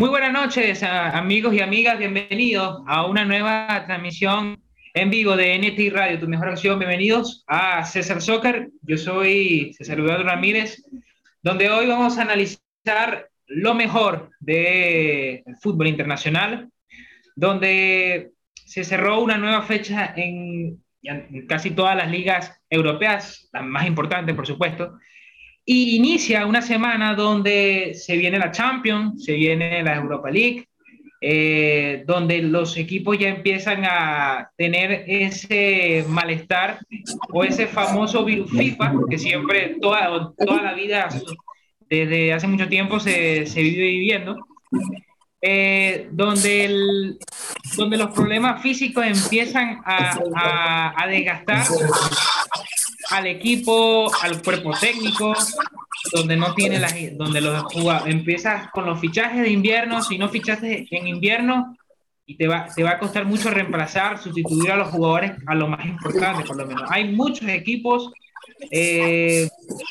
Muy 0.00 0.08
buenas 0.08 0.32
noches, 0.32 0.82
amigos 0.82 1.52
y 1.52 1.60
amigas. 1.60 1.98
Bienvenidos 1.98 2.82
a 2.86 3.04
una 3.04 3.26
nueva 3.26 3.84
transmisión 3.84 4.58
en 4.94 5.10
vivo 5.10 5.36
de 5.36 5.58
NT 5.58 5.94
Radio, 5.94 6.18
tu 6.18 6.26
mejor 6.26 6.48
opción. 6.48 6.78
Bienvenidos 6.78 7.44
a 7.46 7.84
César 7.84 8.22
Soccer. 8.22 8.70
Yo 8.80 8.96
soy 8.96 9.74
César 9.74 9.98
Eduardo 9.98 10.24
Ramírez, 10.24 10.82
donde 11.42 11.68
hoy 11.68 11.86
vamos 11.86 12.16
a 12.16 12.22
analizar 12.22 13.28
lo 13.46 13.74
mejor 13.74 14.30
del 14.40 15.44
fútbol 15.60 15.88
internacional, 15.88 16.70
donde 17.36 18.30
se 18.54 18.84
cerró 18.84 19.20
una 19.20 19.36
nueva 19.36 19.60
fecha 19.64 20.14
en, 20.16 20.82
en 21.02 21.46
casi 21.46 21.72
todas 21.72 21.94
las 21.94 22.10
ligas 22.10 22.58
europeas, 22.70 23.50
las 23.52 23.64
más 23.64 23.86
importantes, 23.86 24.34
por 24.34 24.46
supuesto. 24.46 24.96
Y 25.72 25.94
inicia 25.94 26.46
una 26.46 26.62
semana 26.62 27.14
donde 27.14 27.92
se 27.94 28.16
viene 28.16 28.40
la 28.40 28.50
Champions, 28.50 29.24
se 29.24 29.34
viene 29.34 29.84
la 29.84 29.94
Europa 29.94 30.28
League, 30.28 30.66
eh, 31.20 32.02
donde 32.08 32.42
los 32.42 32.76
equipos 32.76 33.16
ya 33.16 33.28
empiezan 33.28 33.84
a 33.84 34.50
tener 34.56 35.04
ese 35.06 36.04
malestar 36.08 36.80
o 37.28 37.44
ese 37.44 37.68
famoso 37.68 38.24
virus 38.24 38.50
FIFA 38.50 38.94
que 39.08 39.16
siempre, 39.16 39.76
toda, 39.80 40.32
toda 40.36 40.60
la 40.60 40.74
vida, 40.74 41.08
desde 41.88 42.32
hace 42.32 42.48
mucho 42.48 42.68
tiempo 42.68 42.98
se, 42.98 43.46
se 43.46 43.62
vive 43.62 43.86
viviendo, 43.86 44.44
eh, 45.40 46.08
donde, 46.10 47.16
donde 47.76 47.96
los 47.96 48.10
problemas 48.10 48.60
físicos 48.60 49.06
empiezan 49.06 49.82
a, 49.84 50.18
a, 50.34 51.04
a 51.04 51.06
desgastar 51.06 51.64
al 53.10 53.26
equipo, 53.26 54.10
al 54.22 54.42
cuerpo 54.42 54.72
técnico, 54.78 55.34
donde 56.12 56.36
no 56.36 56.54
tiene 56.54 56.78
las, 56.78 56.94
donde 57.16 57.40
los 57.40 57.64
empiezas 58.06 58.70
con 58.70 58.86
los 58.86 59.00
fichajes 59.00 59.42
de 59.42 59.50
invierno, 59.50 60.02
si 60.02 60.18
no 60.18 60.28
fichaste 60.28 60.86
en 60.90 61.06
invierno, 61.06 61.76
y 62.26 62.36
te 62.36 62.46
va, 62.46 62.66
te 62.74 62.84
va 62.84 62.90
a 62.90 62.98
costar 62.98 63.24
mucho 63.24 63.50
reemplazar, 63.50 64.18
sustituir 64.22 64.70
a 64.70 64.76
los 64.76 64.88
jugadores 64.88 65.32
a 65.46 65.54
lo 65.54 65.66
más 65.66 65.84
importante, 65.84 66.44
por 66.44 66.56
lo 66.56 66.64
menos. 66.64 66.88
Hay 66.88 67.12
muchos 67.12 67.48
equipos 67.48 68.12
eh, 68.70 69.48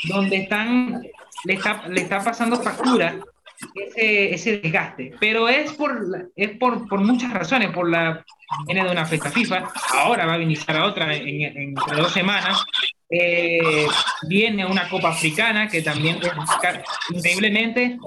donde 0.08 0.38
están, 0.38 1.02
le 1.44 1.54
está, 1.54 1.88
le 1.88 2.02
está 2.02 2.24
pasando 2.24 2.62
factura 2.62 3.20
ese, 3.76 4.34
ese 4.34 4.60
desgaste, 4.60 5.14
pero 5.20 5.50
es 5.50 5.74
por, 5.74 6.32
es 6.36 6.52
por, 6.58 6.88
por 6.88 7.02
muchas 7.02 7.34
razones, 7.34 7.72
por 7.72 7.90
la 7.90 8.24
viene 8.66 8.84
de 8.84 8.92
una 8.92 9.06
fecha 9.06 9.30
FIFA, 9.30 9.72
ahora 9.96 10.26
va 10.26 10.34
a 10.34 10.42
iniciar 10.42 10.78
a 10.78 10.86
otra 10.86 11.14
en, 11.14 11.42
en, 11.42 11.74
dos 11.74 12.12
semanas, 12.12 12.64
eh, 13.10 13.60
viene 14.28 14.66
una 14.66 14.88
Copa 14.88 15.10
Africana 15.10 15.68
que 15.68 15.82
también, 15.82 16.20
increíblemente, 17.10 17.98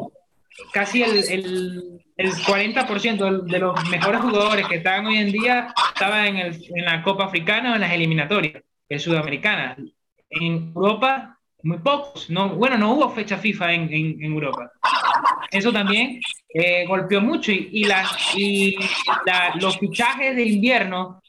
casi 0.73 1.03
el, 1.03 1.25
el, 1.29 2.03
el 2.17 2.33
40% 2.33 3.43
de 3.43 3.59
los 3.59 3.89
mejores 3.89 4.21
jugadores 4.21 4.67
que 4.69 4.77
están 4.77 5.07
hoy 5.07 5.19
en 5.19 5.33
día 5.33 5.75
estaban 5.93 6.27
en, 6.27 6.37
el, 6.37 6.65
en 6.75 6.85
la 6.85 7.03
Copa 7.03 7.25
Africana 7.25 7.73
o 7.73 7.75
en 7.75 7.81
las 7.81 7.93
eliminatorias, 7.93 8.63
que 8.89 8.95
es 8.97 9.03
sudamericana. 9.03 9.77
En 10.31 10.73
Europa, 10.75 11.39
muy 11.63 11.79
pocos. 11.79 12.31
No, 12.31 12.51
bueno, 12.51 12.79
no 12.79 12.93
hubo 12.95 13.11
fecha 13.11 13.39
FIFA 13.39 13.73
en, 13.73 13.83
en, 13.93 14.25
en 14.25 14.33
Europa. 14.33 14.71
Eso 15.51 15.73
también 15.73 16.21
eh, 16.55 16.87
golpeó 16.87 17.21
mucho 17.21 17.53
y, 17.53 17.69
y, 17.73 17.85
la, 17.85 18.05
y 18.35 18.77
la, 19.27 19.55
los 19.57 19.79
fichajes 19.79 20.35
de 20.35 20.45
invierno 20.45 21.23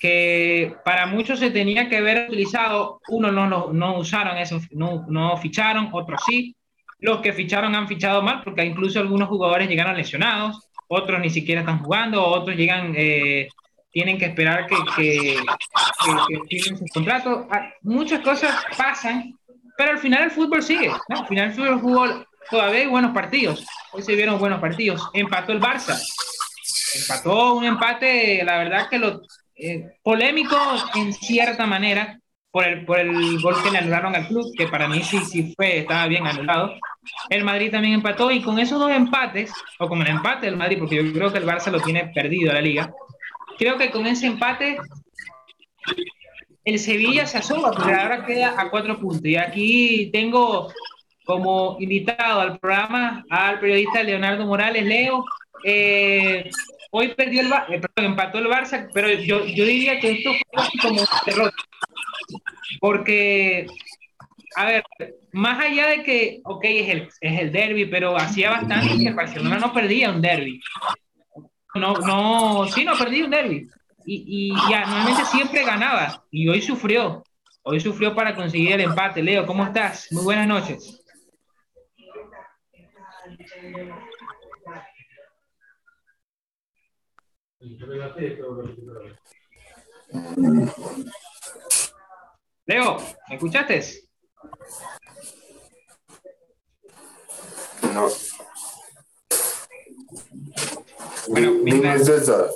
que 0.00 0.74
para 0.82 1.04
muchos 1.04 1.38
se 1.38 1.50
tenía 1.50 1.88
que 1.88 1.98
haber 1.98 2.28
utilizado, 2.28 3.00
uno 3.08 3.30
no, 3.30 3.46
no, 3.46 3.70
no 3.70 3.98
usaron 3.98 4.38
eso, 4.38 4.58
no, 4.70 5.04
no 5.08 5.36
ficharon, 5.36 5.90
otros 5.92 6.22
sí. 6.26 6.56
Los 7.00 7.20
que 7.20 7.34
ficharon 7.34 7.74
han 7.74 7.86
fichado 7.86 8.22
mal 8.22 8.40
porque 8.42 8.64
incluso 8.64 8.98
algunos 8.98 9.28
jugadores 9.28 9.68
llegaron 9.68 9.96
lesionados, 9.96 10.70
otros 10.88 11.20
ni 11.20 11.28
siquiera 11.28 11.60
están 11.60 11.82
jugando, 11.82 12.24
otros 12.24 12.56
llegan, 12.56 12.94
eh, 12.96 13.48
tienen 13.90 14.16
que 14.16 14.24
esperar 14.24 14.66
que, 14.66 14.76
que, 14.96 15.36
que, 16.04 16.12
que 16.28 16.48
firmen 16.48 16.78
sus 16.78 16.90
contratos. 16.90 17.44
Ah, 17.50 17.68
muchas 17.82 18.20
cosas 18.20 18.54
pasan, 18.78 19.34
pero 19.76 19.92
al 19.92 19.98
final 19.98 20.24
el 20.24 20.30
fútbol 20.30 20.62
sigue. 20.62 20.90
¿no? 21.10 21.18
Al 21.18 21.26
final 21.26 21.48
el 21.50 21.80
fútbol 21.80 22.26
todavía 22.50 22.80
hay 22.80 22.86
buenos 22.86 23.12
partidos. 23.12 23.66
Hoy 23.92 24.02
se 24.02 24.16
vieron 24.16 24.38
buenos 24.38 24.60
partidos. 24.60 25.10
Empató 25.12 25.52
el 25.52 25.60
Barça. 25.60 26.00
Empató 26.94 27.54
un 27.54 27.64
empate, 27.64 28.42
la 28.44 28.58
verdad 28.58 28.88
que 28.88 28.98
lo, 28.98 29.22
eh, 29.60 29.96
polémico 30.02 30.56
en 30.94 31.12
cierta 31.12 31.66
manera 31.66 32.18
por 32.50 32.66
el, 32.66 32.84
por 32.84 32.98
el 32.98 33.40
gol 33.40 33.54
que 33.62 33.70
le 33.70 33.78
anularon 33.78 34.14
al 34.14 34.26
club, 34.26 34.52
que 34.56 34.66
para 34.66 34.88
mí 34.88 35.02
sí, 35.02 35.18
sí 35.20 35.54
fue, 35.56 35.78
estaba 35.78 36.06
bien 36.06 36.26
anulado. 36.26 36.74
El 37.28 37.44
Madrid 37.44 37.70
también 37.70 37.94
empató 37.94 38.30
y 38.30 38.42
con 38.42 38.58
esos 38.58 38.78
dos 38.78 38.90
empates, 38.90 39.52
o 39.78 39.88
con 39.88 40.02
el 40.02 40.08
empate 40.08 40.46
del 40.46 40.56
Madrid, 40.56 40.78
porque 40.78 40.96
yo 40.96 41.12
creo 41.12 41.32
que 41.32 41.38
el 41.38 41.46
Barça 41.46 41.70
lo 41.70 41.80
tiene 41.80 42.10
perdido 42.14 42.52
la 42.52 42.60
liga, 42.60 42.92
creo 43.58 43.76
que 43.78 43.90
con 43.90 44.06
ese 44.06 44.26
empate 44.26 44.78
el 46.64 46.78
Sevilla 46.78 47.26
se 47.26 47.38
asoma, 47.38 47.72
porque 47.72 47.92
ahora 47.92 48.24
queda 48.26 48.54
a 48.60 48.70
cuatro 48.70 48.98
puntos. 48.98 49.24
Y 49.24 49.36
aquí 49.36 50.10
tengo 50.12 50.72
como 51.24 51.76
invitado 51.78 52.40
al 52.40 52.58
programa 52.58 53.24
al 53.30 53.60
periodista 53.60 54.02
Leonardo 54.02 54.46
Morales, 54.46 54.84
Leo. 54.84 55.24
Eh, 55.64 56.50
hoy 56.90 57.14
perdió 57.14 57.40
el 57.40 57.46
eh, 57.46 57.80
perdón, 57.80 58.12
empató 58.12 58.38
el 58.38 58.46
Barça, 58.46 58.88
pero 58.92 59.08
yo, 59.10 59.44
yo 59.46 59.64
diría 59.64 59.98
que 60.00 60.12
esto 60.12 60.30
fue 60.52 60.64
como 60.82 61.00
un 61.00 61.06
derrota. 61.26 61.56
Porque, 62.80 63.66
a 64.56 64.66
ver, 64.66 64.84
más 65.32 65.64
allá 65.64 65.88
de 65.88 66.02
que, 66.02 66.40
ok, 66.44 66.64
es 66.64 66.88
el, 66.88 67.08
es 67.20 67.40
el 67.40 67.52
derby, 67.52 67.86
pero 67.86 68.16
hacía 68.16 68.50
bastante 68.50 68.96
que 68.96 69.08
el 69.08 69.14
Barcelona 69.14 69.58
no 69.58 69.72
perdía 69.72 70.10
un 70.10 70.20
derby. 70.20 70.60
No, 71.74 71.94
no, 71.94 72.66
sí, 72.66 72.84
no 72.84 72.96
perdía 72.96 73.24
un 73.24 73.30
derby. 73.30 73.68
Y, 74.04 74.24
y, 74.26 74.48
y 74.48 74.70
normalmente 74.70 75.24
siempre 75.26 75.64
ganaba. 75.64 76.24
Y 76.30 76.48
hoy 76.48 76.60
sufrió. 76.62 77.22
Hoy 77.62 77.80
sufrió 77.80 78.14
para 78.14 78.34
conseguir 78.34 78.72
el 78.72 78.80
empate. 78.80 79.22
Leo, 79.22 79.46
¿cómo 79.46 79.64
estás? 79.64 80.08
Muy 80.10 80.24
buenas 80.24 80.48
noches. 80.48 81.00
Leo, 92.64 92.96
¿me 93.28 93.34
escuchaste? 93.34 93.82
No. 97.92 98.08
Bueno, 101.28 101.98
César. 102.02 102.46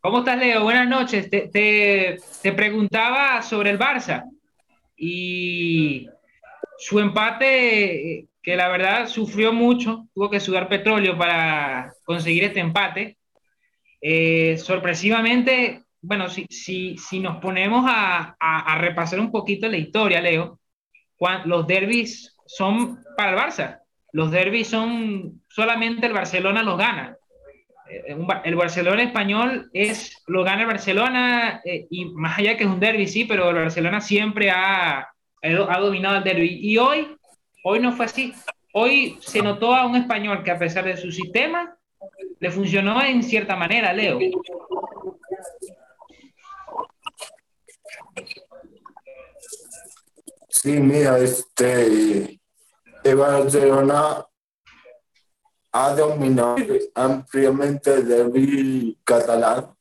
¿Cómo 0.00 0.18
estás, 0.18 0.38
Leo? 0.38 0.62
Buenas 0.64 0.88
noches. 0.88 1.30
Te, 1.30 1.48
te, 1.48 2.18
te, 2.42 2.52
preguntaba 2.52 3.40
sobre 3.40 3.70
el 3.70 3.78
Barça 3.78 4.24
y 4.94 6.06
su 6.76 7.00
empate, 7.00 8.28
que 8.42 8.56
la 8.56 8.68
verdad 8.68 9.08
sufrió 9.08 9.54
mucho, 9.54 10.06
tuvo 10.12 10.28
que 10.28 10.40
sudar 10.40 10.68
petróleo 10.68 11.16
para 11.16 11.94
conseguir 12.04 12.44
este 12.44 12.60
empate. 12.60 13.16
Eh, 14.00 14.58
sorpresivamente, 14.58 15.84
bueno, 16.00 16.28
si, 16.28 16.46
si, 16.50 16.96
si 16.98 17.20
nos 17.20 17.38
ponemos 17.38 17.84
a, 17.88 18.36
a, 18.38 18.78
repasar 18.78 19.18
un 19.20 19.30
poquito 19.30 19.68
la 19.68 19.78
historia, 19.78 20.20
Leo, 20.20 20.60
los 21.44 21.66
derbis 21.66 22.36
son 22.46 23.02
para 23.16 23.30
el 23.30 23.38
Barça. 23.38 23.80
Los 24.12 24.30
derbis 24.30 24.68
son 24.68 25.42
solamente 25.48 26.06
el 26.06 26.12
Barcelona 26.12 26.62
los 26.62 26.78
gana. 26.78 27.16
Eh, 27.88 28.16
el 28.44 28.54
Barcelona 28.54 29.02
español 29.02 29.70
es 29.72 30.22
lo 30.26 30.44
gana 30.44 30.62
el 30.62 30.68
Barcelona 30.68 31.60
eh, 31.64 31.86
y 31.90 32.06
más 32.06 32.38
allá 32.38 32.56
que 32.56 32.64
es 32.64 32.70
un 32.70 32.80
derby, 32.80 33.06
sí, 33.06 33.24
pero 33.24 33.50
el 33.50 33.56
Barcelona 33.56 34.00
siempre 34.00 34.50
ha, 34.50 35.08
ha 35.42 35.80
dominado 35.80 36.16
el 36.18 36.24
derby. 36.24 36.58
Y 36.60 36.78
hoy, 36.78 37.16
hoy 37.64 37.80
no 37.80 37.92
fue 37.92 38.06
así. 38.06 38.32
Hoy 38.72 39.18
se 39.20 39.42
notó 39.42 39.74
a 39.74 39.86
un 39.86 39.96
español 39.96 40.42
que 40.42 40.50
a 40.50 40.58
pesar 40.58 40.84
de 40.84 40.96
su 40.96 41.10
sistema, 41.10 41.75
le 42.38 42.50
funcionó 42.50 43.02
en 43.02 43.22
cierta 43.22 43.56
manera, 43.56 43.92
Leo. 43.92 44.18
Sí, 50.48 50.80
mira, 50.80 51.18
este, 51.18 52.40
el 53.04 53.16
Barcelona 53.16 54.26
ha 55.72 55.94
dominado 55.94 56.56
ampliamente 56.94 57.94
el 57.94 58.98
catalán. 59.04 59.76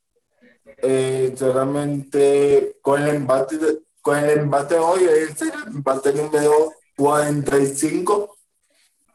Eh, 0.77 1.33
solamente 1.37 2.77
con 2.81 3.01
el 3.01 3.15
empate, 3.15 3.57
con 4.01 4.17
el 4.19 4.39
empate 4.39 4.75
hoy 4.75 5.05
el 5.05 5.29
empate 5.73 6.13
número 6.13 6.73
45 6.97 8.37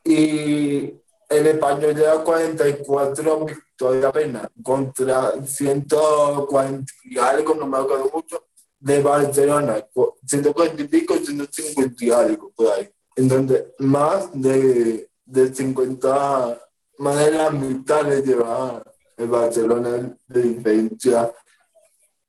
y 0.05 1.00
el 1.31 1.47
español 1.47 1.95
lleva 1.95 2.23
44 2.25 3.47
victorias 3.47 4.05
apenas 4.05 4.49
contra 4.63 5.33
140 5.45 6.93
y 7.05 7.19
algo, 7.19 7.55
no 7.55 7.67
me 7.67 7.79
acuerdo 7.79 8.11
mucho, 8.13 8.45
de 8.79 9.03
Barcelona, 9.03 9.87
140 10.27 10.83
y 10.83 10.89
pico, 10.89 11.17
150 11.17 12.05
y 12.05 12.11
algo 12.11 12.51
por 12.51 12.73
ahí. 12.73 12.91
Entonces, 13.17 13.65
más 13.79 14.31
de, 14.33 15.09
de 15.25 15.55
50 15.55 16.59
más 17.01 17.17
de 17.17 17.31
la 17.31 17.51
mitad 17.51 18.07
le 18.07 18.21
lleva 18.21 18.83
el 19.17 19.27
Barcelona 19.27 20.17
de 20.29 20.43
diferencia 20.43 21.33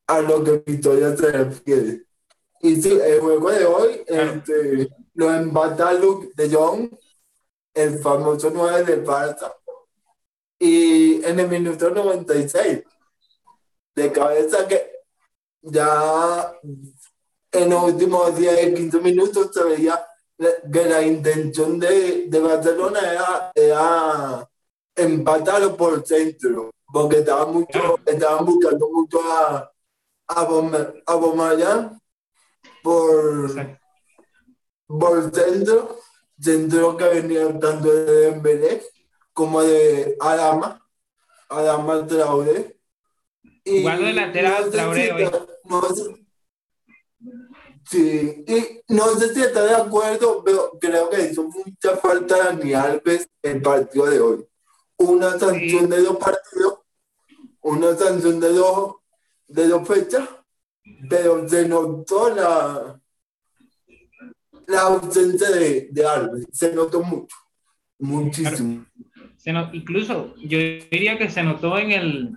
a 0.08 0.22
lo 0.22 0.44
que 0.44 0.64
Victoria 0.66 1.16
se 1.16 1.32
refiere. 1.32 2.04
Y 2.62 2.82
sí, 2.82 2.98
el 3.04 3.20
juego 3.20 3.52
de 3.52 3.66
hoy 3.66 4.02
este, 4.08 4.90
lo 5.16 5.34
empata 5.34 5.94
Luke 5.94 6.30
de 6.36 6.50
Jong, 6.50 6.90
el 7.74 8.00
famoso 8.00 8.52
9 8.54 8.84
de 8.84 9.06
Barça, 9.06 9.54
y 10.60 11.24
en 11.26 11.40
el 11.40 11.48
minuto 11.48 11.90
96, 11.90 12.84
de 13.96 14.12
cabeza 14.12 14.68
que 14.68 14.92
ya 15.62 16.54
en 17.52 17.70
los 17.70 17.84
últimos 17.84 18.36
10, 18.36 18.76
15 18.76 19.00
minutos 19.00 19.50
se 19.54 19.64
veía 19.64 20.06
que 20.38 20.86
la 20.86 21.02
intención 21.02 21.80
de, 21.80 22.26
de 22.28 22.40
Barcelona 22.40 23.00
era, 23.00 23.52
era 23.54 24.50
empatarlo 24.96 25.76
por 25.78 26.06
centro, 26.06 26.72
porque 26.92 27.20
estaban, 27.20 27.54
mucho, 27.54 28.00
estaban 28.06 28.46
buscando 28.46 28.90
mucho 28.90 29.20
a, 29.24 29.72
a, 30.28 30.42
a 30.42 31.92
por, 32.84 33.56
por 34.88 35.36
centro, 35.36 36.00
centro 36.42 36.98
que 36.98 37.06
venía 37.06 37.48
tanto 37.60 37.92
de 37.92 38.32
Dembélé 38.32 38.82
como 39.34 39.62
de 39.62 40.18
Adama, 40.20 40.86
Adama 41.50 42.06
Traoré. 42.08 42.80
Y 43.64 43.82
Jugando 43.82 44.08
de 44.08 44.14
lateral 44.14 44.72
Traoré 44.72 45.32
Sí, 47.90 48.46
y 48.48 48.94
no 48.94 49.16
sé 49.16 49.34
si 49.34 49.42
está 49.42 49.64
de 49.64 49.76
acuerdo, 49.76 50.44
pero 50.46 50.78
creo 50.80 51.10
que 51.10 51.30
hizo 51.30 51.44
mucha 51.44 51.98
falta 51.98 52.38
Dani 52.38 52.74
Alves 52.74 53.28
el 53.42 53.62
partido 53.62 54.06
de 54.06 54.20
hoy. 54.20 54.48
Una 54.98 55.38
sanción 55.38 55.90
de 55.90 56.02
dos 56.02 56.18
partidos, 56.18 56.80
una 57.62 57.96
sanción 57.98 58.40
de 58.40 58.54
dos, 58.54 58.96
de 59.48 59.68
dos 59.68 59.86
fechas, 59.86 60.30
pero 61.10 61.48
se 61.50 61.68
notó 61.68 62.30
la, 62.30 63.01
la 64.72 64.82
ausencia 64.82 65.50
de, 65.52 65.90
de 65.92 66.04
se 66.52 66.74
notó 66.74 67.04
mucho, 67.04 67.36
muchísimo. 68.00 68.86
Se 69.38 69.52
incluso 69.74 70.36
yo 70.38 70.58
diría 70.58 71.18
que 71.18 71.30
se 71.30 71.44
notó 71.44 71.78
en 71.78 71.92
el 71.92 72.32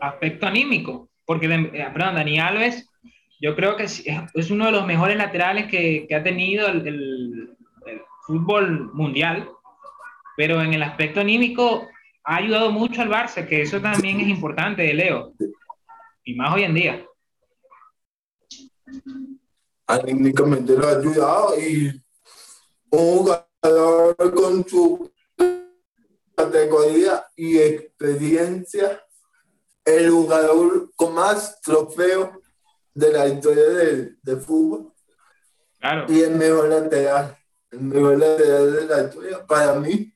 aspecto 0.00 0.46
anímico, 0.46 1.10
porque, 1.24 1.46
eh, 1.46 1.88
perdón, 1.92 2.14
Dani 2.16 2.38
Alves 2.38 2.88
yo 3.40 3.54
creo 3.54 3.76
que 3.76 3.84
es, 3.84 4.50
uno 4.50 4.66
de 4.66 4.72
los 4.72 4.86
mejores 4.86 5.16
laterales 5.16 5.66
que, 5.66 6.06
ha 6.14 6.22
tenido 6.22 6.68
el, 6.68 6.86
el, 6.86 7.56
fútbol 8.26 8.90
mundial, 8.94 9.50
pero 10.34 10.62
en 10.62 10.72
el 10.72 10.82
aspecto 10.82 11.20
anímico 11.20 11.86
ha 12.24 12.36
ayudado 12.36 12.72
mucho 12.72 13.02
al 13.02 13.10
Barça, 13.10 13.46
que 13.46 13.60
eso 13.60 13.82
también 13.82 14.18
es 14.18 14.28
importante, 14.28 14.94
Leo, 14.94 15.34
y 16.24 16.34
más 16.34 16.54
hoy 16.54 16.62
en 16.62 16.74
día. 16.74 17.06
Anímicamente 19.86 20.74
lo 20.76 20.86
ha 20.86 20.98
ayudado 20.98 21.60
y 21.60 22.02
un 22.90 23.18
jugador 23.18 24.34
con 24.34 24.66
su 24.66 25.12
categoría 26.34 27.26
y 27.36 27.58
experiencia, 27.58 29.02
el 29.84 30.10
jugador 30.10 30.90
con 30.96 31.14
más 31.14 31.60
trofeos 31.60 32.30
de 32.94 33.12
la 33.12 33.26
historia 33.26 33.68
del 33.68 34.18
de 34.22 34.36
fútbol. 34.36 34.92
Claro. 35.78 36.06
Y 36.12 36.22
el 36.22 36.34
mejor 36.36 36.68
lateral, 36.68 37.36
el 37.70 37.80
mejor 37.80 38.18
lateral 38.18 38.72
de 38.72 38.86
la 38.86 39.02
historia 39.02 39.46
para 39.46 39.74
mí, 39.74 40.14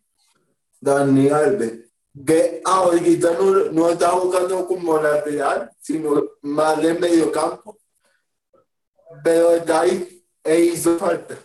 Dani 0.80 1.28
Alves. 1.28 1.84
Que 2.26 2.62
ahorita 2.64 3.32
no, 3.34 3.52
no 3.70 3.90
está 3.90 4.08
jugando 4.10 4.66
como 4.66 5.00
lateral, 5.00 5.70
sino 5.80 6.24
más 6.42 6.82
de 6.82 6.94
medio 6.94 7.30
campo. 7.30 7.77
Pero 9.22 9.56
está 9.56 9.80
ahí 9.80 10.22
e 10.44 10.60
hizo 10.60 10.98
falta. 10.98 11.36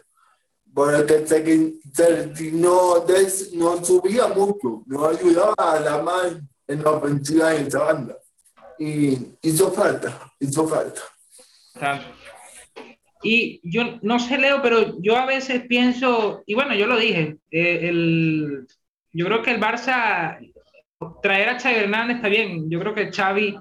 Porque 0.74 1.25
se, 1.27 2.51
no, 2.51 3.06
no 3.54 3.86
subía 3.86 4.27
mucho, 4.27 4.83
no 4.88 5.06
ayudaba 5.06 5.56
a 5.57 5.80
la 5.80 6.01
más 6.01 6.33
en 6.68 6.83
la 6.83 6.92
ofensiva 6.92 7.51
de 7.51 7.68
esa 7.68 7.80
banda. 7.80 8.18
Y 8.80 9.18
hizo 9.42 9.71
falta, 9.71 10.31
hizo 10.39 10.68
falta. 10.68 11.01
Y 13.21 13.62
yo 13.63 14.00
no 14.01 14.19
sé, 14.19 14.38
Leo, 14.38 14.62
pero 14.62 15.00
yo 15.00 15.15
a 15.15 15.25
veces 15.25 15.63
pienso, 15.68 16.44
y 16.45 16.56
bueno, 16.56 16.75
yo 16.75 16.88
lo 16.88 16.98
dije, 16.98 17.38
eh, 17.51 17.88
el, 17.89 18.68
yo 19.12 19.25
creo 19.25 19.42
que 19.42 19.51
el 19.51 19.62
Barça, 19.62 20.39
traer 21.21 21.50
a 21.50 21.60
Xavi 21.60 21.75
Hernández 21.75 22.18
está 22.18 22.27
bien, 22.27 22.69
yo 22.69 22.80
creo 22.80 22.94
que 22.94 23.12
Xavi 23.12 23.57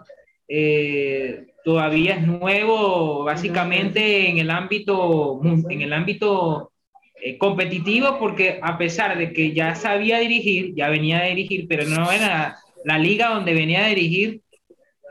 eh, 0.49 1.52
todavía 1.65 2.17
es 2.17 2.27
nuevo 2.27 3.25
básicamente 3.25 4.29
en 4.29 4.39
el 4.39 4.51
ámbito, 4.51 5.41
en 5.45 5.83
el 5.83 5.93
ámbito 5.93 6.73
eh, 7.21 7.39
competitivo, 7.39 8.19
porque 8.19 8.59
a 8.63 8.77
pesar 8.77 9.17
de 9.17 9.33
que 9.33 9.53
ya 9.53 9.75
sabía 9.75 10.19
dirigir, 10.19 10.75
ya 10.75 10.89
venía 10.89 11.21
a 11.21 11.27
dirigir, 11.27 11.67
pero 11.69 11.85
no 11.85 12.11
era 12.11 12.57
la 12.85 12.99
liga 12.99 13.29
donde 13.29 13.55
venía 13.55 13.85
a 13.85 13.89
dirigir, 13.89 14.41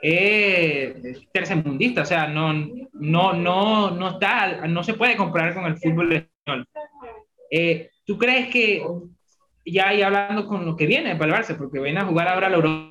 es 0.01 0.95
tercermundista, 1.31 2.01
o 2.01 2.05
sea, 2.05 2.27
no, 2.27 2.53
no, 2.93 3.33
no, 3.33 3.91
no 3.91 4.09
está, 4.09 4.67
no 4.67 4.83
se 4.83 4.95
puede 4.95 5.15
comparar 5.15 5.53
con 5.53 5.65
el 5.65 5.77
fútbol 5.77 6.11
español. 6.13 6.67
Eh, 7.51 7.89
¿Tú 8.05 8.17
crees 8.17 8.47
que, 8.47 8.83
ya 9.65 9.93
y 9.93 10.01
hablando 10.01 10.47
con 10.47 10.65
lo 10.65 10.75
que 10.75 10.87
viene 10.87 11.15
para 11.15 11.37
el 11.37 11.43
Barça, 11.43 11.57
porque 11.57 11.79
viene 11.79 11.99
a 11.99 12.05
jugar 12.05 12.27
ahora 12.27 12.49
la 12.49 12.55
Europa, 12.55 12.90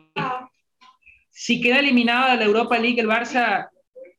si 1.31 1.61
queda 1.61 1.81
eliminado 1.81 2.31
de 2.31 2.37
la 2.37 2.45
Europa 2.45 2.79
League 2.79 3.01
el 3.01 3.09
Barça, 3.09 3.71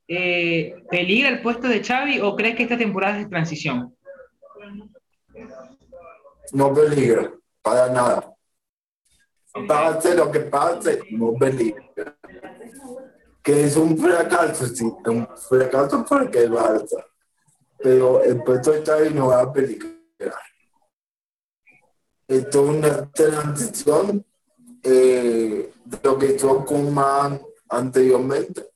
eh, 0.07 0.75
¿peligra 0.89 1.29
el 1.29 1.41
puesto 1.41 1.67
de 1.67 1.83
Xavi 1.83 2.19
o 2.21 2.35
crees 2.35 2.55
que 2.55 2.63
esta 2.63 2.77
temporada 2.77 3.17
es 3.17 3.23
de 3.23 3.29
transición? 3.29 3.95
No 6.53 6.73
peligra, 6.73 7.31
para 7.61 7.89
nada. 7.89 8.33
Pase 9.67 10.15
lo 10.15 10.31
que 10.31 10.39
pase, 10.41 11.01
no 11.11 11.33
peligra 11.33 11.91
que 13.43 13.65
es 13.65 13.75
un 13.75 13.97
fracaso, 13.97 14.67
sí, 14.67 14.85
un 15.05 15.27
fracaso 15.49 16.05
porque 16.07 16.43
el 16.43 16.51
Barça, 16.51 17.05
pero 17.77 18.23
el 18.23 18.43
puesto 18.43 18.71
de 18.71 18.83
Xavi 18.83 19.13
no 19.13 19.27
va 19.27 19.41
a 19.41 19.51
peligrar. 19.51 19.91
Esto 22.27 22.63
es 22.63 22.69
una 22.69 23.11
transición 23.11 24.25
eh, 24.83 25.73
de 25.85 25.99
lo 26.03 26.17
que 26.17 26.27
hizo 26.27 26.65
Kuman 26.65 27.41
anteriormente. 27.69 28.67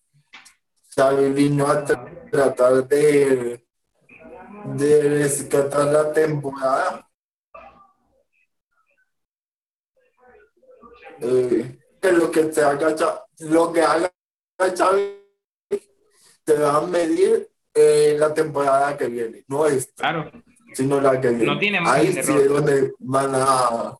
Xavi 0.95 1.29
vino 1.31 1.67
a 1.67 1.83
tratar 1.83 2.87
de, 2.87 3.65
de 4.75 5.01
rescatar 5.01 5.87
la 5.87 6.13
temporada. 6.13 7.09
Eh, 11.21 11.79
que 12.01 12.11
lo 12.11 12.31
que 12.31 12.51
se 12.51 12.61
haga, 12.61 12.95
lo 13.39 13.71
que 13.71 13.81
haga 13.81 14.11
te 16.43 16.53
van 16.53 16.75
a 16.75 16.81
medir 16.81 17.49
eh, 17.73 18.15
la 18.17 18.33
temporada 18.33 18.95
que 18.97 19.07
viene, 19.07 19.43
no 19.47 19.65
esta, 19.65 19.93
claro. 19.95 20.31
sino 20.73 21.01
la 21.01 21.19
que 21.19 21.29
viene. 21.29 21.45
No 21.45 21.59
tiene 21.59 21.81
más 21.81 21.93
Ahí 21.93 22.13
sí 22.13 22.19
es 22.19 22.47
donde 22.47 22.93
van 22.99 23.31
a, 23.33 23.97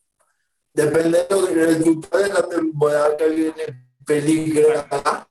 dependiendo 0.76 1.46
del 1.46 1.54
resultado 1.54 2.22
de 2.22 2.28
la 2.28 2.48
temporada 2.48 3.16
que 3.16 3.28
viene, 3.30 3.86
peligra. 4.04 5.26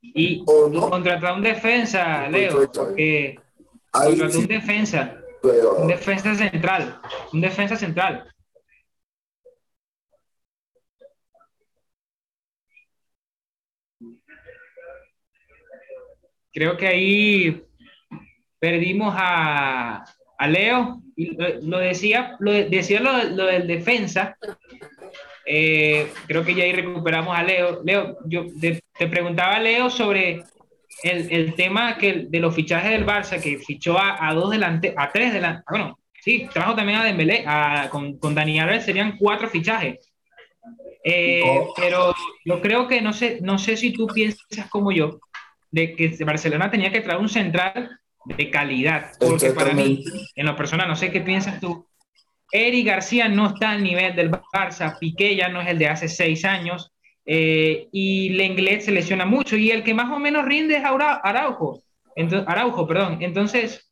Y, 0.00 0.42
o 0.46 0.68
no. 0.68 0.88
contratar 0.88 1.34
un 1.34 1.42
defensa, 1.42 2.28
Leo, 2.28 2.70
que 2.94 3.38
contratar 3.90 4.36
un 4.36 4.46
defensa, 4.46 5.20
un 5.78 5.88
defensa 5.88 6.34
central, 6.34 7.00
un 7.32 7.40
defensa 7.40 7.76
central. 7.76 8.32
creo 16.56 16.74
que 16.78 16.86
ahí 16.86 17.66
perdimos 18.58 19.14
a, 19.14 20.06
a 20.38 20.48
Leo. 20.48 21.02
Y 21.16 21.36
lo, 21.62 21.78
decía, 21.78 22.36
lo, 22.40 22.52
decía 22.52 23.00
lo, 23.00 23.24
lo 23.24 23.46
del 23.46 23.66
defensa. 23.66 24.36
Eh, 25.46 26.12
creo 26.26 26.44
que 26.44 26.54
ya 26.54 26.64
ahí 26.64 26.72
recuperamos 26.72 27.36
a 27.36 27.42
Leo. 27.42 27.82
Leo, 27.84 28.18
yo 28.26 28.46
te, 28.60 28.82
preguntaba 29.06 29.56
a 29.56 29.60
Leo 29.60 29.88
sobre 29.88 30.42
el, 31.02 31.32
el, 31.32 31.54
tema 31.54 31.96
que, 31.96 32.26
de 32.28 32.40
los 32.40 32.54
fichajes 32.54 32.90
del 32.90 33.06
Barça, 33.06 33.40
que 33.40 33.58
fichó 33.58 33.98
a, 33.98 34.28
a 34.28 34.34
dos 34.34 34.50
delante, 34.50 34.94
a 34.96 35.10
tres 35.12 35.32
delante, 35.32 35.62
ah, 35.66 35.70
bueno, 35.70 35.98
sí, 36.20 36.48
trajo 36.52 36.74
también 36.74 36.98
a 36.98 37.04
Dembélé, 37.04 37.44
a, 37.46 37.88
con, 37.90 38.18
con 38.18 38.34
Dani 38.34 38.58
Alves 38.58 38.84
serían 38.84 39.16
cuatro 39.16 39.48
fichajes. 39.48 40.12
Eh, 41.04 41.40
pero 41.76 42.12
yo 42.44 42.60
creo 42.60 42.88
que 42.88 43.00
no 43.00 43.12
sé, 43.12 43.38
no 43.40 43.58
sé 43.58 43.76
si 43.76 43.92
tú 43.92 44.08
piensas 44.08 44.68
como 44.68 44.90
yo, 44.90 45.20
de 45.70 45.94
que 45.94 46.16
Barcelona 46.24 46.68
tenía 46.68 46.90
que 46.90 47.00
traer 47.00 47.20
un 47.20 47.28
central 47.28 48.00
de 48.26 48.50
calidad. 48.50 49.12
Porque 49.18 49.50
para 49.50 49.72
mí, 49.72 50.04
en 50.34 50.46
lo 50.46 50.56
personal, 50.56 50.88
no 50.88 50.96
sé 50.96 51.10
qué 51.10 51.20
piensas 51.20 51.60
tú, 51.60 51.86
Eric 52.52 52.86
García 52.86 53.28
no 53.28 53.48
está 53.48 53.70
al 53.70 53.82
nivel 53.82 54.14
del 54.14 54.30
Barça, 54.30 54.98
Piqué 54.98 55.34
ya 55.36 55.48
no 55.48 55.60
es 55.60 55.68
el 55.68 55.78
de 55.78 55.88
hace 55.88 56.08
seis 56.08 56.44
años, 56.44 56.92
eh, 57.24 57.88
y 57.92 58.30
Lenglet 58.30 58.82
se 58.82 58.92
lesiona 58.92 59.26
mucho, 59.26 59.56
y 59.56 59.70
el 59.70 59.82
que 59.82 59.94
más 59.94 60.10
o 60.10 60.18
menos 60.18 60.44
rinde 60.44 60.76
es 60.76 60.84
Araujo, 60.84 61.82
entonces, 62.16 62.48
Araujo, 62.48 62.86
perdón. 62.88 63.18
Entonces, 63.20 63.88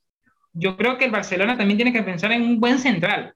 yo 0.52 0.76
creo 0.76 0.96
que 0.98 1.04
el 1.04 1.10
Barcelona 1.10 1.56
también 1.56 1.76
tiene 1.76 1.92
que 1.92 2.02
pensar 2.02 2.32
en 2.32 2.42
un 2.42 2.58
buen 2.58 2.78
central. 2.78 3.34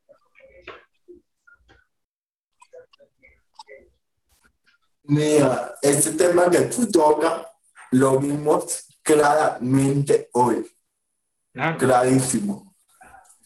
Mira, 5.05 5.75
ese 5.81 6.13
tema 6.13 6.51
que 6.51 6.63
tú 6.63 6.91
tocas 6.91 7.47
lo 7.93 8.19
vimos 8.19 8.87
claramente 9.03 10.29
hoy. 10.33 10.67
Clarísimo. 11.79 12.75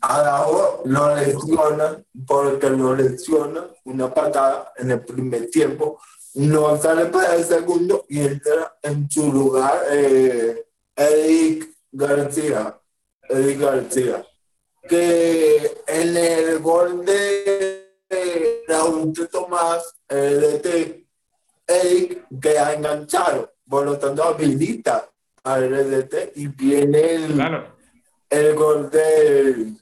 Araujo 0.03 0.83
lo 0.85 1.17
lesiona 1.17 2.03
porque 2.27 2.69
lo 2.69 2.95
lesiona 2.95 3.67
una 3.85 4.13
patada 4.13 4.73
en 4.77 4.91
el 4.91 5.01
primer 5.01 5.49
tiempo, 5.49 6.01
no 6.35 6.77
sale 6.77 7.07
para 7.07 7.37
el 7.37 7.45
segundo 7.45 8.05
y 8.09 8.21
entra 8.21 8.77
en 8.83 9.09
su 9.09 9.33
lugar 9.33 9.81
eh, 9.91 10.67
Eric 10.97 11.75
García. 11.93 12.79
Eric 13.29 13.61
García. 13.61 14.27
Que 14.89 15.83
en 15.87 16.17
el 16.17 16.59
gol 16.59 17.05
de 17.07 17.95
Raúl 18.67 19.13
Tomás, 19.31 19.95
el 20.09 20.61
de 20.61 21.07
Eric 21.67 22.27
queda 22.41 22.75
enganchado, 22.75 23.53
por 23.69 23.87
lo 23.87 23.99
tanto 23.99 24.25
habilita 24.25 25.09
al 25.45 25.71
RDT 25.71 26.37
y 26.37 26.49
viene 26.49 27.15
el, 27.15 27.72
el 28.33 28.55
gol 28.55 28.91
de, 28.91 29.75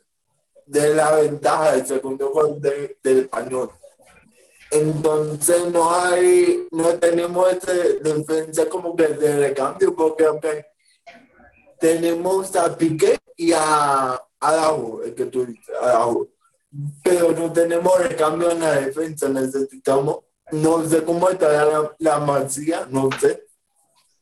de 0.67 0.95
la 0.95 1.13
ventaja, 1.13 1.77
el 1.77 1.87
segundo 1.87 2.31
gol 2.31 2.61
del 2.61 2.97
español. 3.03 3.71
Entonces 4.73 5.69
no 5.73 5.95
hay, 5.95 6.67
no 6.73 6.95
tenemos 6.95 7.53
ese 7.53 8.01
defensa 8.01 8.69
como 8.69 8.97
que 8.97 9.07
de 9.07 9.37
recambio, 9.37 9.95
porque 9.95 10.25
aunque 10.25 10.67
tenemos 11.79 12.55
a 12.57 12.77
Piqué 12.77 13.19
y 13.37 13.53
a 13.53 14.21
Araujo, 14.41 15.03
el 15.05 15.15
que 15.15 15.27
tú 15.27 15.47
dices, 15.47 15.75
Pero 17.05 17.33
no 17.33 17.53
tenemos 17.53 17.99
recambio 18.01 18.51
en 18.51 18.61
la 18.61 18.81
defensa, 18.81 19.29
necesitamos, 19.29 20.19
no 20.51 20.85
sé 20.89 21.05
cómo 21.05 21.31
está 21.31 21.53
la, 21.53 21.97
la 21.99 22.19
Marcia, 22.19 22.87
no 22.91 23.09
sé, 23.21 23.45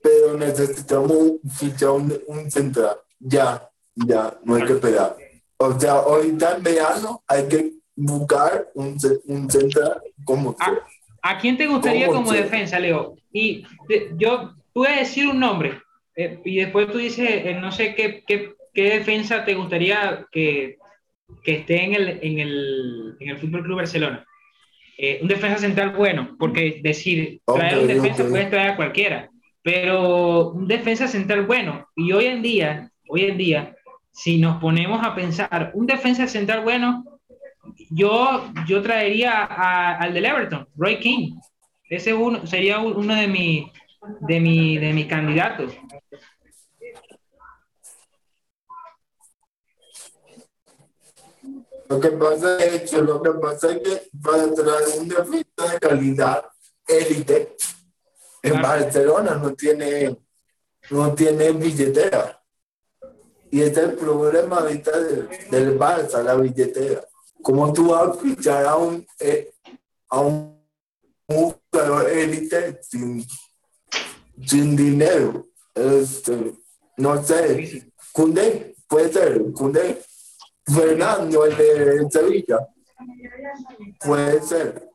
pero 0.02 0.34
necesitamos 0.34 1.32
fichar 1.58 1.90
un, 1.90 2.22
un 2.26 2.50
central, 2.50 2.98
ya, 3.18 3.68
ya, 4.06 4.38
no 4.44 4.54
hay 4.54 4.64
que 4.64 4.72
esperar. 4.74 5.16
O 5.56 5.78
sea, 5.78 5.92
ahorita 5.92 6.56
en 6.56 6.62
verano 6.62 7.22
hay 7.26 7.48
que 7.48 7.72
buscar 7.96 8.68
un, 8.74 8.96
un 9.26 9.50
central 9.50 10.00
como 10.24 10.56
¿A, 10.60 10.78
¿A 11.22 11.38
quién 11.38 11.56
te 11.56 11.66
gustaría 11.66 12.06
como 12.06 12.32
defensa, 12.32 12.78
Leo? 12.78 13.16
Y 13.32 13.64
yo 14.16 14.54
voy 14.74 14.88
a 14.88 14.98
decir 14.98 15.26
un 15.26 15.40
nombre, 15.40 15.80
eh, 16.14 16.40
y 16.44 16.56
después 16.56 16.90
tú 16.90 16.98
dices, 16.98 17.28
eh, 17.28 17.58
no 17.60 17.72
sé 17.72 17.94
qué, 17.94 18.22
qué, 18.26 18.54
qué, 18.72 18.82
defensa 18.98 19.44
te 19.44 19.54
gustaría 19.54 20.26
que, 20.30 20.78
que 21.42 21.56
esté 21.56 21.84
en 21.84 21.94
el, 21.94 22.18
en 22.22 22.38
el, 22.38 23.16
en 23.20 23.28
el 23.30 23.38
Fútbol 23.38 23.62
Club 23.64 23.76
Barcelona. 23.76 24.24
Eh, 24.96 25.20
un 25.22 25.28
defensa 25.28 25.58
central 25.58 25.90
bueno, 25.90 26.36
porque 26.38 26.80
decir, 26.82 27.40
traer 27.46 27.78
un 27.78 27.86
defensa 27.86 28.28
puedes 28.28 28.50
traer 28.50 28.70
a 28.70 28.76
cualquiera, 28.76 29.30
pero 29.62 30.50
un 30.50 30.66
defensa 30.66 31.06
central 31.06 31.46
bueno. 31.46 31.86
Y 31.94 32.10
hoy 32.12 32.26
en 32.26 32.42
día, 32.42 32.90
hoy 33.08 33.26
en 33.26 33.38
día, 33.38 33.76
si 34.18 34.36
nos 34.38 34.60
ponemos 34.60 35.00
a 35.06 35.14
pensar, 35.14 35.70
un 35.74 35.86
defensa 35.86 36.26
central 36.26 36.64
bueno, 36.64 37.04
yo, 37.88 38.50
yo 38.66 38.82
traería 38.82 39.44
al 39.44 40.12
del 40.12 40.24
Everton, 40.24 40.66
Roy 40.76 40.98
King. 40.98 41.38
Ese 41.88 42.12
uno, 42.12 42.44
sería 42.44 42.80
uno 42.80 43.14
de 43.14 43.28
mis 43.28 43.66
de 44.20 44.40
mi, 44.40 44.76
de 44.76 44.92
mi 44.92 45.06
candidato. 45.06 45.66
Lo 51.88 52.00
que 52.00 52.10
pasa 52.10 52.58
es 52.58 52.90
que, 52.90 53.00
lo 53.00 53.22
que 53.22 53.30
pasa 53.30 53.70
es 53.70 53.78
que 53.78 54.10
para 54.20 54.52
traer 54.52 54.98
un 54.98 55.08
defensa 55.08 55.72
de 55.72 55.78
calidad 55.78 56.44
élite, 56.88 57.56
en 58.42 58.60
Barcelona 58.60 59.36
no 59.36 59.54
tiene, 59.54 60.18
no 60.90 61.14
tiene 61.14 61.52
billetera. 61.52 62.37
Y 63.50 63.62
este 63.62 63.80
es 63.80 63.88
el 63.88 63.94
problema 63.96 64.58
ahorita 64.58 64.98
del, 65.00 65.28
del 65.50 65.78
Barça, 65.78 66.22
la 66.22 66.34
billetera. 66.34 67.02
¿Cómo 67.42 67.72
tú 67.72 67.90
vas 67.90 68.08
a 68.08 68.14
fichar 68.14 68.66
a 68.66 68.76
un, 68.76 69.06
eh, 69.20 69.52
a 70.08 70.20
un 70.20 70.60
jugador 71.26 72.10
élite 72.10 72.78
sin, 72.82 73.24
sin 74.44 74.76
dinero? 74.76 75.46
Este, 75.74 76.54
no 76.96 77.22
sé, 77.22 77.90
Cundé, 78.12 78.74
puede 78.88 79.12
ser, 79.12 79.42
Cundé. 79.52 80.02
Fernando, 80.68 81.46
el 81.46 81.56
de 81.56 82.10
Sevilla. 82.10 82.68
Puede 84.00 84.42
ser. 84.42 84.88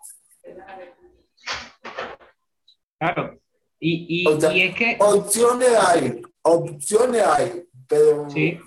Claro. 3.00 3.40
Y, 3.80 4.24
y, 4.24 4.30
y, 4.30 4.62
es 4.62 4.76
que. 4.76 4.98
Opciones 5.00 5.70
hay, 5.70 6.22
opciones 6.42 7.22
hay, 7.22 7.68
pero. 7.88 8.30
Sí, 8.30 8.60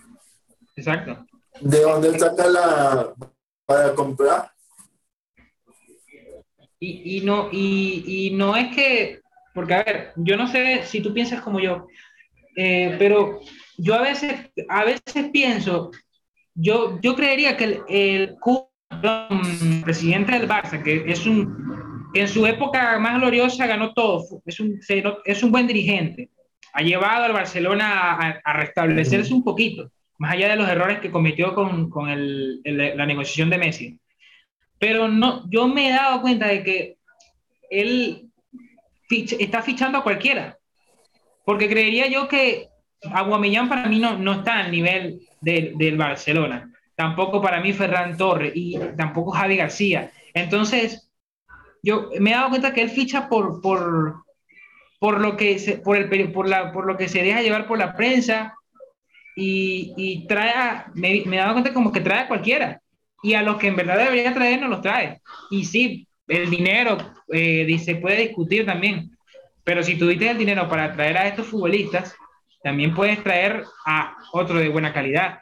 exacto. 0.77 1.27
¿De 1.61 1.81
dónde 1.81 2.19
saca 2.19 2.47
la. 2.47 3.15
para 3.65 3.95
comprar? 3.95 4.51
Y, 6.79 7.17
y, 7.17 7.21
no, 7.23 7.49
y, 7.51 8.05
y 8.07 8.31
no 8.31 8.57
es 8.57 8.75
que. 8.75 9.21
Porque, 9.55 9.75
a 9.75 9.83
ver, 9.85 10.13
yo 10.17 10.37
no 10.37 10.47
sé 10.47 10.83
si 10.85 11.01
tú 11.01 11.15
piensas 11.15 11.41
como 11.41 11.61
yo, 11.61 11.87
eh, 12.57 12.95
pero 12.99 13.41
yo 13.79 13.95
a 13.95 14.03
veces, 14.03 14.51
a 14.69 14.85
veces 14.85 15.31
pienso 15.33 15.91
yo, 16.57 16.99
yo 17.03 17.15
creería 17.15 17.57
que 17.57 17.65
el, 17.65 17.83
el 17.89 18.37
presidente 19.85 20.33
del 20.33 20.49
Barça, 20.49 20.83
que 20.83 21.05
es 21.07 21.27
un, 21.27 22.11
en 22.15 22.29
su 22.29 22.47
época 22.47 22.99
más 22.99 23.21
gloriosa 23.21 23.67
ganó 23.67 23.93
todo, 23.93 24.43
es 24.45 24.59
un, 24.59 24.81
es 25.25 25.43
un 25.43 25.53
buen 25.53 25.67
dirigente, 25.67 26.31
ha 26.77 26.83
llevado 26.83 27.25
al 27.25 27.33
Barcelona 27.33 28.41
a, 28.45 28.53
restablecerse 28.53 29.33
un 29.33 29.43
poquito, 29.43 29.91
más 30.19 30.35
allá 30.35 30.51
de 30.51 30.57
los 30.57 30.69
errores 30.69 31.01
que 31.01 31.11
cometió 31.11 31.55
con, 31.55 31.89
con 31.89 32.11
el, 32.11 32.61
la 32.65 33.07
negociación 33.07 33.49
de 33.49 33.57
Messi. 33.57 33.99
Pero 34.79 35.09
no, 35.09 35.49
yo 35.49 35.69
me 35.69 35.89
he 35.89 35.93
dado 35.93 36.21
cuenta 36.21 36.49
de 36.49 36.63
que 36.63 36.99
él 37.71 38.31
está 39.09 39.63
fichando 39.63 39.97
a 39.97 40.03
cualquiera, 40.03 40.59
porque 41.47 41.67
creería 41.67 42.09
yo 42.09 42.29
que 42.29 42.69
Aguamellán 43.11 43.71
para 43.71 43.87
mí 43.87 43.99
no, 43.99 44.19
no 44.19 44.35
está 44.35 44.59
al 44.59 44.71
nivel 44.71 45.23
del, 45.41 45.97
Barcelona. 45.97 46.71
Tampoco 46.95 47.41
para 47.41 47.63
mí 47.63 47.73
Ferran 47.73 48.19
Torres 48.19 48.53
y 48.55 48.79
tampoco 48.99 49.31
Javi 49.31 49.57
García. 49.57 50.11
Entonces, 50.35 51.11
yo 51.83 52.11
me 52.21 52.33
he 52.33 52.35
dado 52.35 52.51
cuenta 52.51 52.75
que 52.75 52.83
él 52.83 52.91
ficha 52.91 53.31
por, 53.31 53.63
por, 53.63 54.26
por, 54.99 55.21
lo, 55.21 55.37
que 55.37 55.59
se, 55.59 55.79
por, 55.79 55.97
el, 55.97 56.33
por, 56.33 56.49
la, 56.49 56.73
por 56.73 56.87
lo 56.87 56.97
que 56.97 57.09
se 57.09 57.23
deja 57.23 57.43
llevar 57.43 57.67
por 57.67 57.79
la 57.79 57.95
prensa 57.97 58.57
y, 59.37 59.93
y 59.97 60.27
trae, 60.27 60.85
me, 60.95 61.23
me, 61.27 61.37
he 61.37 61.39
dado 61.39 61.53
cuenta 61.53 61.75
como 61.75 61.93
que 61.93 62.01
trae 62.01 62.21
a 62.21 62.29
cualquiera. 62.29 62.81
Y 63.23 63.35
a 63.35 63.43
los 63.43 63.57
que 63.57 63.69
en 63.69 63.77
verdad 63.77 63.99
debería 63.99 64.33
traer, 64.33 64.61
no 64.61 64.69
los 64.69 64.83
trae. 64.83 65.21
Y 65.51 65.65
sí, 65.65 66.07
el 66.29 66.51
dinero 66.51 66.97
eh, 67.29 67.79
se 67.79 67.97
puede 67.97 68.29
discutir 68.29 68.65
también. 68.67 69.17
Pero 69.65 69.83
si 69.83 69.99
tuviste 69.99 70.31
el 70.31 70.39
dinero 70.39 70.69
para 70.69 70.93
traer 70.93 71.19
a 71.19 71.27
estos 71.27 71.49
futbolistas, 71.49 72.15
también 72.63 72.95
puedes 72.95 73.23
traer 73.23 73.65
a 73.85 74.17
otro 74.33 74.59
de 74.59 74.69
buena 74.69 74.93
calidad. 74.93 75.41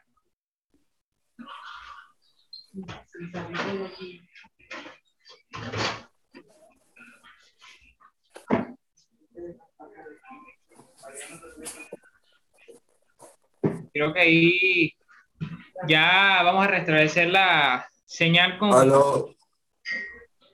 Creo 13.95 14.13
que 14.13 14.21
ahí 14.21 14.93
ya 15.87 16.43
vamos 16.43 16.65
a 16.65 16.69
restablecer 16.69 17.29
la 17.29 17.89
señal 18.05 18.59
con, 18.59 18.93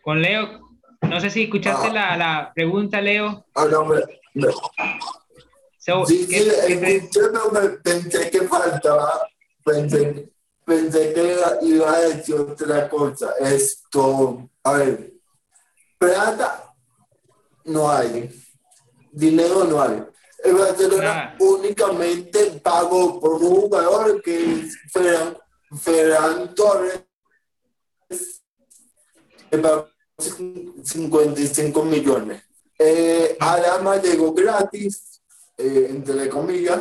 con 0.03 0.21
Leo. 0.21 0.61
No 1.01 1.19
sé 1.23 1.31
si 1.31 1.45
escuchaste 1.45 1.89
ah. 1.89 1.93
la, 1.93 2.17
la, 2.19 2.53
pregunta, 2.55 3.01
Leo. 3.01 3.47
Ah, 3.55 3.67
sí, 6.07 6.27
sí, 6.27 7.09
yo 7.11 7.31
no 7.31 7.51
me 7.51 7.71
pensé 7.79 8.31
que 8.31 8.43
faltaba, 8.43 9.27
pensé, 9.65 10.31
pensé 10.67 11.15
que 11.15 11.37
iba 11.63 11.95
a 11.95 12.01
decir 12.01 12.35
otra 12.35 12.91
cosa. 12.91 13.33
Esto, 13.41 14.51
a 14.65 14.73
ver, 14.75 15.15
plata 15.97 16.75
no 17.65 17.91
hay, 17.91 18.31
dinero 19.11 19.65
no 19.65 19.81
hay. 19.81 20.10
El 20.43 20.55
Barcelona 20.55 21.37
únicamente 21.39 22.61
pagó 22.63 23.21
por 23.21 23.33
un 23.43 23.61
jugador 23.63 24.23
que 24.23 24.61
es 24.61 24.77
Ferran, 24.91 25.37
Ferran 25.79 26.55
Torres 26.55 27.05
55 30.83 31.85
millones. 31.85 32.43
Eh, 32.79 33.37
Adama 33.39 33.97
llegó 33.97 34.33
gratis, 34.33 35.21
eh, 35.59 35.89
entre 35.91 36.29
comillas, 36.29 36.81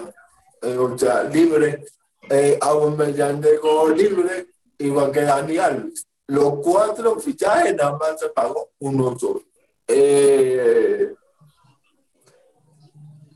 eh, 0.61 0.77
o 0.77 0.97
sea, 0.97 1.23
libre. 1.23 1.83
Eh, 2.29 2.57
Aubameyang 2.61 3.41
llegó 3.41 3.89
libre, 3.89 4.47
igual 4.77 5.11
que 5.11 5.21
Dani 5.21 5.57
Alves. 5.57 6.05
Los 6.27 6.59
cuatro 6.61 7.19
fichajes 7.19 7.75
nada 7.75 7.97
más 7.97 8.19
se 8.19 8.29
pagó 8.29 8.69
uno 8.79 9.17
solo. 9.17 9.43
Eh, 9.87 11.15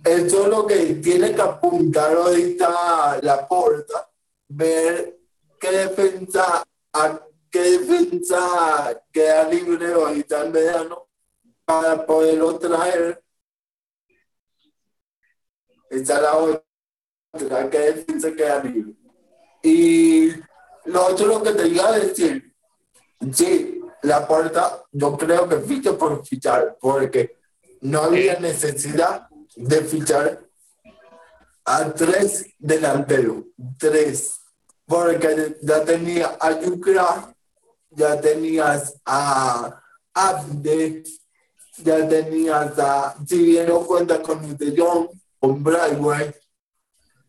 eso 0.04 0.44
es 0.44 0.50
lo 0.50 0.68
que 0.68 0.96
tiene 0.96 1.34
que 1.34 1.42
apuntar 1.42 2.16
ahorita 2.16 3.20
la 3.22 3.48
puerta, 3.48 4.10
ver 4.50 5.18
qué 5.60 5.72
defensa, 5.72 6.64
a 6.92 7.22
qué 7.50 7.78
defensa 7.78 9.02
queda 9.12 9.48
libre 9.48 9.94
ahorita 9.94 10.46
en 10.46 10.52
verano 10.52 11.08
para 11.64 12.06
poderlo 12.06 12.60
traer. 12.60 13.24
Esa 15.90 16.16
es 16.16 16.22
la 16.22 16.38
otra, 16.38 17.70
qué 17.70 17.80
defensa 17.80 18.34
queda 18.34 18.62
libre. 18.62 18.94
Y 19.62 20.32
lo 20.86 21.06
otro 21.06 21.28
lo 21.28 21.44
que 21.44 21.52
te 21.54 21.68
iba 21.68 21.88
a 21.88 22.00
decir, 22.00 22.54
sí, 23.32 23.80
la 24.02 24.28
puerta, 24.28 24.84
yo 24.92 25.18
creo 25.18 25.48
que 25.48 25.62
ficha 25.62 25.98
por 25.98 26.26
fichar, 26.26 26.78
porque 26.82 27.38
no 27.82 28.02
había 28.02 28.38
necesidad 28.40 29.30
de 29.56 29.82
fichar 29.82 30.44
a 31.66 31.94
tres 31.94 32.46
delanteros, 32.60 33.46
tres, 33.78 34.40
porque 34.86 35.58
ya 35.62 35.84
tenía 35.84 36.38
a 36.40 36.60
Yucra, 36.60 37.34
ya 37.90 38.20
tenías 38.20 38.96
a 39.06 39.82
Abde, 40.14 41.04
ya 41.78 42.08
tenías 42.08 42.78
a, 42.78 43.16
si 43.28 43.44
bien 43.44 43.68
no 43.68 43.86
cuenta 43.86 44.22
con 44.22 44.40
Jong, 44.58 45.10
con 45.40 45.64
Brightway, 45.64 46.34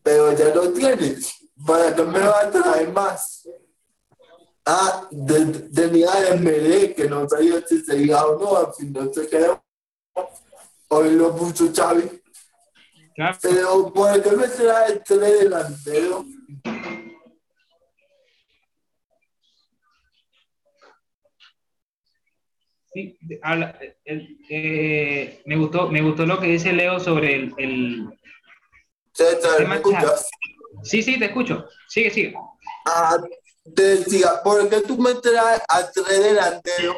pero 0.03 0.33
ya 0.33 0.53
lo 0.53 0.71
tienes, 0.71 1.33
¿para 1.65 1.95
que 1.95 2.03
me 2.03 2.19
va 2.19 2.41
a 2.41 2.51
traer 2.51 2.91
más? 2.91 3.47
Ah, 4.65 5.07
de, 5.11 5.45
tenía 5.69 6.11
a 6.11 6.35
MD, 6.35 6.95
que 6.95 7.07
no 7.07 7.29
sabía 7.29 7.65
si 7.67 7.81
se 7.83 7.97
iba 7.97 8.25
o 8.25 8.39
no, 8.39 8.57
al 8.57 8.73
final 8.73 9.11
se 9.13 9.27
quedó 9.27 9.63
hoy 10.89 11.11
lo 11.15 11.35
puso 11.35 11.71
Xavi. 11.73 12.21
Claro. 13.15 13.37
Pero 13.41 13.93
¿por 13.93 14.21
qué 14.21 14.31
me 14.31 14.47
trae 14.47 14.99
tres 15.05 15.39
delanteros? 15.39 16.25
Sí, 22.93 23.17
habla- 23.41 23.77
el- 24.05 24.37
eh, 24.49 25.41
me, 25.45 25.57
gustó, 25.57 25.89
me 25.89 26.01
gustó 26.01 26.25
lo 26.25 26.39
que 26.39 26.47
dice 26.47 26.71
Leo 26.73 26.99
sobre 26.99 27.35
el... 27.35 27.53
el- 27.57 28.19
César, 29.13 29.65
¿me 29.67 29.75
escuchas? 29.75 30.27
Sí, 30.83 31.01
sí, 31.01 31.17
te 31.17 31.25
escucho. 31.25 31.65
Sigue, 31.87 32.09
sigue. 32.11 32.35
Ah, 32.85 33.17
te 33.73 33.81
decía, 33.81 34.41
¿por 34.43 34.67
qué 34.69 34.81
tú 34.81 34.97
me 34.97 35.13
traes 35.15 35.61
a 35.69 35.89
tres 35.89 36.21
delanteros, 36.21 36.97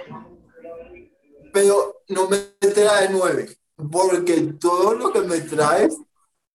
pero 1.54 2.02
no 2.10 2.28
me 2.28 2.38
traes 2.60 3.12
nueve? 3.12 3.50
Porque 3.92 4.54
todo 4.60 4.96
lo 4.96 5.14
que 5.14 5.22
me 5.22 5.40
traes 5.42 5.98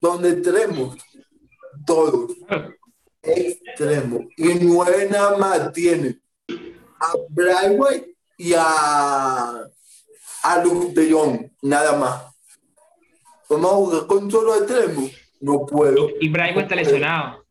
son 0.01 0.27
extremos, 0.27 0.97
todos 1.87 2.33
extremos. 3.23 4.25
Y 4.37 4.55
nueve 4.55 5.09
nada 5.11 5.39
más 5.39 5.73
tiene 5.73 6.21
a 7.01 7.13
Brightway 7.31 8.17
y 8.37 8.55
a, 8.57 9.63
a 10.43 10.65
Luke 10.65 11.01
de 11.01 11.13
Jong, 11.13 11.51
nada 11.63 11.97
más. 11.97 12.25
Vamos 13.49 13.71
a 13.71 13.75
jugar 13.75 14.07
con 14.07 14.31
solo 14.31 14.57
extremos. 14.57 15.11
No 15.41 15.67
puedo. 15.67 16.09
Y 16.21 16.29
Braigo 16.29 16.61
está 16.61 16.75
lesionado. 16.75 17.45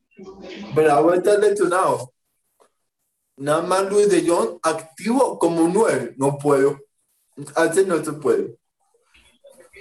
Bravo 0.73 1.13
está 1.13 1.37
lesionado. 1.37 2.13
Nada 3.37 3.61
más 3.61 3.89
Luis 3.89 4.09
de 4.09 4.27
Jong 4.27 4.59
activo 4.61 5.37
como 5.39 5.67
nueve. 5.67 6.13
No 6.17 6.37
puedo. 6.37 6.79
Así 7.55 7.85
no 7.85 8.03
se 8.03 8.13
puede. 8.13 8.57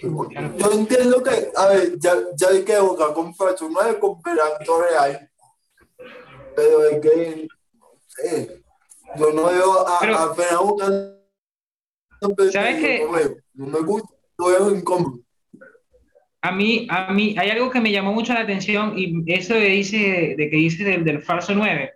Yo 0.03 0.73
entiendo 0.73 1.23
que, 1.23 1.49
a 1.57 1.67
ver, 1.69 1.99
ya, 1.99 2.15
ya 2.37 2.49
hay 2.49 2.65
que 2.65 2.75
jugar 2.77 3.13
con 3.13 3.35
falso 3.35 3.69
nueve 3.71 3.99
con 3.99 4.21
Torres 4.23 4.93
ahí. 4.99 5.17
Pero 6.57 6.85
es 6.87 7.01
que, 7.01 7.49
eh, 8.25 8.63
yo 9.19 9.33
no 9.33 9.45
veo 9.47 9.87
a, 9.87 9.99
Pero- 10.01 10.17
a. 10.17 10.35
¿Sabes 12.53 12.77
qué? 12.83 13.05
No, 13.05 13.13
veo. 13.13 13.37
no 13.55 13.67
me 13.67 13.81
gusta, 13.81 14.09
lo 14.39 14.47
veo 14.47 14.71
incómodo. 14.75 15.21
A 16.43 16.53
mí, 16.53 16.87
a 16.91 17.13
mí, 17.13 17.35
hay 17.39 17.51
algo 17.51 17.71
que 17.71 17.81
me 17.81 17.93
llamó 17.93 18.13
mucho 18.13 18.33
la 18.33 18.41
atención 18.41 18.95
y 18.97 19.23
eso 19.33 19.55
de, 19.55 19.67
dice, 19.67 20.35
de 20.39 20.51
que 20.51 20.57
dice 20.57 20.85
del, 20.85 21.05
del 21.05 21.23
falso 21.23 21.55
9, 21.55 21.93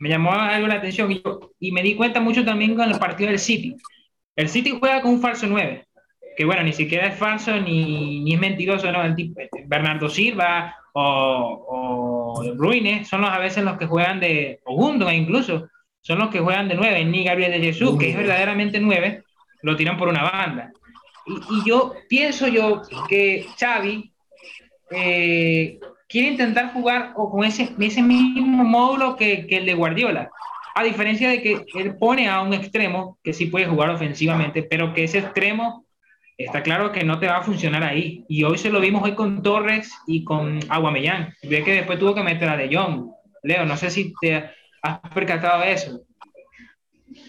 me 0.00 0.08
llamó 0.08 0.32
algo 0.32 0.66
la 0.66 0.74
atención 0.74 1.10
y, 1.12 1.22
yo- 1.22 1.52
y 1.60 1.70
me 1.72 1.82
di 1.82 1.94
cuenta 1.96 2.20
mucho 2.20 2.44
también 2.44 2.74
con 2.76 2.90
el 2.90 2.98
partido 2.98 3.30
del 3.30 3.38
City. 3.38 3.76
El 4.36 4.48
City 4.48 4.76
juega 4.78 5.00
con 5.02 5.12
un 5.12 5.20
falso 5.20 5.46
9, 5.46 5.86
que 6.38 6.44
bueno, 6.44 6.62
ni 6.62 6.72
siquiera 6.72 7.08
es 7.08 7.16
falso 7.16 7.50
ni, 7.58 8.20
ni 8.20 8.34
es 8.34 8.40
mentiroso, 8.40 8.92
¿no? 8.92 9.02
El 9.02 9.16
tipo, 9.16 9.40
Bernardo 9.66 10.08
Silva 10.08 10.72
o, 10.92 11.64
o 12.32 12.54
Ruine 12.54 13.04
son 13.04 13.22
los 13.22 13.30
a 13.30 13.40
veces 13.40 13.64
los 13.64 13.76
que 13.76 13.86
juegan 13.86 14.20
de, 14.20 14.60
o 14.64 14.76
Gundogan 14.76 15.16
incluso, 15.16 15.68
son 16.00 16.20
los 16.20 16.28
que 16.28 16.38
juegan 16.38 16.68
de 16.68 16.76
9, 16.76 17.06
ni 17.06 17.24
Gabriel 17.24 17.50
de 17.50 17.58
Jesús, 17.58 17.98
que 17.98 18.10
es 18.10 18.16
verdaderamente 18.16 18.78
9, 18.78 19.24
lo 19.62 19.74
tiran 19.74 19.96
por 19.96 20.06
una 20.06 20.30
banda. 20.30 20.70
Y, 21.26 21.32
y 21.32 21.68
yo 21.68 21.94
pienso 22.08 22.46
yo 22.46 22.82
que 23.08 23.44
Xavi 23.58 24.12
eh, 24.92 25.80
quiere 26.08 26.28
intentar 26.28 26.72
jugar 26.72 27.14
o 27.16 27.32
con 27.32 27.42
ese, 27.42 27.74
ese 27.80 28.00
mismo 28.00 28.62
módulo 28.62 29.16
que, 29.16 29.44
que 29.48 29.56
el 29.56 29.66
de 29.66 29.74
Guardiola. 29.74 30.30
A 30.76 30.84
diferencia 30.84 31.30
de 31.30 31.42
que 31.42 31.64
él 31.74 31.96
pone 31.96 32.28
a 32.28 32.42
un 32.42 32.54
extremo 32.54 33.18
que 33.24 33.32
sí 33.32 33.46
puede 33.46 33.66
jugar 33.66 33.90
ofensivamente, 33.90 34.62
pero 34.62 34.94
que 34.94 35.02
ese 35.02 35.18
extremo 35.18 35.87
está 36.38 36.62
claro 36.62 36.92
que 36.92 37.04
no 37.04 37.18
te 37.18 37.26
va 37.26 37.38
a 37.38 37.42
funcionar 37.42 37.82
ahí. 37.82 38.24
Y 38.28 38.44
hoy 38.44 38.56
se 38.56 38.70
lo 38.70 38.80
vimos 38.80 39.02
hoy 39.02 39.14
con 39.14 39.42
Torres 39.42 39.90
y 40.06 40.24
con 40.24 40.60
Aguamellán. 40.68 41.34
Ve 41.42 41.64
que 41.64 41.72
después 41.72 41.98
tuvo 41.98 42.14
que 42.14 42.22
meter 42.22 42.48
a 42.48 42.56
De 42.56 42.74
Jong. 42.74 43.10
Leo, 43.42 43.66
no 43.66 43.76
sé 43.76 43.90
si 43.90 44.14
te 44.20 44.50
has 44.82 45.00
percatado 45.12 45.62
de 45.62 45.72
eso. 45.72 46.00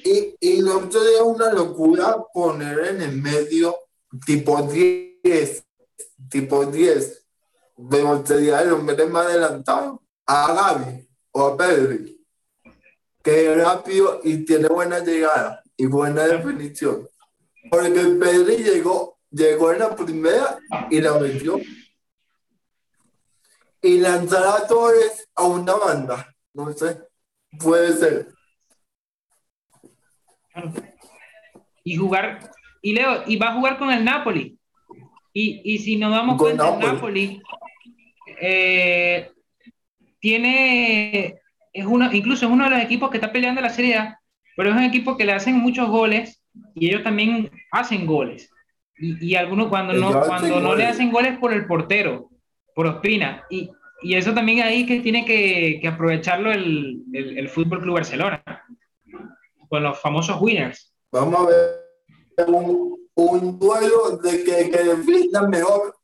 Y, 0.03 0.35
y 0.39 0.61
lo 0.61 0.83
es 0.87 1.21
una 1.23 1.51
locura 1.51 2.17
poner 2.33 2.79
en 2.87 3.01
el 3.01 3.13
medio 3.13 3.75
tipo 4.25 4.61
10, 4.61 5.63
tipo 6.29 6.65
10, 6.65 7.25
de 7.77 8.03
Montería 8.03 8.61
el 8.61 8.73
hombre 8.73 9.05
más 9.05 9.25
adelantado, 9.25 10.03
a 10.25 10.53
Gaby 10.53 11.07
o 11.31 11.47
a 11.47 11.57
Pedri, 11.57 12.25
que 13.23 13.51
es 13.51 13.57
rápido 13.57 14.19
y 14.23 14.43
tiene 14.45 14.67
buena 14.67 14.99
llegada 14.99 15.63
y 15.77 15.85
buena 15.85 16.23
definición. 16.23 17.07
Porque 17.69 18.01
Pedri 18.19 18.63
llegó, 18.63 19.17
llegó 19.29 19.71
en 19.71 19.79
la 19.79 19.95
primera 19.95 20.59
y 20.89 21.01
la 21.01 21.19
metió. 21.19 21.59
Y 23.81 23.99
lanzar 23.99 24.43
a 24.43 24.67
Torres 24.67 25.29
a 25.35 25.43
una 25.43 25.73
banda, 25.73 26.35
no 26.53 26.73
sé, 26.73 26.99
puede 27.59 27.93
ser. 27.93 28.27
y 31.83 31.95
jugar, 31.95 32.51
y 32.81 32.93
Leo, 32.93 33.23
y 33.25 33.37
va 33.37 33.49
a 33.49 33.55
jugar 33.55 33.77
con 33.77 33.89
el 33.91 34.03
Napoli. 34.03 34.57
Y, 35.31 35.61
y 35.63 35.77
si 35.77 35.95
nos 35.95 36.11
damos 36.11 36.35
Con 36.35 36.57
cuenta, 36.57 36.65
Napoli. 36.65 36.81
el 36.81 36.93
Napoli 36.93 37.41
eh, 38.41 39.31
tiene, 40.19 41.39
es 41.71 41.85
uno, 41.85 42.11
incluso 42.11 42.45
es 42.45 42.51
uno 42.51 42.65
de 42.65 42.71
los 42.71 42.81
equipos 42.81 43.09
que 43.09 43.17
está 43.17 43.31
peleando 43.31 43.61
la 43.61 43.69
Serie 43.69 43.95
A, 43.95 44.19
pero 44.57 44.71
es 44.71 44.75
un 44.75 44.83
equipo 44.83 45.15
que 45.15 45.25
le 45.25 45.31
hacen 45.31 45.55
muchos 45.55 45.87
goles 45.87 46.38
y 46.75 46.87
ellos 46.87 47.03
también 47.03 47.51
hacen 47.71 48.05
goles. 48.05 48.49
Y, 48.97 49.31
y 49.31 49.35
algunos 49.35 49.67
cuando 49.67 49.93
no, 49.93 50.09
Ellos 50.09 50.27
cuando 50.27 50.59
no 50.59 50.75
le 50.75 50.85
hacen 50.85 51.11
goles 51.11 51.37
por 51.37 51.53
el 51.53 51.65
portero, 51.65 52.29
por 52.75 52.87
Ospina. 52.87 53.45
Y, 53.49 53.69
y 54.01 54.15
eso 54.15 54.33
también 54.33 54.61
ahí 54.61 54.85
que 54.85 54.99
tiene 55.01 55.25
que, 55.25 55.79
que 55.81 55.87
aprovecharlo 55.87 56.51
el, 56.51 57.03
el, 57.13 57.37
el 57.37 57.49
Fútbol 57.49 57.81
Club 57.81 57.95
Barcelona, 57.95 58.43
con 59.69 59.83
los 59.83 59.99
famosos 59.99 60.41
winners. 60.41 60.93
Vamos 61.11 61.39
a 61.39 61.45
ver 61.47 62.47
un, 62.47 63.09
un 63.15 63.59
duelo 63.59 64.17
de 64.17 64.43
que, 64.43 64.69
que 64.69 65.39
mejor 65.47 65.95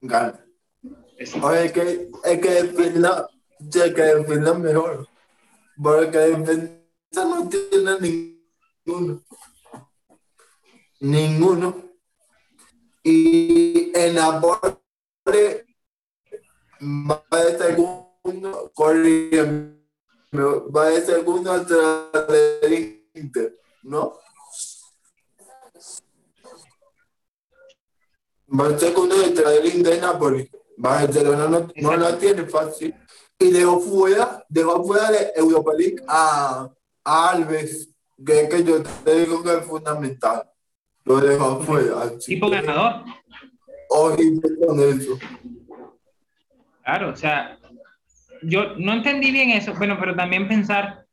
gana. 0.00 0.40
O 1.40 1.50
el 1.52 1.72
que, 1.72 2.10
el 2.24 2.40
que 2.40 2.50
defina, 2.50 3.26
el 3.60 3.94
que 3.94 4.02
defina 4.02 4.54
mejor. 4.54 5.08
Porque 5.80 6.18
defensa 6.18 7.24
no 7.24 7.48
tiene 7.48 8.36
ninguno. 8.86 9.22
Ninguno. 11.04 11.90
Y 13.02 13.92
en 13.94 14.16
va 16.82 17.44
de 17.44 17.58
segundo, 17.58 18.72
corriendo. 18.74 19.74
Va 20.74 20.88
de 20.88 21.02
segundo 21.04 21.52
atrás 21.52 22.26
de 22.26 23.06
Inter, 23.12 23.60
¿no? 23.82 24.14
Va 28.58 28.68
el 28.68 28.78
segundo 28.78 29.14
detrás 29.18 29.52
del 29.52 29.74
Inter 29.74 29.94
de 29.94 30.00
Napoli. 30.00 30.50
Barcelona 30.78 31.48
no, 31.48 31.68
no 31.76 31.96
la 31.98 32.18
tiene 32.18 32.46
fácil. 32.46 32.94
Y 33.38 33.50
dejó 33.50 33.78
fuera, 33.78 34.42
dejó 34.48 34.82
fuera 34.82 35.10
de 35.10 35.32
Europa 35.36 35.74
League 35.74 36.02
a, 36.08 36.70
a 37.04 37.30
Alves, 37.30 37.90
que, 38.24 38.48
que 38.48 38.64
yo 38.64 38.82
te 38.82 39.20
digo 39.20 39.42
que 39.42 39.58
es 39.58 39.66
fundamental. 39.66 40.50
Lo 41.04 41.20
dejó 41.20 41.60
fuera. 41.60 42.18
Tipo 42.18 42.48
ganador. 42.48 43.04
Ojito 43.90 44.48
con 44.66 44.80
eso. 44.80 45.18
Claro, 46.82 47.10
o 47.10 47.16
sea, 47.16 47.58
yo 48.42 48.76
no 48.76 48.94
entendí 48.94 49.30
bien 49.30 49.50
eso, 49.50 49.74
bueno, 49.74 49.96
pero 49.98 50.14
también 50.14 50.48
pensar 50.48 51.04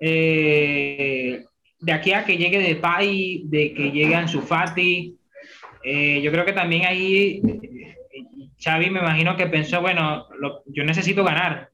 eh, 0.00 1.44
de 1.80 1.92
aquí 1.92 2.12
a 2.12 2.24
que 2.24 2.36
llegue 2.36 2.58
de 2.58 2.76
Pai, 2.76 3.42
de 3.46 3.72
que 3.74 3.90
llegue 3.90 4.14
Ansu 4.14 4.40
Fati, 4.40 5.16
eh, 5.84 6.20
yo 6.22 6.32
creo 6.32 6.44
que 6.44 6.52
también 6.52 6.86
ahí 6.86 7.42
Xavi 8.58 8.90
me 8.90 9.00
imagino 9.00 9.36
que 9.36 9.46
pensó, 9.46 9.80
bueno, 9.80 10.26
yo 10.66 10.84
necesito 10.84 11.22
ganar 11.24 11.70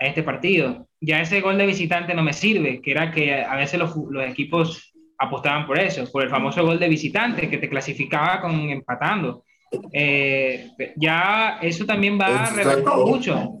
a 0.00 0.06
este 0.06 0.22
partido. 0.22 0.86
Ya 1.00 1.20
ese 1.20 1.40
gol 1.40 1.58
de 1.58 1.66
visitante 1.66 2.14
no 2.14 2.22
me 2.22 2.32
sirve, 2.32 2.82
que 2.82 2.90
era 2.90 3.10
que 3.10 3.42
a 3.42 3.56
veces 3.56 3.78
los, 3.78 3.96
los 4.10 4.24
equipos 4.24 4.93
apostaban 5.18 5.66
por 5.66 5.78
eso, 5.78 6.10
por 6.10 6.22
el 6.22 6.30
famoso 6.30 6.64
gol 6.64 6.78
de 6.78 6.88
visitante 6.88 7.48
que 7.48 7.58
te 7.58 7.68
clasificaba 7.68 8.40
con 8.40 8.52
empatando. 8.70 9.44
Eh, 9.92 10.70
ya 10.96 11.58
eso 11.62 11.84
también 11.84 12.18
va 12.18 12.44
a 12.44 12.50
revertir 12.50 12.84
mucho. 12.84 13.58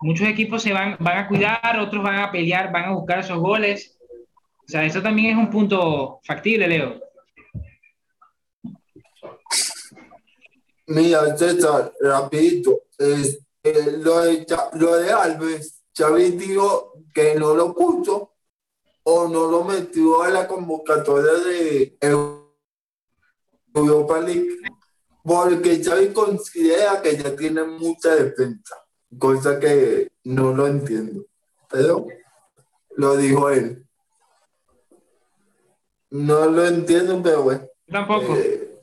Muchos 0.00 0.28
equipos 0.28 0.62
se 0.62 0.72
van, 0.72 0.96
van 1.00 1.18
a 1.18 1.28
cuidar, 1.28 1.78
otros 1.80 2.02
van 2.02 2.20
a 2.20 2.30
pelear, 2.30 2.72
van 2.72 2.84
a 2.84 2.92
buscar 2.92 3.20
esos 3.20 3.38
goles. 3.38 3.98
O 4.60 4.70
sea, 4.70 4.84
eso 4.84 5.02
también 5.02 5.30
es 5.30 5.36
un 5.36 5.50
punto 5.50 6.20
factible, 6.24 6.68
Leo. 6.68 7.00
Mira, 10.86 11.36
César, 11.36 11.92
rapidito, 12.00 12.82
eh, 12.98 13.38
lo, 13.98 14.20
de, 14.20 14.46
lo 14.74 14.96
de 14.96 15.12
Alves, 15.12 15.82
Xavi 15.94 16.30
dijo 16.30 16.94
que 17.12 17.34
no 17.34 17.54
lo 17.54 17.74
puso 17.74 18.37
o 19.10 19.26
no 19.26 19.46
lo 19.46 19.64
metió 19.64 20.22
a 20.22 20.28
la 20.28 20.46
convocatoria 20.46 21.32
de 21.32 21.96
Europa 23.72 24.20
League 24.20 24.58
porque 25.22 25.82
Xavi 25.82 26.08
considera 26.12 27.00
que 27.00 27.16
ya 27.16 27.34
tiene 27.34 27.64
mucha 27.64 28.14
defensa, 28.14 28.76
cosa 29.18 29.58
que 29.58 30.12
no 30.24 30.52
lo 30.52 30.66
entiendo, 30.66 31.24
pero 31.70 32.06
lo 32.96 33.16
dijo 33.16 33.48
él. 33.48 33.86
No 36.10 36.44
lo 36.46 36.66
entiendo, 36.66 37.22
pero 37.22 37.42
bueno. 37.44 37.66
Tampoco. 37.90 38.36
Eh, 38.36 38.82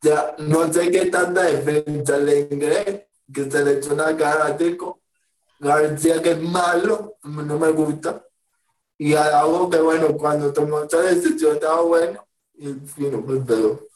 ya 0.00 0.34
no 0.38 0.72
sé 0.72 0.90
qué 0.90 1.06
tanta 1.06 1.42
defensa 1.42 2.16
le 2.16 2.40
inglés 2.50 3.06
que 3.32 3.50
se 3.50 3.64
le 3.64 3.72
echó 3.78 3.92
una 3.92 4.16
cara 4.16 4.46
a 4.46 4.56
Tico. 4.56 5.02
García 5.58 6.22
que 6.22 6.32
es 6.32 6.40
malo, 6.40 7.16
no 7.24 7.58
me 7.58 7.70
gusta. 7.70 8.24
Y 8.96 9.14
algo 9.14 9.70
que 9.70 9.78
bueno, 9.78 10.16
cuando 10.16 10.52
tomó 10.52 10.82
esta 10.82 11.00
decisión 11.02 11.54
estaba 11.54 11.82
bueno. 11.82 12.26
Y 12.54 12.74
fin, 12.74 13.22
pues, 13.24 13.40
pero 13.46 13.86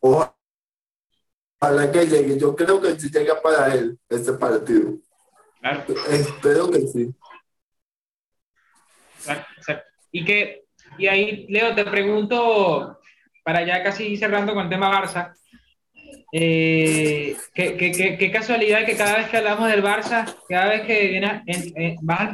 ojalá 0.00 1.92
que 1.92 2.06
llegue. 2.06 2.38
Yo 2.38 2.56
creo 2.56 2.80
que 2.80 2.98
sí 2.98 3.08
llega 3.10 3.40
para 3.40 3.72
él 3.74 3.98
este 4.08 4.32
partido. 4.32 4.94
Espero 6.08 6.70
que 6.70 6.80
sí. 6.88 7.14
Y 10.10 10.24
que, 10.24 10.64
y 10.98 11.06
ahí, 11.06 11.46
Leo, 11.48 11.74
te 11.74 11.84
pregunto, 11.84 12.98
para 13.44 13.64
ya 13.64 13.82
casi 13.82 14.16
cerrando 14.16 14.54
con 14.54 14.64
el 14.64 14.70
tema 14.70 14.90
Barça, 14.90 15.32
eh, 16.32 17.36
¿qué, 17.54 17.76
qué, 17.76 18.16
qué, 18.18 18.30
casualidad 18.30 18.86
que 18.86 18.96
cada 18.96 19.16
vez 19.16 19.28
que 19.28 19.36
hablamos 19.36 19.68
del 19.68 19.82
Barça, 19.82 20.32
cada 20.48 20.68
vez 20.68 20.82
que 20.82 21.08
vienes, 21.08 21.42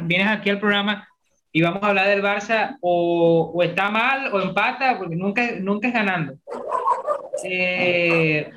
vienes 0.03 0.27
aquí 0.27 0.49
al 0.49 0.59
programa 0.59 1.07
y 1.51 1.61
vamos 1.61 1.81
a 1.81 1.87
hablar 1.87 2.07
del 2.07 2.21
Barça, 2.21 2.77
o, 2.81 3.51
o 3.53 3.63
está 3.63 3.89
mal 3.89 4.33
o 4.33 4.39
empata, 4.39 4.97
porque 4.97 5.15
nunca, 5.15 5.51
nunca 5.59 5.87
es 5.87 5.93
ganando. 5.93 6.35
Eh, 7.43 8.51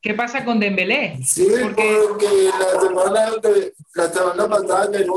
¿Qué 0.00 0.14
pasa 0.14 0.44
con 0.44 0.58
Dembélé? 0.58 1.18
Sí, 1.24 1.46
porque, 1.62 2.50
la, 2.58 2.80
semana, 2.80 3.30
la 3.94 4.08
semana 4.08 4.48
pasada 4.48 4.98
no, 5.04 5.16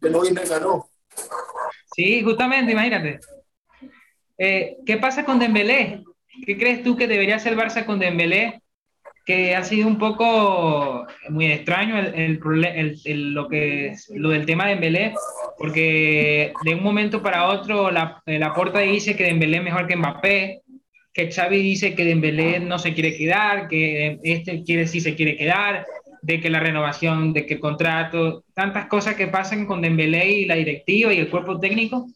que 0.00 0.10
no 0.10 0.22
ganó. 0.48 0.88
Sí, 1.94 2.22
justamente, 2.22 2.72
imagínate. 2.72 3.20
Eh, 4.38 4.78
¿Qué 4.86 4.96
pasa 4.96 5.24
con 5.24 5.38
Dembélé? 5.38 6.02
¿Qué 6.46 6.56
crees 6.56 6.82
tú 6.82 6.96
que 6.96 7.06
debería 7.06 7.36
hacer 7.36 7.56
Barça 7.56 7.84
con 7.84 7.98
Dembélé? 7.98 8.62
Que 9.24 9.54
ha 9.54 9.62
sido 9.62 9.86
un 9.86 9.98
poco 9.98 11.06
muy 11.28 11.46
extraño 11.46 11.98
el, 11.98 12.98
el, 13.04 13.34
lo, 13.34 13.48
que, 13.48 13.94
lo 14.14 14.30
del 14.30 14.46
tema 14.46 14.64
de 14.64 14.70
Dembélé, 14.70 15.14
porque 15.58 16.52
de 16.64 16.74
un 16.74 16.82
momento 16.82 17.22
para 17.22 17.48
otro 17.48 17.90
la, 17.90 18.20
la 18.26 18.52
porta 18.52 18.80
dice 18.80 19.14
que 19.14 19.24
Dembélé 19.24 19.58
es 19.58 19.62
mejor 19.62 19.86
que 19.86 19.96
Mbappé, 19.96 20.62
que 21.12 21.30
Xavi 21.30 21.62
dice 21.62 21.94
que 21.94 22.04
Dembélé 22.04 22.58
no 22.58 22.78
se 22.78 22.94
quiere 22.94 23.16
quedar, 23.16 23.68
que 23.68 24.18
este 24.24 24.64
quiere 24.64 24.88
sí 24.88 25.00
se 25.00 25.14
quiere 25.14 25.36
quedar, 25.36 25.86
de 26.22 26.40
que 26.40 26.50
la 26.50 26.60
renovación, 26.60 27.32
de 27.32 27.46
que 27.46 27.54
el 27.54 27.60
contrato, 27.60 28.44
tantas 28.54 28.86
cosas 28.86 29.14
que 29.14 29.28
pasan 29.28 29.66
con 29.66 29.82
Dembélé 29.82 30.30
y 30.30 30.44
la 30.46 30.54
directiva 30.54 31.12
y 31.12 31.18
el 31.18 31.28
cuerpo 31.28 31.60
técnico. 31.60 32.08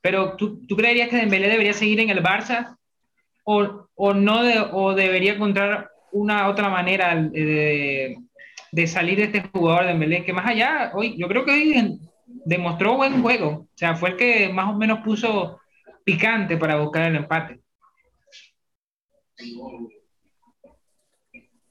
Pero 0.00 0.36
¿tú, 0.36 0.66
tú 0.66 0.76
creerías 0.76 1.08
que 1.08 1.16
Dembélé 1.16 1.48
debería 1.48 1.72
seguir 1.72 2.00
en 2.00 2.10
el 2.10 2.22
Barça 2.22 2.77
o, 3.50 3.88
o 3.94 4.12
no 4.12 4.40
o 4.72 4.94
debería 4.94 5.32
encontrar 5.32 5.90
una 6.12 6.48
otra 6.48 6.68
manera 6.68 7.14
de, 7.16 8.18
de, 8.72 8.86
salir 8.86 9.16
de 9.16 9.24
este 9.24 9.48
jugador 9.48 9.84
de 9.84 9.88
Dembélé 9.88 10.22
que 10.22 10.34
más 10.34 10.46
allá 10.46 10.92
hoy 10.94 11.16
yo 11.16 11.26
creo 11.28 11.46
que 11.46 11.52
hoy 11.52 11.98
demostró 12.26 12.96
buen 12.96 13.22
juego. 13.22 13.48
O 13.48 13.68
sea 13.74 13.96
fue 13.96 14.10
el 14.10 14.16
que 14.16 14.50
más 14.50 14.68
o 14.68 14.74
menos 14.76 14.98
puso 15.02 15.60
picante 16.04 16.58
para 16.58 16.76
buscar 16.76 17.04
el 17.04 17.16
empate. 17.16 17.62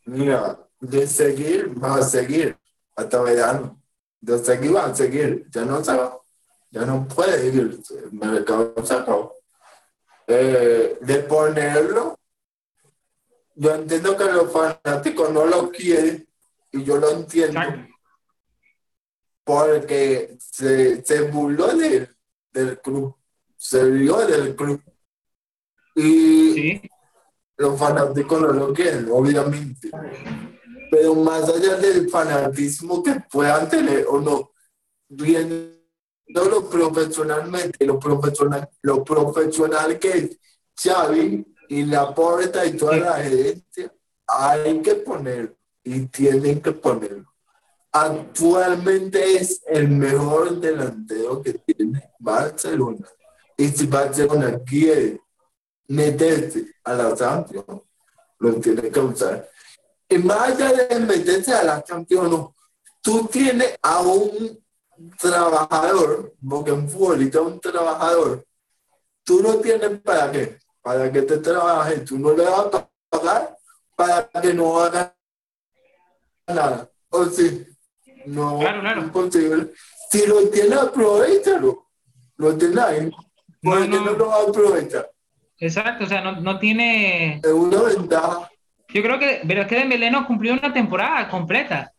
Mira 0.05 0.57
de 0.79 1.05
seguir 1.05 1.83
va 1.83 1.97
a 1.97 2.01
seguir. 2.01 2.57
Hasta 2.95 3.21
verano. 3.21 3.79
De 4.19 4.39
seguir 4.39 4.75
va 4.75 4.85
a 4.85 4.95
seguir. 4.95 5.45
Ya 5.51 5.63
no 5.63 5.83
se 5.83 5.95
ya 6.71 6.85
no 6.85 7.07
puede 7.07 7.47
ir 7.47 7.79
me 8.11 8.39
acabo 8.39 8.73
de 8.75 9.36
eh, 10.27 10.97
de 10.99 11.19
ponerlo, 11.19 12.19
yo 13.55 13.73
entiendo 13.73 14.15
que 14.17 14.25
los 14.25 14.51
fanáticos 14.51 15.31
no 15.31 15.45
lo 15.45 15.71
quieren 15.71 16.27
y 16.71 16.83
yo 16.83 16.97
lo 16.97 17.11
entiendo. 17.11 17.59
Porque 19.43 20.37
se, 20.39 21.03
se 21.03 21.21
burló 21.21 21.67
del, 21.75 22.15
del 22.51 22.79
club, 22.81 23.15
se 23.55 23.89
vio 23.89 24.17
del 24.27 24.55
club. 24.55 24.81
Y 25.95 26.81
los 27.55 27.79
fanáticos 27.79 28.41
no 28.41 28.51
lo 28.51 28.73
quieren, 28.73 29.07
obviamente. 29.09 29.89
Pero 30.91 31.15
más 31.15 31.49
allá 31.49 31.75
del 31.77 32.09
fanatismo 32.09 33.01
que 33.01 33.15
puedan 33.31 33.67
tener 33.69 34.05
o 34.07 34.19
no, 34.19 34.51
viene 35.07 35.76
lo 36.27 36.69
profesionalmente, 36.69 37.85
lo 37.85 37.99
profesional, 37.99 38.69
lo 38.81 39.03
profesional 39.03 39.97
que 39.97 40.09
es 40.09 40.39
Xavi 40.75 41.45
y 41.69 41.85
la 41.85 42.13
porta 42.13 42.65
y 42.65 42.77
toda 42.77 42.97
la 42.97 43.15
gerencia, 43.15 43.93
hay 44.27 44.81
que 44.81 44.95
ponerlo 44.95 45.55
y 45.83 46.05
tienen 46.07 46.61
que 46.61 46.71
ponerlo. 46.71 47.33
Actualmente 47.91 49.37
es 49.37 49.61
el 49.65 49.87
mejor 49.87 50.59
delantero 50.59 51.41
que 51.41 51.53
tiene 51.53 52.11
Barcelona. 52.19 53.07
Y 53.55 53.69
si 53.69 53.87
Barcelona 53.87 54.59
quiere 54.63 55.21
meterse 55.87 56.75
a 56.83 56.93
la 56.93 57.15
Champions, 57.15 57.81
lo 58.39 58.53
tiene 58.55 58.89
que 58.91 58.99
usar. 58.99 59.49
Y 60.09 60.17
más 60.19 60.51
allá 60.51 60.73
de 60.73 60.99
meterse 60.99 61.53
a 61.53 61.63
la 61.63 61.83
Champions, 61.83 62.49
tú 63.01 63.27
tienes 63.31 63.77
a 63.81 64.01
un 64.01 64.59
trabajador, 65.19 66.33
porque 66.47 66.71
en 66.71 66.89
fútbol 66.89 67.31
un 67.45 67.59
trabajador, 67.59 68.45
tú 69.23 69.41
no 69.41 69.55
tienes 69.57 69.99
para 70.01 70.31
qué, 70.31 70.57
para 70.81 71.11
que 71.11 71.21
te 71.21 71.37
trabaje, 71.37 71.99
tú 71.99 72.17
no 72.17 72.33
le 72.33 72.43
vas 72.43 72.73
a 72.73 72.89
pagar 73.09 73.57
para 73.95 74.29
que 74.41 74.53
no 74.53 74.79
haga 74.79 75.13
nada. 76.47 76.89
O 77.09 77.25
si 77.25 77.65
no 78.27 78.61
es 78.61 78.97
imposible. 78.97 79.73
Si 80.09 80.25
lo 80.25 80.47
tienes, 80.49 80.77
aprovechalo. 80.77 81.87
Lo 82.37 82.55
tienes 82.55 82.77
ahí. 82.77 83.11
Porque 83.61 83.87
no, 83.87 84.05
no, 84.05 84.11
lo 84.11 84.27
va 84.27 84.35
a 84.35 84.43
aprovechar. 84.43 85.09
Exacto, 85.59 86.05
o 86.05 86.07
sea, 86.07 86.21
no, 86.21 86.39
no 86.39 86.59
tiene. 86.59 87.37
Es 87.37 87.51
una 87.51 87.81
ventaja. 87.81 88.49
Yo 88.89 89.01
creo 89.01 89.19
que, 89.19 89.41
pero 89.45 89.61
es 89.63 89.67
que 89.67 89.75
Dembélé 89.75 90.11
no 90.11 90.25
cumplió 90.27 90.53
una 90.53 90.71
temporada 90.71 91.27
completa. 91.29 91.91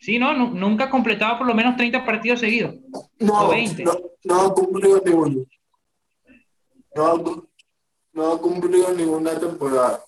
Sí, 0.00 0.18
no, 0.18 0.32
nunca 0.34 0.84
ha 0.84 0.90
completado 0.90 1.38
por 1.38 1.46
lo 1.46 1.54
menos 1.54 1.76
30 1.76 2.04
partidos 2.04 2.40
seguidos. 2.40 2.76
No, 3.18 3.48
20. 3.48 3.84
no, 3.84 3.98
no 4.24 4.40
ha 4.40 4.54
cumplido 4.54 5.02
ninguno. 5.04 5.44
No, 6.94 7.48
no 8.12 8.32
ha 8.32 8.40
cumplido 8.40 8.92
ninguna 8.94 9.38
temporada. 9.38 10.02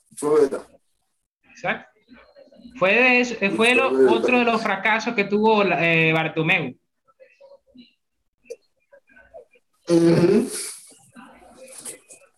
Exacto. 1.50 1.90
Fue, 2.78 2.92
de, 2.92 3.50
fue 3.50 3.78
otro 3.80 4.38
de 4.38 4.44
los 4.44 4.62
fracasos 4.62 5.14
que 5.14 5.24
tuvo 5.24 5.62
eh, 5.64 6.12
Bartomeu. 6.12 6.74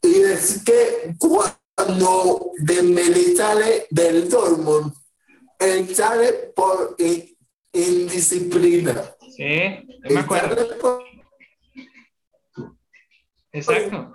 Y 0.02 0.20
es 0.22 0.64
que 0.64 1.14
cuando 1.18 2.50
Dembélé 2.58 3.36
sale 3.36 3.86
del 3.90 4.28
Dortmund, 4.28 4.92
él 5.58 5.94
sale 5.94 6.52
por 6.56 6.96
indisciplina. 7.72 9.02
Sí, 9.36 9.86
me 10.10 10.18
acuerdo. 10.18 11.02
Exacto. 13.52 14.12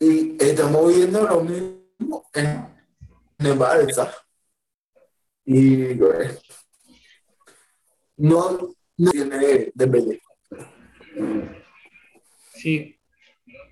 Y 0.00 0.36
estamos 0.42 0.94
viendo 0.94 1.22
lo 1.22 1.40
mismo 1.42 2.28
en, 2.34 2.66
el 3.38 3.58
Barça. 3.58 4.12
Y 5.44 5.94
no, 8.16 8.74
no 8.96 9.10
tiene 9.10 9.70
Dembélé. 9.74 10.20
Sí. 12.54 12.98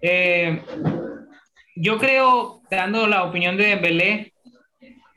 Eh, 0.02 0.62
yo 1.76 1.98
creo, 1.98 2.62
dando 2.70 3.06
la 3.06 3.24
opinión 3.24 3.56
de 3.56 3.66
Dembélé, 3.66 4.29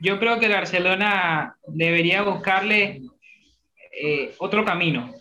yo 0.00 0.18
creo 0.18 0.38
que 0.38 0.48
Barcelona 0.48 1.56
debería 1.66 2.22
buscarle 2.22 3.02
eh, 3.92 4.34
otro 4.38 4.64
camino. 4.64 5.12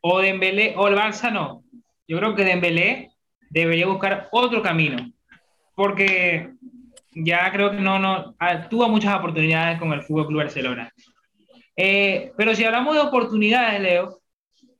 O 0.00 0.20
Dembélé, 0.20 0.74
o 0.76 0.88
el 0.88 0.94
Barça 0.94 1.32
no. 1.32 1.64
Yo 2.06 2.18
creo 2.18 2.34
que 2.34 2.44
Dembélé 2.44 3.10
debería 3.50 3.86
buscar 3.86 4.28
otro 4.30 4.62
camino. 4.62 5.10
Porque 5.74 6.50
ya 7.12 7.50
creo 7.52 7.70
que 7.70 7.80
no, 7.80 7.98
no, 7.98 8.34
tuvo 8.70 8.88
muchas 8.88 9.16
oportunidades 9.16 9.78
con 9.78 9.92
el 9.92 10.02
Fútbol 10.02 10.26
Club 10.26 10.42
Barcelona. 10.42 10.92
Eh, 11.76 12.32
pero 12.36 12.54
si 12.54 12.64
hablamos 12.64 12.94
de 12.94 13.00
oportunidades, 13.00 13.80
Leo, 13.80 14.20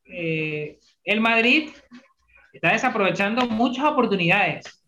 el 0.05 1.21
Madrid 1.21 1.71
está 2.53 2.73
desaprovechando 2.73 3.47
muchas 3.47 3.85
oportunidades. 3.85 4.79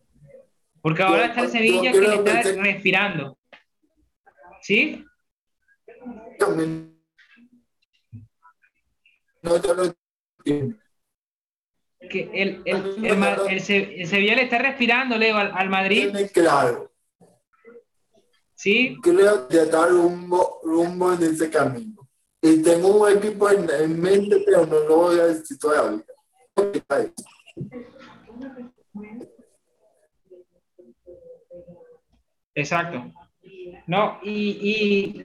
Porque 0.80 1.02
ahora 1.02 1.26
está 1.26 1.42
el 1.42 1.48
Sevilla 1.48 1.92
que 1.92 2.00
le 2.00 2.14
está 2.14 2.42
respirando. 2.62 3.36
¿Sí? 4.70 5.04
No, 9.42 9.61
que 12.09 12.30
el, 12.33 12.62
el, 12.64 13.04
el, 13.04 13.61
Sevilla 14.06 14.37
le 14.37 14.42
está 14.42 14.59
respirando, 14.59 15.18
Leo, 15.18 15.37
al, 15.38 15.68
Madrid. 15.68 16.14
Claro. 16.33 16.92
Sí. 18.54 18.96
Creo 19.02 19.48
que 19.48 19.62
está 19.62 19.88
rumbo, 19.88 20.61
rumbo 20.62 21.14
en 21.14 21.24
ese 21.24 21.50
camino. 21.50 22.09
Y 22.40 22.62
tengo 22.62 22.96
un 22.96 23.18
equipo 23.18 23.50
en, 23.50 23.68
en 23.68 24.00
mente, 24.00 24.40
pero 24.46 24.66
no 24.66 24.78
lo 24.85 24.96
voy 24.98 25.18
a 25.18 25.24
decir 25.24 25.59
todavía. 25.59 26.04
Exacto. 32.54 33.12
No, 33.86 34.18
y, 34.22 35.22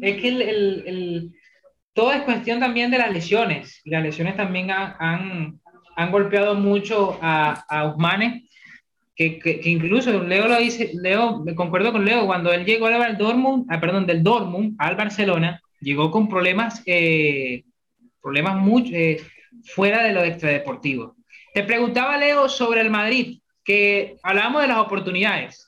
es 0.00 0.20
que 0.20 0.28
el, 0.28 1.32
todo 1.92 2.12
es 2.12 2.22
cuestión 2.22 2.60
también 2.60 2.90
de 2.90 2.98
las 2.98 3.12
lesiones. 3.12 3.80
Y 3.84 3.90
las 3.90 4.02
lesiones 4.02 4.36
también 4.36 4.70
han, 4.70 5.60
han, 5.96 6.10
golpeado 6.10 6.54
mucho 6.54 7.18
a, 7.20 7.64
a 7.68 7.96
que, 9.18 9.40
que, 9.40 9.60
incluso 9.64 10.22
Leo 10.22 10.46
lo 10.46 10.58
dice, 10.58 10.92
Leo, 10.94 11.40
me 11.40 11.56
concuerdo 11.56 11.90
con 11.90 12.04
Leo, 12.04 12.24
cuando 12.26 12.52
él 12.52 12.64
llegó 12.64 12.86
al 12.86 13.18
Dortmund, 13.18 13.66
ah, 13.68 13.80
perdón, 13.80 14.06
del 14.06 14.22
Dortmund 14.22 14.76
al 14.78 14.94
Barcelona, 14.94 15.60
llegó 15.80 16.12
con 16.12 16.28
problemas, 16.28 16.82
eh, 16.86 17.64
problemas 18.22 18.56
mucho, 18.56 18.94
eh, 18.94 19.20
fuera 19.64 20.04
de 20.04 20.12
lo 20.12 20.22
extradeportivo. 20.22 21.16
Te 21.52 21.64
preguntaba, 21.64 22.16
Leo, 22.16 22.48
sobre 22.48 22.80
el 22.80 22.90
Madrid, 22.90 23.40
que 23.64 24.16
hablábamos 24.22 24.62
de 24.62 24.68
las 24.68 24.78
oportunidades. 24.78 25.67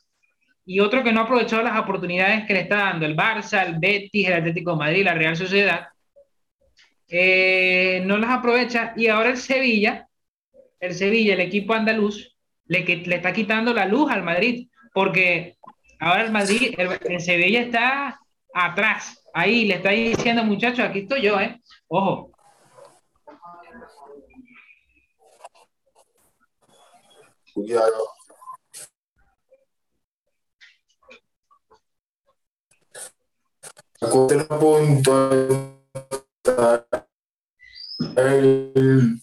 Y 0.70 0.78
otro 0.78 1.02
que 1.02 1.12
no 1.12 1.22
ha 1.22 1.24
aprovechado 1.24 1.64
las 1.64 1.76
oportunidades 1.80 2.46
que 2.46 2.52
le 2.52 2.60
está 2.60 2.76
dando 2.76 3.04
el 3.04 3.16
Barça, 3.16 3.66
el 3.66 3.80
Betis, 3.80 4.28
el 4.28 4.34
Atlético 4.34 4.70
de 4.70 4.76
Madrid, 4.76 5.04
la 5.04 5.14
Real 5.14 5.36
Sociedad, 5.36 5.88
eh, 7.08 8.04
no 8.06 8.16
las 8.18 8.30
aprovecha. 8.30 8.92
Y 8.96 9.08
ahora 9.08 9.30
el 9.30 9.36
Sevilla, 9.36 10.06
el 10.78 10.94
Sevilla, 10.94 11.34
el 11.34 11.40
equipo 11.40 11.74
andaluz, 11.74 12.36
le, 12.66 12.84
le 12.84 13.16
está 13.16 13.32
quitando 13.32 13.74
la 13.74 13.86
luz 13.86 14.12
al 14.12 14.22
Madrid, 14.22 14.68
porque 14.94 15.56
ahora 15.98 16.22
el 16.22 16.30
Madrid, 16.30 16.72
el, 16.78 17.20
Sevilla 17.20 17.62
está 17.62 18.20
atrás. 18.54 19.24
Ahí 19.34 19.64
le 19.64 19.74
está 19.74 19.90
diciendo, 19.90 20.44
muchachos, 20.44 20.84
aquí 20.84 21.00
estoy 21.00 21.22
yo, 21.22 21.40
¿eh? 21.40 21.60
Ojo, 21.88 22.30
Cuidado. 27.52 28.19
Puntos. 34.00 35.76
El, 38.16 39.22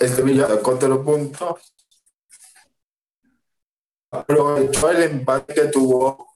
el 0.00 0.08
Sevilla 0.08 0.48
cuatro 0.62 1.04
puntos. 1.04 1.74
Aprovechó 4.10 4.90
el 4.90 5.02
empate 5.02 5.52
que 5.52 5.64
tuvo 5.66 6.34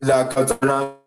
la 0.00 0.30
Catalana 0.30 0.98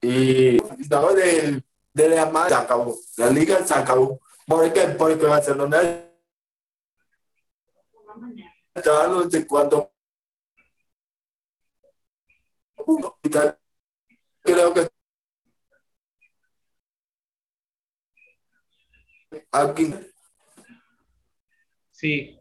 y 0.00 0.56
de, 1.14 1.62
de 1.96 2.10
la 2.10 2.26
madre 2.26 2.50
se 2.50 2.54
acabó, 2.56 2.94
la 3.16 3.30
liga 3.30 3.64
se 3.64 3.72
acabó. 3.72 4.20
¿Por 4.46 4.70
qué? 4.70 4.82
Porque 4.98 5.24
Barcelona 5.24 5.80
estaba 8.74 9.08
no 9.08 9.30
sé 9.30 9.46
cuánto 9.46 9.90
creo 14.42 14.74
que 14.74 14.88
aquí 19.50 19.94
sí 21.90 22.38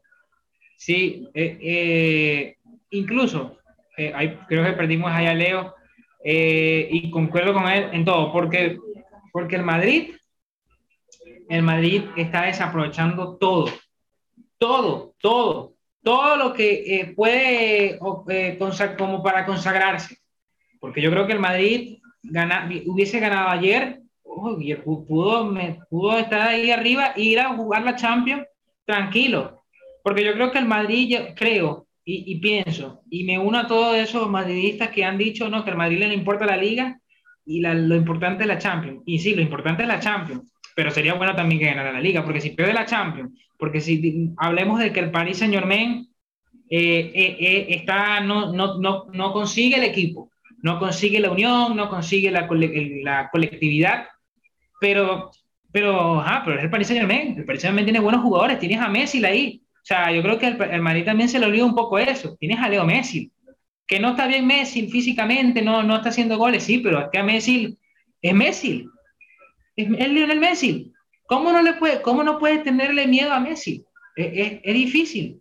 Sí, 0.86 1.28
eh, 1.34 1.58
eh, 1.62 2.58
incluso, 2.92 3.58
eh, 3.98 4.38
creo 4.48 4.64
que 4.64 4.74
perdimos 4.74 5.12
allá 5.12 5.34
Leo 5.34 5.74
y 6.24 7.10
concuerdo 7.10 7.54
con 7.54 7.68
él 7.68 7.90
en 7.92 8.06
todo, 8.06 8.32
porque, 8.32 8.78
porque 9.36 9.58
el 9.58 9.64
Madrid, 9.64 10.16
el 11.50 11.62
Madrid 11.62 12.06
está 12.16 12.44
desaprovechando 12.44 13.36
todo, 13.36 13.70
todo, 14.58 15.14
todo, 15.20 15.74
todo 16.02 16.38
lo 16.38 16.54
que 16.54 17.12
puede 17.18 18.00
como 18.98 19.22
para 19.22 19.46
consagrarse, 19.46 20.20
porque 20.80 21.02
yo 21.02 21.12
creo 21.12 21.28
que 21.28 21.34
el 21.34 21.42
Madrid 21.42 21.98
hubiese 22.86 23.20
ganado 23.20 23.50
ayer, 23.50 24.00
pudo, 24.24 25.44
me, 25.48 25.80
pudo 25.90 26.18
estar 26.18 26.40
ahí 26.40 26.72
arriba 26.72 27.12
e 27.18 27.24
ir 27.24 27.42
a 27.42 27.58
jugar 27.58 27.84
la 27.84 27.98
Champions 27.98 28.48
tranquilo. 28.86 29.64
Porque 30.02 30.24
yo 30.24 30.32
creo 30.32 30.50
que 30.50 30.60
el 30.60 30.66
Madrid, 30.66 31.14
creo 31.36 31.88
y, 32.06 32.40
pienso, 32.40 33.02
y 33.10 33.26
me 33.26 33.38
uno 33.38 33.58
a 33.58 33.68
todos 33.68 33.98
esos 33.98 34.30
madridistas 34.30 34.92
que 34.92 35.04
han 35.04 35.18
dicho 35.18 35.50
no, 35.50 35.66
que 35.66 35.72
al 35.72 35.78
Madrid 35.78 36.00
le 36.00 36.14
importa 36.14 36.46
la 36.46 36.56
liga 36.56 37.02
y 37.46 37.62
lo 37.62 37.96
importante 37.96 38.44
es 38.44 38.48
la 38.48 38.58
Champions. 38.58 39.02
Y 39.06 39.20
sí, 39.20 39.36
lo 39.36 39.42
importante 39.42 39.84
es 39.84 39.88
la 39.88 40.00
Champions, 40.00 40.52
pero 40.76 40.92
sería 40.92 41.14
bueno 41.14 41.36
también 41.36 41.60
que 41.60 41.68
ganara 41.68 41.94
la 41.94 42.02
liga, 42.02 42.24
porque 42.24 42.42
si 42.42 42.52
pierde 42.52 42.74
la 42.74 42.86
Champions, 42.86 43.32
porque 43.58 43.82
si 43.82 44.32
hablemos 44.38 44.80
de 44.80 44.92
que 44.92 45.00
el 45.00 45.12
Paris 45.12 45.38
Saint 45.38 45.54
Germain 45.54 46.08
eh, 46.70 47.12
eh, 47.14 47.38
eh, 47.40 47.66
está, 47.70 48.20
no, 48.22 48.52
no, 48.52 48.80
no, 48.80 49.06
no 49.14 49.34
consigue 49.34 49.78
el 49.78 49.84
equipo, 49.84 50.32
no 50.62 50.80
consigue 50.80 51.20
la 51.20 51.32
unión, 51.32 51.76
no 51.76 51.90
consigue 51.90 52.32
la, 52.32 52.48
la 53.04 53.30
colectividad, 53.30 54.08
pero, 54.80 55.32
pero, 55.72 56.20
ah, 56.22 56.42
pero 56.44 56.58
es 56.58 56.64
el 56.64 56.70
Paris 56.70 56.88
Saint 56.88 57.02
Germain, 57.02 57.38
el 57.38 57.46
Paris 57.46 57.62
Saint 57.62 57.72
Germain 57.72 57.86
tiene 57.86 58.00
buenos 58.00 58.22
jugadores, 58.22 58.60
tienes 58.60 58.80
a 58.80 58.90
Messi 58.90 59.24
ahí, 59.24 59.62
o 59.86 59.88
sea, 59.88 60.12
yo 60.12 60.24
creo 60.24 60.40
que 60.40 60.48
el, 60.48 60.82
Madrid 60.82 61.06
también 61.06 61.30
se 61.30 61.38
le 61.38 61.46
olvida 61.46 61.64
un 61.64 61.76
poco 61.76 62.00
eso. 62.00 62.36
Tienes 62.40 62.58
a 62.58 62.68
Leo 62.68 62.86
Messi, 62.86 63.32
que 63.88 64.00
no 64.00 64.12
está 64.12 64.28
bien 64.28 64.48
Messi 64.48 64.88
físicamente, 64.88 65.62
no, 65.62 65.84
no 65.84 65.98
está 65.98 66.10
haciendo 66.10 66.38
goles, 66.38 66.64
sí, 66.64 66.80
pero 66.80 67.00
es 67.02 67.08
que 67.12 67.20
a 67.20 67.24
Messi 67.24 67.78
es 68.22 68.34
Messi. 68.34 68.88
Es, 69.76 69.88
Lionel 69.88 70.40
Messi. 70.40 70.92
¿Cómo 71.28 71.52
no, 71.52 71.62
le 71.62 71.74
puede, 71.74 72.02
¿Cómo 72.02 72.24
no 72.24 72.40
puedes 72.40 72.64
tenerle 72.64 73.08
miedo 73.08 73.32
a 73.32 73.40
Messi? 73.40 73.86
Es, 74.16 74.60
es, 74.64 74.74
difícil. 74.74 75.40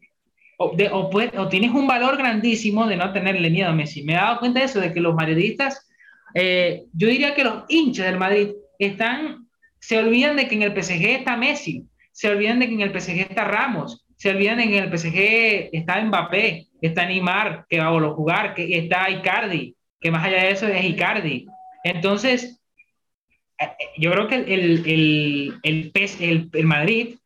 O, 0.59 0.75
de, 0.77 0.89
o, 0.89 1.11
o, 1.11 1.49
tienes 1.49 1.71
un 1.71 1.87
valor 1.87 2.17
grandísimo 2.17 2.87
de 2.87 2.97
no 2.97 3.13
tenerle 3.13 3.51
miedo 3.51 3.71
a 3.71 3.75
Messi. 3.75 4.03
Me 4.03 4.13
he 4.13 4.17
dado 4.17 4.39
cuenta 4.41 4.61
de 4.61 4.67
eso, 4.67 4.81
de 4.81 4.93
que 4.93 5.01
los 5.01 5.15
madridistas, 5.15 5.89
eh, 6.35 6.85
yo 6.93 7.09
diría 7.09 7.35
que 7.35 7.45
los 7.45 7.65
hinchas 7.69 8.07
del 8.07 8.19
Madrid 8.19 8.51
están, 8.79 9.49
se 9.79 9.99
olvidan 9.99 10.37
de 10.37 10.49
que 10.49 10.55
en 10.55 10.63
el 10.63 10.73
PSG 10.73 11.05
está 11.07 11.37
Messi, 11.37 11.85
se 12.13 12.29
olvidan 12.29 12.59
de 12.61 12.69
que 12.69 12.75
en 12.75 12.81
el 12.81 13.01
PSG 13.01 13.21
está 13.21 13.45
Ramos, 13.45 14.04
se 14.25 14.31
olvidan 14.31 14.59
en 14.59 14.73
el 14.73 14.89
PSG 14.89 15.69
está 15.71 16.03
Mbappé, 16.03 16.69
está 16.81 17.05
Neymar, 17.05 17.67
que 17.69 17.79
va 17.79 17.89
a 17.89 18.15
jugar, 18.15 18.55
que 18.55 18.79
está 18.79 19.11
Icardi, 19.11 19.77
que 20.01 20.11
más 20.11 20.25
allá 20.25 20.45
de 20.45 20.51
eso 20.51 20.67
es 20.67 20.83
Icardi. 20.83 21.45
Entonces, 21.85 22.59
eh, 23.59 23.65
eh, 23.65 23.85
yo 23.99 24.13
creo 24.13 24.27
que 24.27 24.37
el, 24.37 24.87
el, 24.87 25.93
el, 25.93 26.51
el 26.55 26.65
Madrid 26.65 27.17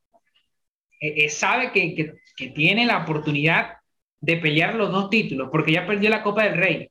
eh, 1.00 1.28
sabe 1.28 1.70
que, 1.70 1.94
que, 1.94 2.14
que, 2.36 2.48
tiene 2.48 2.84
la 2.84 3.04
oportunidad 3.04 3.74
de 4.20 4.36
pelear 4.38 4.74
los 4.74 4.90
dos 4.90 5.08
títulos, 5.08 5.50
porque 5.52 5.70
ya 5.70 5.86
perdió 5.86 6.10
la 6.10 6.24
Copa 6.24 6.42
del 6.42 6.56
Rey. 6.56 6.90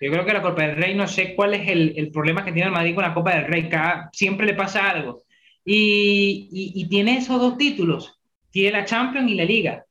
Yo 0.00 0.12
creo 0.12 0.24
que 0.24 0.34
la 0.34 0.42
Copa 0.42 0.62
del 0.62 0.76
Rey, 0.76 0.94
no 0.94 1.08
sé 1.08 1.34
cuál 1.34 1.54
es 1.54 1.68
el, 1.68 2.12
problema 2.12 2.44
que 2.44 2.52
tiene 2.52 2.68
el 2.68 2.74
Madrid 2.74 2.94
con 2.94 3.02
la 3.02 3.12
Copa 3.12 3.34
del 3.34 3.46
Rey, 3.46 3.68
cada, 3.68 4.08
siempre 4.12 4.46
le 4.46 4.54
pasa 4.54 4.88
algo. 4.88 5.24
Y, 5.64 6.48
y, 6.52 6.80
y, 6.80 6.88
tiene 6.88 7.16
esos 7.16 7.40
dos 7.40 7.58
títulos, 7.58 8.17
tiene 8.58 8.78
la 8.78 8.84
Champions 8.84 9.30
y 9.30 9.34
la 9.36 9.44
Liga. 9.44 9.84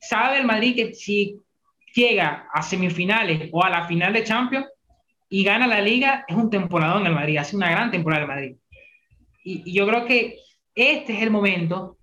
Sabe 0.00 0.38
el 0.38 0.46
Madrid 0.46 0.74
que 0.74 0.94
si 0.94 1.36
llega 1.94 2.48
a 2.50 2.62
semifinales 2.62 3.50
o 3.52 3.62
a 3.62 3.68
la 3.68 3.86
final 3.86 4.14
de 4.14 4.24
Champions 4.24 4.66
y 5.28 5.44
gana 5.44 5.66
la 5.66 5.82
Liga, 5.82 6.24
es 6.26 6.34
un 6.34 6.48
temporada 6.48 6.98
en 6.98 7.06
el 7.06 7.14
Madrid, 7.14 7.36
hace 7.36 7.54
una 7.54 7.70
gran 7.70 7.90
temporada 7.90 8.22
el 8.22 8.28
Madrid. 8.28 8.56
Y, 9.44 9.62
y 9.66 9.74
yo 9.74 9.86
creo 9.86 10.06
que 10.06 10.38
este 10.74 11.12
es 11.12 11.22
el 11.22 11.30
momento 11.30 11.98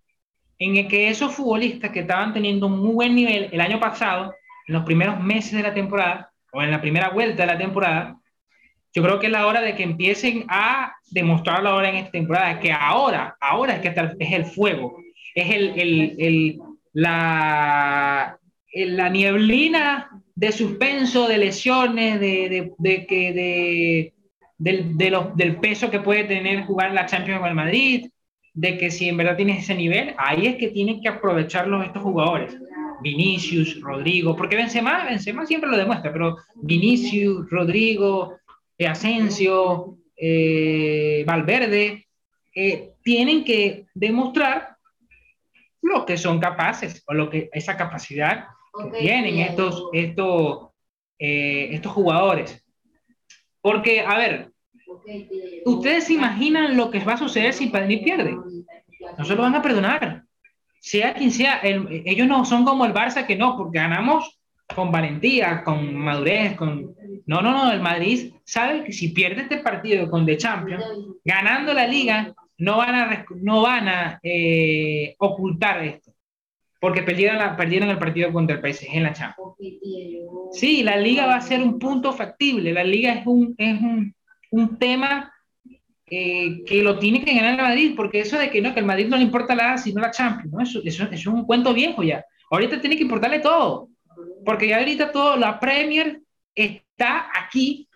en 0.59 0.77
el 0.77 0.87
que 0.87 1.09
esos 1.09 1.33
futbolistas 1.33 1.89
que 1.89 2.01
estaban 2.01 2.33
teniendo 2.33 2.67
un 2.67 2.79
muy 2.79 2.93
buen 2.93 3.15
nivel 3.15 3.49
el 3.51 3.61
año 3.61 3.79
pasado, 3.79 4.35
en 4.67 4.75
los 4.75 4.83
primeros 4.83 5.19
meses 5.19 5.53
de 5.53 5.63
la 5.63 5.73
temporada, 5.73 6.31
o 6.51 6.61
en 6.61 6.69
la 6.69 6.81
primera 6.81 7.09
vuelta 7.09 7.47
de 7.47 7.53
la 7.53 7.57
temporada, 7.57 8.18
yo 8.93 9.03
creo 9.03 9.19
que 9.19 9.27
es 9.27 9.31
la 9.31 9.45
hora 9.47 9.61
de 9.61 9.75
que 9.75 9.83
empiecen 9.83 10.45
a 10.49 10.93
demostrarlo 11.11 11.69
ahora 11.69 11.89
en 11.89 11.97
esta 11.97 12.11
temporada, 12.11 12.59
que 12.59 12.71
ahora, 12.71 13.35
ahora 13.39 13.75
es 13.75 13.81
que 13.81 13.93
es 14.19 14.31
el 14.33 14.45
fuego, 14.45 14.97
es 15.35 15.49
el, 15.49 15.79
el, 15.79 16.15
el 16.17 16.59
la, 16.93 18.37
la 18.73 19.09
nieblina 19.09 20.09
de 20.35 20.51
suspenso, 20.51 21.27
de 21.27 21.37
lesiones, 21.37 22.19
de, 22.19 22.49
de, 22.49 22.73
de 22.77 23.05
que 23.05 23.33
de, 23.33 24.13
del, 24.57 24.97
de 24.97 25.27
del 25.35 25.55
peso 25.57 25.91
que 25.91 25.99
puede 25.99 26.23
tener 26.23 26.65
jugar 26.65 26.91
la 26.93 27.05
Champions 27.05 27.39
con 27.39 27.49
el 27.49 27.55
Madrid, 27.55 28.09
de 28.53 28.77
que 28.77 28.89
si 28.91 29.07
en 29.07 29.17
verdad 29.17 29.37
tienes 29.37 29.63
ese 29.63 29.75
nivel, 29.75 30.13
ahí 30.17 30.47
es 30.47 30.55
que 30.55 30.69
tienen 30.69 31.01
que 31.01 31.09
aprovecharlos 31.09 31.85
estos 31.85 32.03
jugadores. 32.03 32.57
Vinicius, 33.01 33.79
Rodrigo, 33.81 34.35
porque 34.35 34.57
Benzema, 34.57 35.05
Benzema 35.05 35.45
siempre 35.45 35.69
lo 35.69 35.77
demuestra, 35.77 36.11
pero 36.11 36.37
Vinicius, 36.55 37.49
Rodrigo, 37.49 38.37
Asensio, 38.87 39.97
eh, 40.15 41.23
Valverde, 41.25 42.07
eh, 42.55 42.93
tienen 43.03 43.43
que 43.43 43.85
demostrar 43.93 44.77
lo 45.81 46.05
que 46.05 46.17
son 46.17 46.39
capaces 46.39 47.03
o 47.07 47.13
lo 47.13 47.29
que 47.29 47.49
esa 47.53 47.77
capacidad 47.77 48.47
que 48.91 48.99
tienen 48.99 49.39
estos, 49.39 49.89
estos, 49.93 50.69
estos 51.17 51.91
jugadores. 51.91 52.65
Porque, 53.61 54.01
a 54.01 54.17
ver, 54.17 54.51
ustedes 55.65 56.05
se 56.05 56.13
imaginan 56.13 56.77
lo 56.77 56.91
que 56.91 56.99
va 56.99 57.13
a 57.13 57.17
suceder 57.17 57.53
si 57.53 57.69
Madrid 57.69 58.03
pierde. 58.03 58.37
No 59.17 59.25
se 59.25 59.35
lo 59.35 59.41
van 59.41 59.55
a 59.55 59.61
perdonar 59.61 60.23
sea 60.79 61.13
quien 61.13 61.31
sea, 61.31 61.59
ellos 61.63 62.27
no 62.27 62.45
son 62.45 62.65
como 62.65 62.85
el 62.85 62.93
Barça 62.93 63.25
que 63.25 63.35
no, 63.35 63.57
porque 63.57 63.79
ganamos 63.79 64.39
con 64.73 64.91
valentía, 64.91 65.63
con 65.63 65.95
madurez, 65.95 66.55
con... 66.55 66.95
No, 67.25 67.41
no, 67.41 67.51
no, 67.51 67.71
el 67.71 67.81
Madrid 67.81 68.33
sabe 68.43 68.83
que 68.83 68.93
si 68.93 69.09
pierde 69.09 69.43
este 69.43 69.57
partido 69.57 70.09
con 70.09 70.25
The 70.25 70.37
Champions, 70.37 70.83
ganando 71.23 71.73
la 71.73 71.87
liga, 71.87 72.33
no 72.57 72.77
van 72.77 72.95
a, 72.95 73.25
no 73.35 73.61
van 73.61 73.87
a 73.87 74.19
eh, 74.23 75.15
ocultar 75.19 75.83
esto, 75.83 76.13
porque 76.79 77.03
perdieron, 77.03 77.37
la, 77.37 77.55
perdieron 77.55 77.89
el 77.89 77.97
partido 77.97 78.31
contra 78.31 78.57
el 78.57 78.73
PSG 78.73 78.87
en 78.91 79.03
la 79.03 79.13
Champions. 79.13 79.55
Sí, 80.51 80.83
la 80.83 80.97
liga 80.97 81.25
va 81.25 81.35
a 81.35 81.41
ser 81.41 81.61
un 81.61 81.79
punto 81.79 82.11
factible, 82.11 82.73
la 82.73 82.83
liga 82.83 83.13
es 83.13 83.25
un, 83.25 83.55
es 83.57 83.79
un, 83.79 84.13
un 84.51 84.77
tema 84.77 85.31
eh, 86.11 86.63
que 86.65 86.81
lo 86.81 86.97
tiene 86.97 87.23
que 87.23 87.35
ganar 87.35 87.51
el 87.51 87.61
Madrid, 87.61 87.93
porque 87.95 88.21
eso 88.21 88.37
de 88.37 88.49
que 88.49 88.61
no, 88.61 88.73
que 88.73 88.79
el 88.79 88.85
Madrid 88.85 89.07
no 89.07 89.17
le 89.17 89.23
importa 89.23 89.53
la 89.53 89.77
sino 89.77 90.01
la 90.01 90.09
Champions, 90.09 90.51
¿no? 90.51 90.61
eso, 90.61 90.81
eso, 90.83 91.03
es 91.03 91.27
un 91.27 91.45
cuento 91.45 91.73
viejo 91.73 92.01
ya. 92.01 92.25
Ahorita 92.49 92.81
tiene 92.81 92.97
que 92.97 93.03
importarle 93.03 93.39
todo, 93.39 93.89
porque 94.43 94.67
ya 94.67 94.79
ahorita 94.79 95.11
todo, 95.11 95.37
la 95.37 95.59
Premier 95.59 96.21
está 96.99 97.29
aquí 97.33 97.87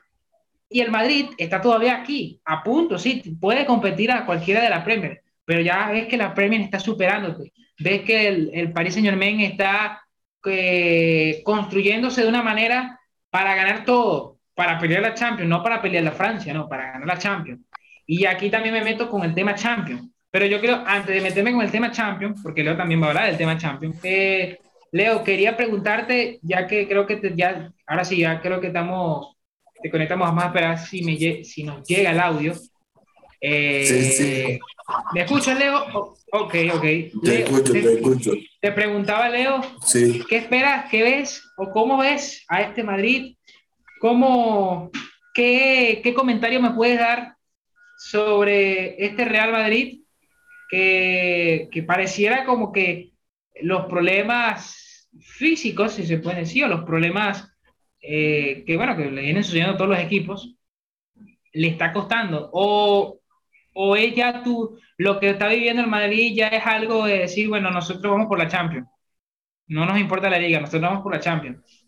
y 0.69 0.79
el 0.79 0.89
Madrid 0.89 1.27
está 1.37 1.61
todavía 1.61 1.97
aquí, 1.97 2.39
a 2.45 2.63
punto, 2.63 2.97
sí, 2.97 3.21
puede 3.39 3.65
competir 3.65 4.11
a 4.11 4.25
cualquiera 4.25 4.61
de 4.61 4.69
la 4.69 4.83
Premier, 4.83 5.21
pero 5.45 5.61
ya 5.61 5.91
ves 5.91 6.07
que 6.07 6.17
la 6.17 6.33
Premier 6.33 6.61
está 6.61 6.79
superándote, 6.79 7.53
ves 7.77 8.01
que 8.01 8.27
el, 8.27 8.49
el 8.53 8.71
Paris 8.71 8.93
Saint 8.93 9.07
Germain 9.07 9.41
está 9.41 10.01
eh, 10.45 11.41
construyéndose 11.43 12.23
de 12.23 12.29
una 12.29 12.41
manera 12.41 12.99
para 13.29 13.53
ganar 13.53 13.85
todo, 13.85 14.39
para 14.55 14.79
pelear 14.79 15.01
la 15.01 15.13
Champions, 15.13 15.49
no 15.49 15.61
para 15.61 15.81
pelear 15.81 16.03
la 16.03 16.11
Francia, 16.11 16.53
no, 16.53 16.67
para 16.67 16.93
ganar 16.93 17.07
la 17.07 17.19
Champions. 17.19 17.61
Y 18.07 18.25
aquí 18.25 18.49
también 18.49 18.73
me 18.73 18.83
meto 18.83 19.09
con 19.09 19.23
el 19.23 19.35
tema 19.35 19.55
Champions. 19.55 20.09
Pero 20.31 20.45
yo 20.47 20.59
creo, 20.59 20.83
antes 20.85 21.13
de 21.13 21.21
meterme 21.21 21.51
con 21.51 21.61
el 21.61 21.71
tema 21.71 21.91
Champions, 21.91 22.41
porque 22.41 22.63
Leo 22.63 22.75
también 22.75 23.01
va 23.01 23.05
a 23.05 23.09
hablar 23.09 23.25
del 23.27 23.37
tema 23.37 23.57
Champions, 23.57 23.99
eh, 24.03 24.57
Leo, 24.93 25.23
quería 25.23 25.57
preguntarte, 25.57 26.39
ya 26.43 26.67
que 26.67 26.87
creo 26.87 27.07
que 27.07 27.19
ya, 27.35 27.73
ahora 27.87 28.05
sí, 28.05 28.17
ya 28.17 28.39
creo 28.39 28.61
que 28.61 28.67
estamos, 28.67 29.35
te 29.81 29.89
conectamos, 29.89 30.27
vamos 30.27 30.43
a 30.43 30.47
esperar 30.47 30.77
si, 30.77 31.01
me, 31.03 31.43
si 31.43 31.63
nos 31.63 31.83
llega 31.87 32.11
el 32.11 32.19
audio. 32.19 32.53
Eh, 33.41 33.85
sí, 33.87 34.03
sí. 34.11 34.59
¿Me 35.15 35.21
escuchas, 35.21 35.57
Leo? 35.57 35.83
ok, 36.31 36.55
ok. 36.75 36.81
Te 37.23 37.41
escucho, 37.41 37.73
te, 37.73 37.93
escucho. 37.93 38.31
Te 38.61 38.71
preguntaba, 38.71 39.29
Leo, 39.29 39.61
sí. 39.83 40.21
¿qué 40.29 40.37
esperas, 40.37 40.87
qué 40.91 41.01
ves 41.01 41.43
o 41.57 41.71
cómo 41.71 41.97
ves 41.97 42.45
a 42.47 42.61
este 42.61 42.83
Madrid? 42.83 43.35
¿Cómo, 43.99 44.91
qué, 45.33 46.01
qué 46.03 46.13
comentario 46.13 46.61
me 46.61 46.69
puedes 46.69 46.99
dar 46.99 47.35
sobre 47.97 49.03
este 49.03 49.25
Real 49.25 49.51
Madrid 49.51 50.01
que, 50.69 51.67
que 51.71 51.81
pareciera 51.81 52.45
como 52.45 52.71
que 52.71 53.12
los 53.61 53.85
problemas 53.85 55.09
físicos, 55.19 55.93
si 55.93 56.05
se 56.05 56.17
puede 56.17 56.39
decir, 56.39 56.65
o 56.65 56.67
los 56.67 56.83
problemas 56.83 57.53
eh, 58.01 58.63
que, 58.65 58.77
bueno, 58.77 58.95
que 58.97 59.09
le 59.09 59.21
vienen 59.21 59.43
sucediendo 59.43 59.73
a 59.73 59.77
todos 59.77 59.91
los 59.91 59.99
equipos, 59.99 60.55
le 61.53 61.67
está 61.67 61.93
costando. 61.93 62.49
O, 62.53 63.19
o 63.73 63.95
es 63.95 64.15
ya 64.15 64.43
tú, 64.43 64.77
lo 64.97 65.19
que 65.19 65.29
está 65.31 65.47
viviendo 65.47 65.81
el 65.81 65.89
Madrid 65.89 66.33
ya 66.35 66.47
es 66.47 66.65
algo 66.65 67.05
de 67.05 67.19
decir, 67.19 67.49
bueno, 67.49 67.71
nosotros 67.71 68.11
vamos 68.11 68.27
por 68.27 68.39
la 68.39 68.47
Champions. 68.47 68.87
No 69.67 69.85
nos 69.85 69.99
importa 69.99 70.29
la 70.29 70.39
liga, 70.39 70.59
nosotros 70.59 70.81
vamos 70.81 71.03
por 71.03 71.13
la 71.13 71.19
Champions. 71.19 71.82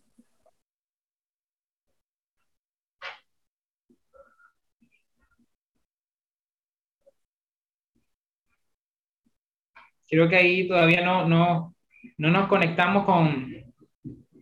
Creo 10.09 10.29
que 10.29 10.35
ahí 10.35 10.67
todavía 10.67 11.01
no, 11.01 11.27
no, 11.27 11.75
no 12.17 12.29
nos 12.29 12.47
conectamos 12.47 13.05
con, 13.05 13.53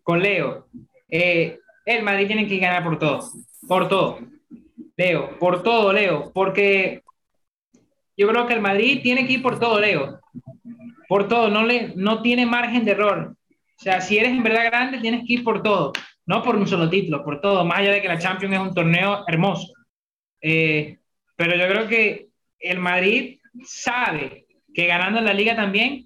con 0.03 0.21
Leo. 0.21 0.67
Eh, 1.09 1.59
el 1.85 2.03
Madrid 2.03 2.27
tiene 2.27 2.47
que 2.47 2.57
ganar 2.57 2.83
por 2.83 2.99
todo, 2.99 3.21
por 3.67 3.87
todo. 3.87 4.19
Leo, 4.95 5.39
por 5.39 5.63
todo, 5.63 5.91
Leo, 5.91 6.31
porque 6.33 7.01
yo 8.15 8.27
creo 8.27 8.45
que 8.45 8.53
el 8.53 8.61
Madrid 8.61 9.01
tiene 9.01 9.25
que 9.25 9.33
ir 9.33 9.41
por 9.41 9.59
todo, 9.59 9.79
Leo. 9.79 10.19
Por 11.07 11.27
todo, 11.27 11.49
no, 11.49 11.65
le, 11.65 11.93
no 11.95 12.21
tiene 12.21 12.45
margen 12.45 12.85
de 12.85 12.91
error. 12.91 13.35
O 13.77 13.81
sea, 13.83 14.01
si 14.01 14.17
eres 14.17 14.31
en 14.31 14.43
verdad 14.43 14.65
grande, 14.65 14.99
tienes 14.99 15.25
que 15.25 15.33
ir 15.33 15.43
por 15.43 15.61
todo, 15.61 15.93
no 16.25 16.43
por 16.43 16.55
un 16.55 16.67
solo 16.67 16.89
título, 16.89 17.23
por 17.23 17.41
todo, 17.41 17.65
más 17.65 17.79
allá 17.79 17.91
de 17.91 18.01
que 18.01 18.07
la 18.07 18.19
Champions 18.19 18.53
es 18.53 18.61
un 18.61 18.73
torneo 18.73 19.23
hermoso. 19.27 19.73
Eh, 20.41 20.99
pero 21.35 21.55
yo 21.55 21.67
creo 21.67 21.87
que 21.87 22.29
el 22.59 22.79
Madrid 22.79 23.39
sabe 23.65 24.42
que 24.73 24.87
ganando 24.87 25.21
la 25.21 25.33
liga 25.33 25.55
también 25.55 26.05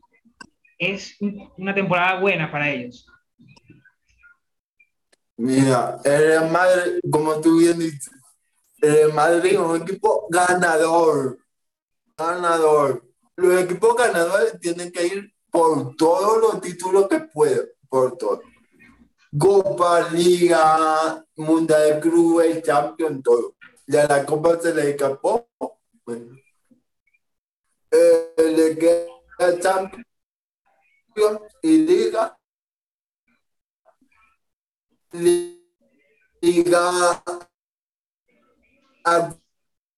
es 0.77 1.17
una 1.57 1.73
temporada 1.73 2.19
buena 2.19 2.51
para 2.51 2.69
ellos. 2.69 3.07
Mira, 5.37 5.99
el 6.03 6.49
Madrid, 6.49 6.99
como 7.11 7.39
tú 7.39 7.59
bien 7.59 7.77
dices, 7.77 8.09
el 8.81 9.13
Madrid 9.13 9.53
es 9.53 9.59
un 9.59 9.81
equipo 9.81 10.27
ganador, 10.29 11.39
ganador. 12.17 13.03
Los 13.35 13.61
equipos 13.61 13.95
ganadores 13.95 14.59
tienen 14.59 14.91
que 14.91 15.05
ir 15.05 15.33
por 15.51 15.95
todos 15.95 16.41
los 16.41 16.61
títulos 16.61 17.07
que 17.07 17.19
puedan, 17.19 17.65
por 17.87 18.17
todo. 18.17 18.41
Copa, 19.37 20.09
Liga, 20.11 21.23
Mundial 21.35 21.95
de 21.95 21.99
Clubes, 21.99 22.63
Champions, 22.63 23.21
todo. 23.23 23.55
ya 23.85 24.07
la 24.07 24.25
Copa 24.25 24.59
se 24.59 24.73
le 24.73 24.91
escapó. 24.91 25.47
Bueno, 26.05 26.35
le 28.67 28.77
queda 28.77 29.59
Champions 29.59 30.05
y 31.61 31.77
Liga. 31.77 32.37
Liga 35.11 35.73
a 39.03 39.35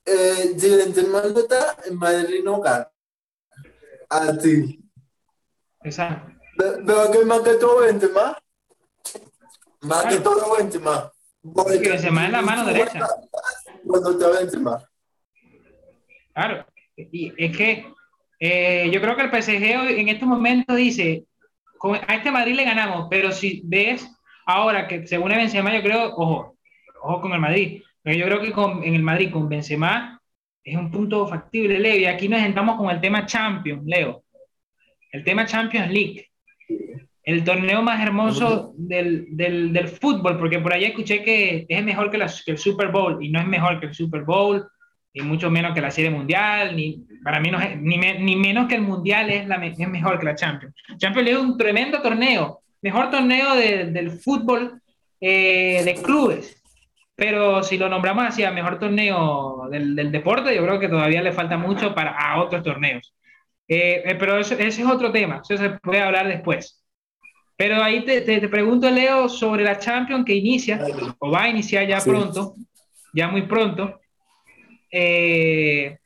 Eh, 0.05 0.55
si 0.57 0.71
Benzema 0.77 1.23
no 1.23 1.41
está, 1.41 1.77
Madrid 1.93 2.43
no 2.43 2.61
gana. 2.61 2.91
Así. 4.09 4.81
Exacto. 5.83 6.33
Pero 6.57 7.11
que 7.11 7.25
más 7.25 7.41
que 7.41 7.55
todo 7.55 7.81
Benzema. 7.81 8.39
Más 9.83 10.07
que 10.07 10.21
todo 10.21 10.57
Benzema. 10.57 11.13
Porque 11.55 11.79
Benzema 11.79 12.27
es 12.27 12.33
la 12.33 12.43
mano 12.43 12.65
derecha. 12.65 13.07
Cuando 13.87 14.17
te 14.17 14.27
Benzema. 14.27 14.89
Claro. 16.33 16.67
Y 16.97 17.33
es 17.37 17.57
que 17.57 17.93
eh, 18.39 18.91
yo 18.91 19.01
creo 19.01 19.17
que 19.17 19.23
el 19.23 19.43
PSG 19.43 19.63
en 19.99 20.09
estos 20.09 20.29
momentos 20.29 20.77
dice, 20.77 21.27
a 21.83 22.15
este 22.15 22.31
Madrid 22.31 22.55
le 22.55 22.65
ganamos, 22.65 23.07
pero 23.11 23.33
si 23.33 23.63
ves 23.65 24.11
ahora 24.47 24.87
que 24.87 25.07
según 25.07 25.33
el 25.33 25.39
Benzema, 25.39 25.75
yo 25.75 25.83
creo, 25.83 26.15
ojo, 26.17 26.57
ojo 27.03 27.21
con 27.21 27.33
el 27.33 27.41
Madrid, 27.41 27.83
pero 28.03 28.17
yo 28.17 28.27
creo 28.27 28.41
que 28.41 28.53
con, 28.53 28.85
en 28.85 28.95
el 28.95 29.03
Madrid 29.03 29.31
con 29.31 29.49
Benzema 29.49 30.21
es 30.63 30.77
un 30.77 30.91
punto 30.91 31.27
factible, 31.27 31.79
Leo, 31.79 31.97
y 31.97 32.05
aquí 32.05 32.29
nos 32.29 32.41
sentamos 32.41 32.77
con 32.77 32.91
el 32.91 33.01
tema 33.01 33.27
Champions, 33.27 33.83
Leo, 33.87 34.23
el 35.13 35.25
tema 35.25 35.47
Champions 35.47 35.91
League, 35.91 36.27
el 37.23 37.45
torneo 37.45 37.83
más 37.83 38.03
hermoso 38.03 38.73
del, 38.77 39.27
del, 39.31 39.73
del 39.73 39.89
fútbol, 39.89 40.39
porque 40.39 40.59
por 40.59 40.73
allá 40.73 40.89
escuché 40.89 41.23
que 41.23 41.67
es 41.69 41.85
mejor 41.85 42.11
que, 42.11 42.19
que 42.19 42.51
el 42.53 42.59
Super 42.59 42.89
Bowl, 42.89 43.23
y 43.23 43.31
no 43.31 43.41
es 43.41 43.47
mejor 43.47 43.81
que 43.81 43.87
el 43.87 43.95
Super 43.95 44.23
Bowl, 44.23 44.67
ni 45.15 45.23
mucho 45.23 45.51
menos 45.51 45.75
que 45.75 45.81
la 45.81 45.91
Serie 45.91 46.11
Mundial, 46.11 46.77
ni 46.77 47.05
para 47.25 47.41
mí 47.41 47.51
no 47.51 47.61
es, 47.61 47.77
ni, 47.81 47.99
ni, 47.99 48.37
menos 48.37 48.69
que 48.69 48.77
el 48.77 48.83
Mundial 48.83 49.31
es, 49.31 49.47
la, 49.47 49.57
es 49.65 49.79
mejor 49.89 50.19
que 50.19 50.27
la 50.27 50.35
Champions. 50.35 50.75
Champions 50.99 51.25
League 51.25 51.41
es 51.41 51.45
un 51.45 51.59
tremendo 51.59 52.01
torneo, 52.01 52.61
mejor 52.83 53.11
torneo 53.11 53.55
de, 53.57 53.87
del 53.87 54.11
fútbol 54.11 54.81
eh, 55.21 55.83
de 55.85 55.95
clubes. 55.95 56.57
Pero 57.15 57.63
si 57.63 57.77
lo 57.77 57.89
nombramos 57.89 58.25
así, 58.25 58.45
a 58.45 58.51
mejor 58.51 58.79
torneo 58.79 59.69
del, 59.71 59.95
del, 59.95 60.11
deporte, 60.11 60.55
yo 60.55 60.65
creo 60.65 60.81
que 60.81 60.89
todavía 60.89 61.21
le 61.21 61.33
falta 61.33 61.59
mucho 61.59 61.95
para 61.95 62.13
a 62.13 62.41
otros 62.41 62.63
torneos. 62.63 63.15
Eh, 63.69 64.03
eh, 64.05 64.15
pero 64.19 64.39
eso, 64.39 64.55
ese 64.55 64.83
es 64.83 64.89
otro 64.89 65.13
tema, 65.13 65.43
eso 65.45 65.57
se 65.57 65.71
puede 65.71 66.01
hablar 66.01 66.27
después. 66.29 66.83
Pero 67.57 67.83
ahí 67.83 68.07
te, 68.07 68.23
te, 68.23 68.41
te, 68.41 68.49
pregunto, 68.49 68.91
Leo, 68.91 69.29
sobre 69.29 69.65
la 69.65 69.79
Champions 69.79 70.25
que 70.25 70.35
inicia, 70.35 70.83
o 71.19 71.31
va 71.31 71.43
a 71.43 71.49
iniciar 71.51 71.87
ya 71.87 72.01
sí. 72.01 72.09
pronto, 72.09 72.55
ya 73.13 73.29
muy 73.29 73.43
pronto. 73.43 74.00
Eh, 74.91 75.99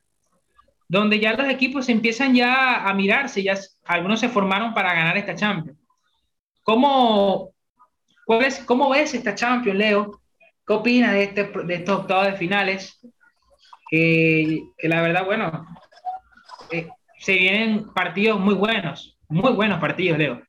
donde 0.89 1.19
ya 1.19 1.33
los 1.33 1.49
equipos 1.49 1.89
empiezan 1.89 2.35
ya 2.35 2.87
a 2.87 2.95
mirarse, 2.95 3.43
ya 3.43 3.59
algunos 3.85 4.21
se 4.21 4.29
formaron 4.29 4.75
para 4.75 4.95
ganar 4.95 5.17
esta 5.17 5.35
Champions. 5.35 5.79
¿Cómo, 6.63 7.53
es, 8.41 8.61
cómo 8.61 8.91
ves 8.91 9.15
esta 9.15 9.35
Champions, 9.35 9.79
Leo? 9.79 10.21
¿Qué 10.67 10.73
opinas 10.73 11.13
de, 11.13 11.25
este, 11.25 11.45
de 11.45 11.75
estos 11.75 12.01
octavos 12.01 12.27
de 12.27 12.35
finales? 12.35 12.99
Que, 13.91 14.63
la 14.83 15.03
verdad, 15.03 15.25
bueno, 15.25 15.67
eh, 16.71 16.89
se 17.19 17.35
vienen 17.35 17.93
partidos 17.93 18.41
muy 18.41 18.55
buenos, 18.55 19.19
muy 19.29 19.53
buenos 19.53 19.81
partidos, 19.81 20.19
Leo. 20.19 20.43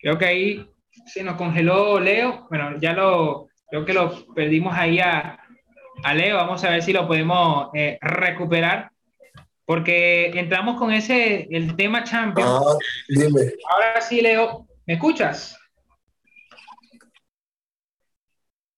Creo 0.00 0.18
que 0.18 0.26
ahí 0.26 0.70
se 1.06 1.22
nos 1.22 1.36
congeló 1.36 1.98
Leo. 2.00 2.46
Bueno, 2.48 2.78
ya 2.80 2.92
lo, 2.92 3.48
creo 3.68 3.84
que 3.84 3.92
lo 3.92 4.34
perdimos 4.34 4.74
ahí 4.76 4.98
a, 4.98 5.38
a 6.02 6.14
Leo. 6.14 6.36
Vamos 6.36 6.62
a 6.64 6.70
ver 6.70 6.82
si 6.82 6.92
lo 6.92 7.06
podemos 7.06 7.68
eh, 7.74 7.98
recuperar. 8.00 8.90
Porque 9.64 10.26
entramos 10.38 10.78
con 10.78 10.92
ese, 10.92 11.48
el 11.50 11.74
tema 11.74 12.04
Champions. 12.04 12.48
Ah, 12.48 12.76
dime. 13.08 13.52
Ahora 13.68 14.00
sí, 14.00 14.20
Leo, 14.20 14.66
¿me 14.86 14.94
escuchas? 14.94 15.58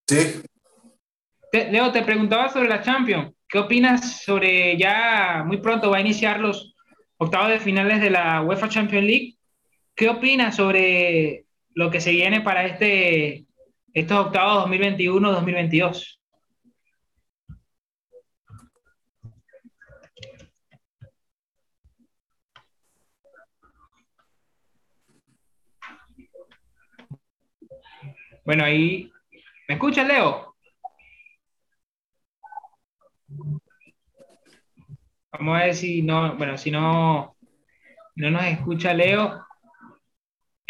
Sí. 0.06 0.42
Te, 1.52 1.70
Leo, 1.70 1.92
te 1.92 2.02
preguntaba 2.02 2.48
sobre 2.48 2.68
la 2.68 2.80
Champions. 2.80 3.34
¿Qué 3.46 3.58
opinas 3.58 4.22
sobre 4.22 4.78
ya 4.78 5.42
muy 5.46 5.58
pronto 5.58 5.90
va 5.90 5.98
a 5.98 6.02
iniciar 6.02 6.40
los 6.40 6.74
octavos 7.18 7.48
de 7.48 7.60
finales 7.60 8.00
de 8.00 8.10
la 8.10 8.42
UEFA 8.42 8.68
Champions 8.68 9.06
League? 9.06 9.37
¿Qué 9.98 10.08
opinas 10.08 10.54
sobre 10.54 11.46
lo 11.74 11.90
que 11.90 12.00
se 12.00 12.12
viene 12.12 12.40
para 12.40 12.64
este, 12.66 13.46
estos 13.92 14.26
octavos 14.26 14.70
2021-2022? 14.70 16.20
Bueno, 28.44 28.64
ahí. 28.64 29.10
¿Me 29.66 29.74
escuchas, 29.74 30.06
Leo? 30.06 30.54
Vamos 35.32 35.56
a 35.56 35.64
ver 35.64 35.74
si 35.74 36.02
no, 36.02 36.36
bueno, 36.36 36.56
si 36.56 36.70
no, 36.70 37.36
no 38.14 38.30
nos 38.30 38.44
escucha 38.44 38.94
Leo. 38.94 39.47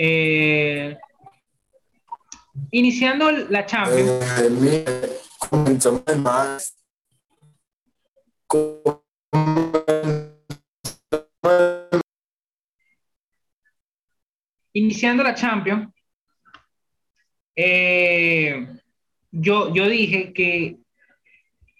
Eh, 0.00 0.96
iniciando 2.70 3.32
la 3.32 3.66
Champions. 3.66 4.22
Eh, 4.40 6.16
más. 6.18 6.76
Iniciando 14.72 15.24
la 15.24 15.34
Champions, 15.34 15.92
eh, 17.56 18.68
yo, 19.32 19.74
yo 19.74 19.88
dije 19.88 20.32
que 20.32 20.76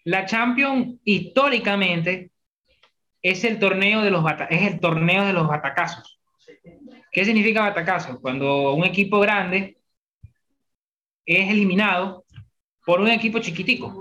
la 0.05 0.27
Champions 0.27 0.99
históricamente 1.05 2.33
es 3.23 3.45
el 3.45 3.61
torneo 3.61 4.03
de 4.03 4.11
los 4.11 4.25
es 4.51 4.73
el 4.73 4.81
torneo 4.81 5.25
de 5.25 5.33
los 5.33 5.47
batacazos. 5.47 6.18
¿Qué 7.19 7.25
significa 7.25 7.63
batacazo? 7.63 8.21
Cuando 8.21 8.75
un 8.75 8.85
equipo 8.85 9.19
grande 9.19 9.79
es 11.27 11.51
eliminado 11.51 12.25
por 12.87 13.01
un 13.01 13.09
equipo 13.09 13.41
chiquitico. 13.41 14.01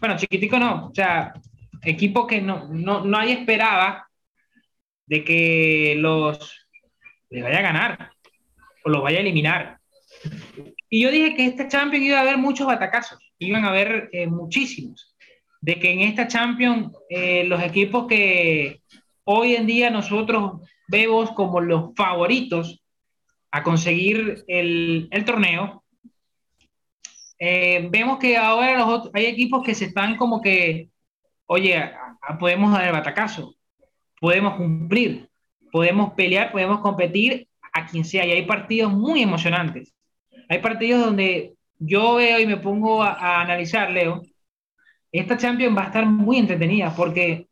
Bueno, 0.00 0.16
chiquitico 0.16 0.58
no, 0.58 0.86
o 0.86 0.94
sea, 0.94 1.34
equipo 1.82 2.26
que 2.26 2.40
no, 2.40 2.66
no, 2.68 3.04
nadie 3.04 3.34
esperaba 3.34 4.08
de 5.04 5.22
que 5.22 5.96
los 5.98 6.66
les 7.28 7.42
vaya 7.42 7.58
a 7.58 7.62
ganar 7.70 8.12
o 8.82 8.88
los 8.88 9.02
vaya 9.02 9.18
a 9.18 9.20
eliminar. 9.20 9.78
Y 10.88 11.02
yo 11.02 11.10
dije 11.10 11.36
que 11.36 11.44
esta 11.44 11.68
Champions 11.68 12.06
iba 12.06 12.16
a 12.16 12.22
haber 12.22 12.38
muchos 12.38 12.66
batacazos, 12.66 13.18
iban 13.38 13.66
a 13.66 13.68
haber 13.68 14.08
eh, 14.10 14.26
muchísimos. 14.26 15.14
De 15.60 15.78
que 15.78 15.92
en 15.92 16.00
esta 16.00 16.26
Champions 16.26 16.96
eh, 17.10 17.44
los 17.44 17.62
equipos 17.62 18.06
que 18.06 18.80
hoy 19.24 19.54
en 19.54 19.66
día 19.66 19.90
nosotros 19.90 20.62
vemos 20.88 21.30
como 21.32 21.60
los 21.60 21.94
favoritos 21.94 22.82
a 23.50 23.62
conseguir 23.62 24.44
el, 24.48 25.08
el 25.10 25.24
torneo. 25.24 25.84
Eh, 27.38 27.86
vemos 27.90 28.18
que 28.18 28.36
ahora 28.36 28.78
los 28.78 28.88
otros, 28.88 29.14
hay 29.14 29.26
equipos 29.26 29.62
que 29.62 29.74
se 29.74 29.86
están 29.86 30.16
como 30.16 30.42
que, 30.42 30.88
oye, 31.46 31.92
podemos 32.40 32.72
dar 32.72 32.86
el 32.86 32.92
batacazo, 32.92 33.54
podemos 34.20 34.54
cumplir, 34.56 35.28
podemos 35.70 36.14
pelear, 36.14 36.50
podemos 36.50 36.80
competir 36.80 37.46
a 37.72 37.86
quien 37.86 38.04
sea. 38.04 38.26
Y 38.26 38.32
hay 38.32 38.46
partidos 38.46 38.92
muy 38.92 39.22
emocionantes. 39.22 39.94
Hay 40.48 40.58
partidos 40.60 41.04
donde 41.04 41.54
yo 41.78 42.16
veo 42.16 42.40
y 42.40 42.46
me 42.46 42.56
pongo 42.56 43.02
a, 43.02 43.12
a 43.12 43.40
analizar, 43.42 43.90
Leo, 43.90 44.22
esta 45.12 45.36
Champions 45.36 45.76
va 45.76 45.84
a 45.84 45.86
estar 45.86 46.06
muy 46.06 46.38
entretenida 46.38 46.92
porque 46.96 47.47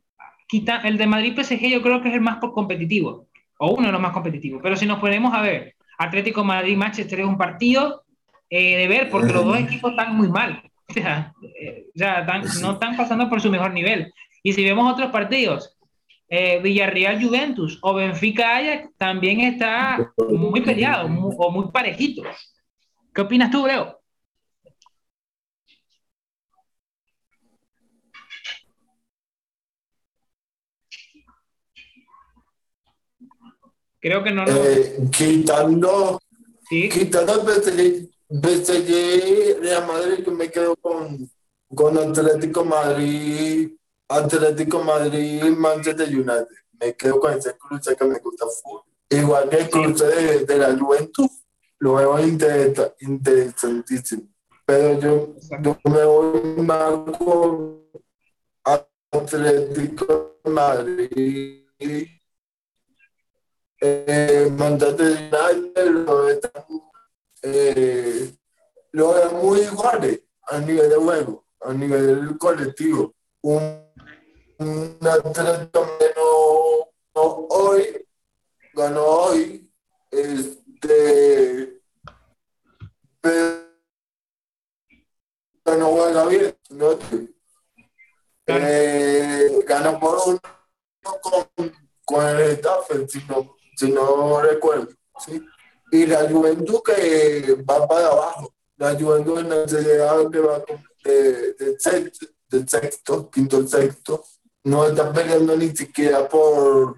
quita, 0.46 0.80
el 0.84 0.98
de 0.98 1.06
Madrid 1.06 1.34
PSG 1.40 1.68
yo 1.68 1.82
creo 1.82 2.02
que 2.02 2.08
es 2.08 2.14
el 2.14 2.20
más 2.20 2.38
competitivo, 2.38 3.26
o 3.58 3.70
uno 3.72 3.86
de 3.86 3.92
los 3.92 4.00
más 4.00 4.12
competitivos, 4.12 4.60
pero 4.62 4.76
si 4.76 4.86
nos 4.86 4.98
ponemos 4.98 5.34
a 5.34 5.42
ver, 5.42 5.74
Atlético 5.98 6.44
Madrid 6.44 6.76
Manchester 6.76 7.20
es 7.20 7.26
un 7.26 7.38
partido 7.38 8.04
eh, 8.50 8.76
de 8.76 8.88
ver, 8.88 9.10
porque 9.10 9.32
los 9.32 9.44
dos 9.44 9.58
equipos 9.60 9.92
están 9.92 10.16
muy 10.16 10.28
mal. 10.28 10.62
O 10.88 10.92
sea, 10.92 11.32
eh, 11.60 11.86
no 12.60 12.72
están 12.72 12.96
pasando 12.96 13.28
por 13.28 13.40
su 13.40 13.50
mejor 13.50 13.72
nivel. 13.72 14.12
Y 14.42 14.52
si 14.52 14.62
vemos 14.62 14.92
otros 14.92 15.10
partidos, 15.10 15.76
eh, 16.28 16.60
Villarreal 16.62 17.22
Juventus 17.22 17.78
o 17.82 17.94
Benfica 17.94 18.56
Ajax 18.56 18.90
también 18.96 19.40
está 19.40 20.12
muy 20.28 20.60
peleado 20.60 21.06
o 21.06 21.50
muy 21.50 21.70
parejito. 21.70 22.22
¿Qué 23.14 23.20
opinas 23.20 23.50
tú, 23.50 23.66
Leo? 23.66 24.00
Creo 34.00 34.22
que 34.22 34.30
no. 34.30 34.44
Eh, 34.46 34.98
quitando, 35.10 36.20
¿Sí? 36.68 36.88
quitando 36.88 37.34
el 37.34 37.42
PSG, 38.28 39.60
Real 39.60 39.86
Madrid, 39.86 40.24
que 40.24 40.30
me 40.30 40.50
quedo 40.50 40.76
con, 40.76 41.28
con 41.74 41.98
Atlético 41.98 42.64
Madrid, 42.64 43.72
Atlético 44.08 44.82
Madrid, 44.82 45.42
Manchester 45.44 46.08
United. 46.08 46.48
Me 46.78 46.94
quedo 46.94 47.18
con 47.20 47.32
ese 47.32 47.56
cruce 47.56 47.96
que 47.96 48.04
me 48.04 48.18
gusta 48.18 48.44
full. 48.62 48.80
Igual 49.08 49.48
que 49.48 49.56
el 49.56 49.70
cruce 49.70 50.04
de, 50.06 50.58
la 50.58 50.76
Juventus, 50.76 51.30
lo 51.78 51.94
veo 51.94 52.18
interesantísimo. 52.18 54.24
Pero 54.64 55.00
yo, 55.00 55.34
yo 55.62 55.78
me 55.84 56.04
voy 56.04 56.40
más 56.62 56.92
con 57.16 57.86
Atlético 59.12 60.40
Madrid 60.44 61.62
eh, 63.80 64.48
Manchester 64.50 65.06
United 65.06 65.86
lo 65.86 66.28
eh, 67.42 68.34
lo 68.92 69.30
muy 69.32 69.60
iguales 69.60 70.22
a 70.48 70.58
nivel 70.58 70.88
de 70.88 70.96
juego, 70.96 71.44
a 71.60 71.72
nivel 71.72 72.38
colectivo. 72.38 73.14
Un, 73.42 73.82
un 74.58 74.98
atleta 75.02 75.68
no, 76.16 76.88
no, 77.14 77.22
hoy, 77.50 78.08
ganó 78.72 79.04
hoy, 79.04 79.70
este, 80.10 81.82
pero 83.20 83.66
no 85.78 85.86
juega 85.90 86.26
bien, 86.26 86.56
no, 86.70 86.98
eh, 88.46 89.62
ganó 89.66 90.00
por 90.00 90.18
uno 90.26 90.40
con, 91.20 91.72
con 92.04 92.26
el 92.26 92.40
Stafford, 92.52 93.08
sino 93.08 93.55
si 93.76 93.92
no 93.92 94.40
recuerdo. 94.40 94.88
¿sí? 95.24 95.42
Y 95.92 96.06
la 96.06 96.28
juventud 96.28 96.80
que 96.84 97.56
va 97.68 97.86
para 97.86 98.08
abajo, 98.08 98.52
la 98.76 98.94
juventud 98.98 99.38
en 99.38 99.48
la 99.50 99.68
sociedad 99.68 100.30
que 100.30 100.40
va 100.40 100.64
de, 101.04 101.76
sexto, 101.78 102.26
de 102.48 102.66
sexto, 102.66 103.30
quinto, 103.30 103.66
sexto, 103.66 104.24
no 104.64 104.86
está 104.86 105.12
peleando 105.12 105.56
ni 105.56 105.74
siquiera 105.76 106.28
por, 106.28 106.96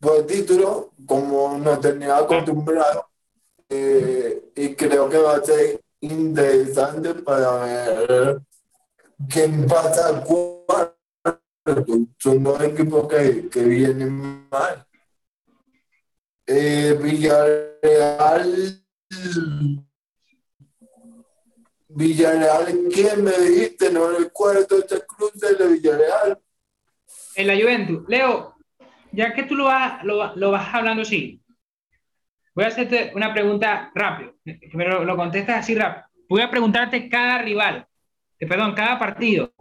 por 0.00 0.26
título, 0.26 0.92
como 1.06 1.58
nos 1.58 1.80
tenía 1.80 2.16
acostumbrado. 2.16 3.08
Eh, 3.68 4.52
y 4.54 4.74
creo 4.74 5.08
que 5.08 5.18
va 5.18 5.36
a 5.36 5.44
ser 5.44 5.80
interesante 6.00 7.14
para 7.14 7.64
ver 7.64 8.40
quién 9.28 9.66
pasa 9.66 10.08
al 10.08 10.24
cuarto. 10.24 10.94
Son 12.18 12.42
dos 12.42 12.60
equipos 12.62 13.08
que, 13.08 13.48
que 13.48 13.62
vienen 13.62 14.48
mal. 14.50 14.86
Eh, 16.46 16.98
Villarreal. 17.00 18.80
Villarreal, 21.88 22.78
¿quién 22.92 23.24
me 23.24 23.30
dijiste? 23.32 23.90
No 23.90 24.10
recuerdo 24.10 24.78
este 24.78 25.00
cruce 25.06 25.54
de 25.54 25.68
Villarreal. 25.68 26.38
En 27.36 27.46
la 27.46 27.54
Juventus. 27.54 28.04
Leo, 28.08 28.54
ya 29.12 29.32
que 29.32 29.44
tú 29.44 29.54
lo 29.54 29.64
vas, 29.64 30.04
lo 30.04 30.50
vas 30.50 30.74
hablando 30.74 31.02
así, 31.02 31.40
voy 32.54 32.64
a 32.64 32.68
hacerte 32.68 33.12
una 33.14 33.32
pregunta 33.32 33.90
rápido, 33.94 34.34
pero 34.72 35.04
lo 35.04 35.16
contestas 35.16 35.60
así 35.60 35.74
rápido. 35.74 36.06
Voy 36.28 36.42
a 36.42 36.50
preguntarte 36.50 37.08
cada 37.08 37.38
rival, 37.38 37.86
eh, 38.38 38.46
perdón, 38.46 38.74
cada 38.74 38.98
partido, 38.98 39.52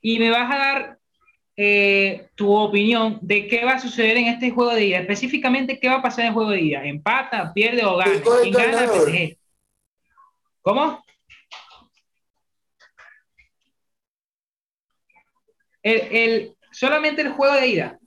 y 0.00 0.18
me 0.18 0.30
vas 0.30 0.50
a 0.52 0.58
dar 0.58 0.98
eh, 1.56 2.28
tu 2.34 2.52
opinión 2.52 3.18
de 3.22 3.46
qué 3.46 3.64
va 3.64 3.74
a 3.74 3.80
suceder 3.80 4.16
en 4.16 4.26
este 4.26 4.50
juego 4.50 4.74
de 4.74 4.86
ida. 4.86 4.98
Específicamente, 4.98 5.78
¿qué 5.78 5.88
va 5.88 5.96
a 5.96 6.02
pasar 6.02 6.20
en 6.20 6.28
el 6.28 6.34
juego 6.34 6.50
de 6.50 6.60
ida? 6.60 6.84
¿Empata, 6.84 7.52
pierde 7.52 7.84
o 7.84 7.96
gana? 7.96 8.12
¿Quién 8.42 8.54
gana 8.54 8.84
el 8.84 8.88
PSG? 8.88 9.38
¿Cómo? 10.62 11.04
El, 15.82 16.56
solamente 16.72 17.22
el 17.22 17.32
juego 17.32 17.54
de 17.54 17.68
ida. 17.68 17.98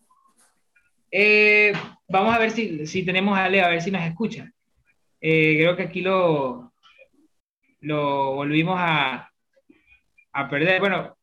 Eh, 1.11 1.73
vamos 2.09 2.35
a 2.35 2.39
ver 2.39 2.51
si, 2.51 2.85
si, 2.85 3.05
tenemos 3.05 3.37
a 3.37 3.47
Leo, 3.47 3.65
a 3.65 3.69
ver 3.69 3.81
si 3.81 3.91
nos 3.91 4.01
escucha. 4.01 4.51
Eh, 5.21 5.57
creo 5.57 5.77
que 5.77 5.83
aquí 5.83 6.01
lo, 6.01 6.73
lo 7.81 8.33
volvimos 8.33 8.75
a, 8.77 9.31
a 10.33 10.49
perder. 10.49 10.79
Bueno, 10.79 11.16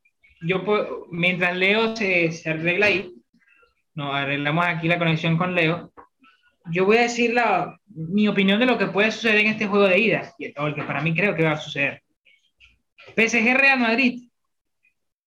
yo 0.46 1.06
mientras 1.10 1.56
Leo 1.56 1.96
se, 1.96 2.32
se 2.32 2.50
arregla 2.50 2.86
ahí, 2.86 3.12
nos 3.94 4.14
arreglamos 4.14 4.64
aquí 4.66 4.88
la 4.88 4.98
conexión 4.98 5.36
con 5.36 5.54
Leo, 5.54 5.92
yo 6.70 6.86
voy 6.86 6.96
a 6.96 7.02
decir 7.02 7.34
la, 7.34 7.78
mi 7.86 8.26
opinión 8.28 8.58
de 8.58 8.66
lo 8.66 8.78
que 8.78 8.86
puede 8.86 9.12
suceder 9.12 9.40
en 9.40 9.48
este 9.48 9.66
juego 9.66 9.86
de 9.86 9.98
ida, 9.98 10.32
o 10.56 10.66
el 10.66 10.74
que 10.74 10.82
para 10.82 11.02
mí 11.02 11.14
creo 11.14 11.34
que 11.34 11.44
va 11.44 11.52
a 11.52 11.58
suceder. 11.58 12.02
PSG 13.16 13.54
Real 13.54 13.78
Madrid, 13.78 14.28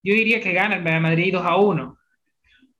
yo 0.02 0.14
diría 0.14 0.40
que 0.40 0.52
gana 0.52 0.76
el 0.76 0.84
Real 0.84 1.00
Madrid 1.00 1.32
2 1.32 1.44
a 1.44 1.56
1. 1.56 1.98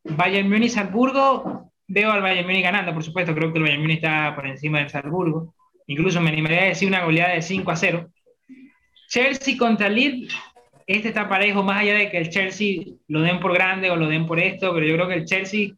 Bayern 0.04 0.48
Múnich 0.48 0.72
Salzburgo, 0.72 1.72
veo 1.86 2.10
al 2.10 2.22
Bayern 2.22 2.46
Múnich 2.46 2.62
ganando, 2.62 2.92
por 2.92 3.04
supuesto, 3.04 3.34
creo 3.34 3.52
que 3.52 3.58
el 3.58 3.64
Bayern 3.64 3.82
Múnich 3.82 3.98
está 3.98 4.34
por 4.34 4.46
encima 4.46 4.78
del 4.78 4.90
Salzburgo. 4.90 5.54
Incluso 5.86 6.20
me 6.20 6.30
animaría 6.30 6.62
a 6.62 6.66
decir 6.66 6.88
una 6.88 7.04
goleada 7.04 7.34
de 7.34 7.42
5 7.42 7.70
a 7.70 7.76
0. 7.76 8.10
Chelsea 9.08 9.56
contra 9.56 9.88
Lille, 9.88 10.28
este 10.88 11.08
está 11.08 11.28
parejo, 11.28 11.62
más 11.62 11.82
allá 11.82 11.94
de 11.94 12.10
que 12.10 12.16
el 12.16 12.30
Chelsea 12.30 12.82
lo 13.08 13.20
den 13.20 13.40
por 13.40 13.52
grande 13.52 13.90
o 13.90 13.96
lo 13.96 14.08
den 14.08 14.26
por 14.26 14.40
esto, 14.40 14.72
pero 14.72 14.86
yo 14.86 14.94
creo 14.94 15.06
que 15.06 15.16
el 15.16 15.26
Chelsea 15.26 15.72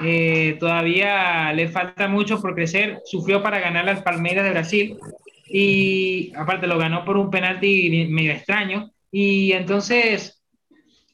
eh, 0.00 0.56
todavía 0.60 1.52
le 1.52 1.68
falta 1.68 2.06
mucho 2.06 2.40
por 2.40 2.54
crecer. 2.54 3.00
Sufrió 3.04 3.42
para 3.42 3.58
ganar 3.58 3.84
las 3.84 4.02
Palmeiras 4.02 4.44
de 4.44 4.52
Brasil 4.52 4.96
y 5.48 6.32
aparte 6.36 6.68
lo 6.68 6.78
ganó 6.78 7.04
por 7.04 7.16
un 7.16 7.28
penalti 7.28 8.06
medio 8.08 8.30
extraño. 8.30 8.92
Y 9.10 9.50
entonces, 9.50 10.40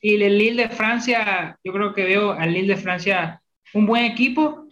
y 0.02 0.22
el 0.22 0.36
Lille 0.36 0.64
de 0.64 0.68
Francia, 0.68 1.58
yo 1.64 1.72
creo 1.72 1.94
que 1.94 2.04
veo 2.04 2.32
al 2.32 2.52
Lille 2.52 2.74
de 2.74 2.80
Francia 2.82 3.40
un 3.72 3.86
buen 3.86 4.04
equipo 4.04 4.66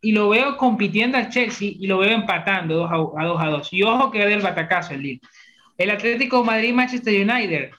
y 0.00 0.12
lo 0.12 0.30
veo 0.30 0.56
compitiendo 0.56 1.18
al 1.18 1.28
Chelsea 1.28 1.72
y 1.78 1.86
lo 1.86 1.98
veo 1.98 2.12
empatando 2.12 2.74
2 2.76 2.90
a 2.90 3.24
2. 3.26 3.42
A 3.42 3.46
2. 3.48 3.72
Y 3.74 3.82
ojo 3.82 4.10
que 4.10 4.24
ve 4.24 4.32
el 4.32 4.40
batacazo 4.40 4.94
el 4.94 5.02
Lille. 5.02 5.20
El 5.76 5.90
Atlético 5.90 6.42
Madrid-Manchester 6.42 7.30
United. 7.30 7.70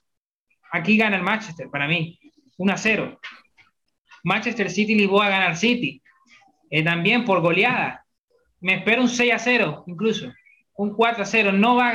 Aquí 0.74 0.98
gana 0.98 1.18
el 1.18 1.22
Manchester, 1.22 1.70
para 1.70 1.88
mí. 1.88 2.20
1 2.58 2.74
a 2.74 2.78
0. 2.78 3.20
Manchester 4.24 4.72
City 4.72 4.96
Lisboa 4.96 5.30
gana 5.30 5.56
City. 5.56 6.02
Eh, 6.68 6.84
también 6.84 7.26
por 7.26 7.42
goleada. 7.42 8.04
Me 8.60 8.78
espero 8.78 9.04
un 9.04 9.10
6 9.10 9.34
a 9.34 9.38
0, 9.38 9.84
incluso. 9.86 10.34
Un 10.76 10.96
4 10.96 11.22
a 11.22 11.26
0. 11.28 11.52
No 11.52 11.76
va 11.76 11.94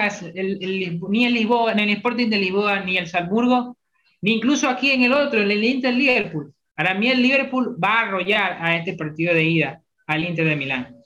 ni 1.08 1.24
el 1.26 1.34
Lisboa, 1.34 1.74
ni 1.74 1.82
el 1.82 1.90
Sporting 1.90 2.30
de 2.30 2.38
Lisboa, 2.38 2.78
ni 2.80 2.96
el 2.96 3.08
Salzburgo, 3.08 3.76
ni 4.20 4.34
incluso 4.34 4.68
aquí 4.68 4.92
en 4.92 5.02
el 5.02 5.12
otro, 5.12 5.42
en 5.42 5.50
el 5.50 5.64
Inter 5.64 5.94
Liverpool. 5.94 6.54
Para 6.76 6.94
mí 6.94 7.08
el 7.08 7.20
Liverpool 7.20 7.76
va 7.82 7.94
a 7.94 8.00
arrollar 8.02 8.58
a 8.60 8.76
este 8.76 8.92
partido 8.92 9.34
de 9.34 9.42
ida 9.42 9.82
al 10.06 10.24
Inter 10.24 10.46
de 10.46 10.54
Milán. 10.54 10.96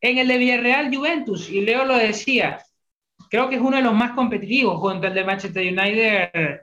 En 0.00 0.16
el 0.16 0.28
de 0.28 0.38
Villarreal 0.38 0.94
Juventus, 0.94 1.50
y 1.50 1.60
Leo 1.60 1.84
lo 1.84 1.98
decía, 1.98 2.58
creo 3.28 3.50
que 3.50 3.56
es 3.56 3.60
uno 3.60 3.76
de 3.76 3.82
los 3.82 3.94
más 3.94 4.12
competitivos 4.12 4.80
junto 4.80 5.06
al 5.06 5.14
de 5.14 5.24
Manchester 5.24 5.62
United 5.62 6.62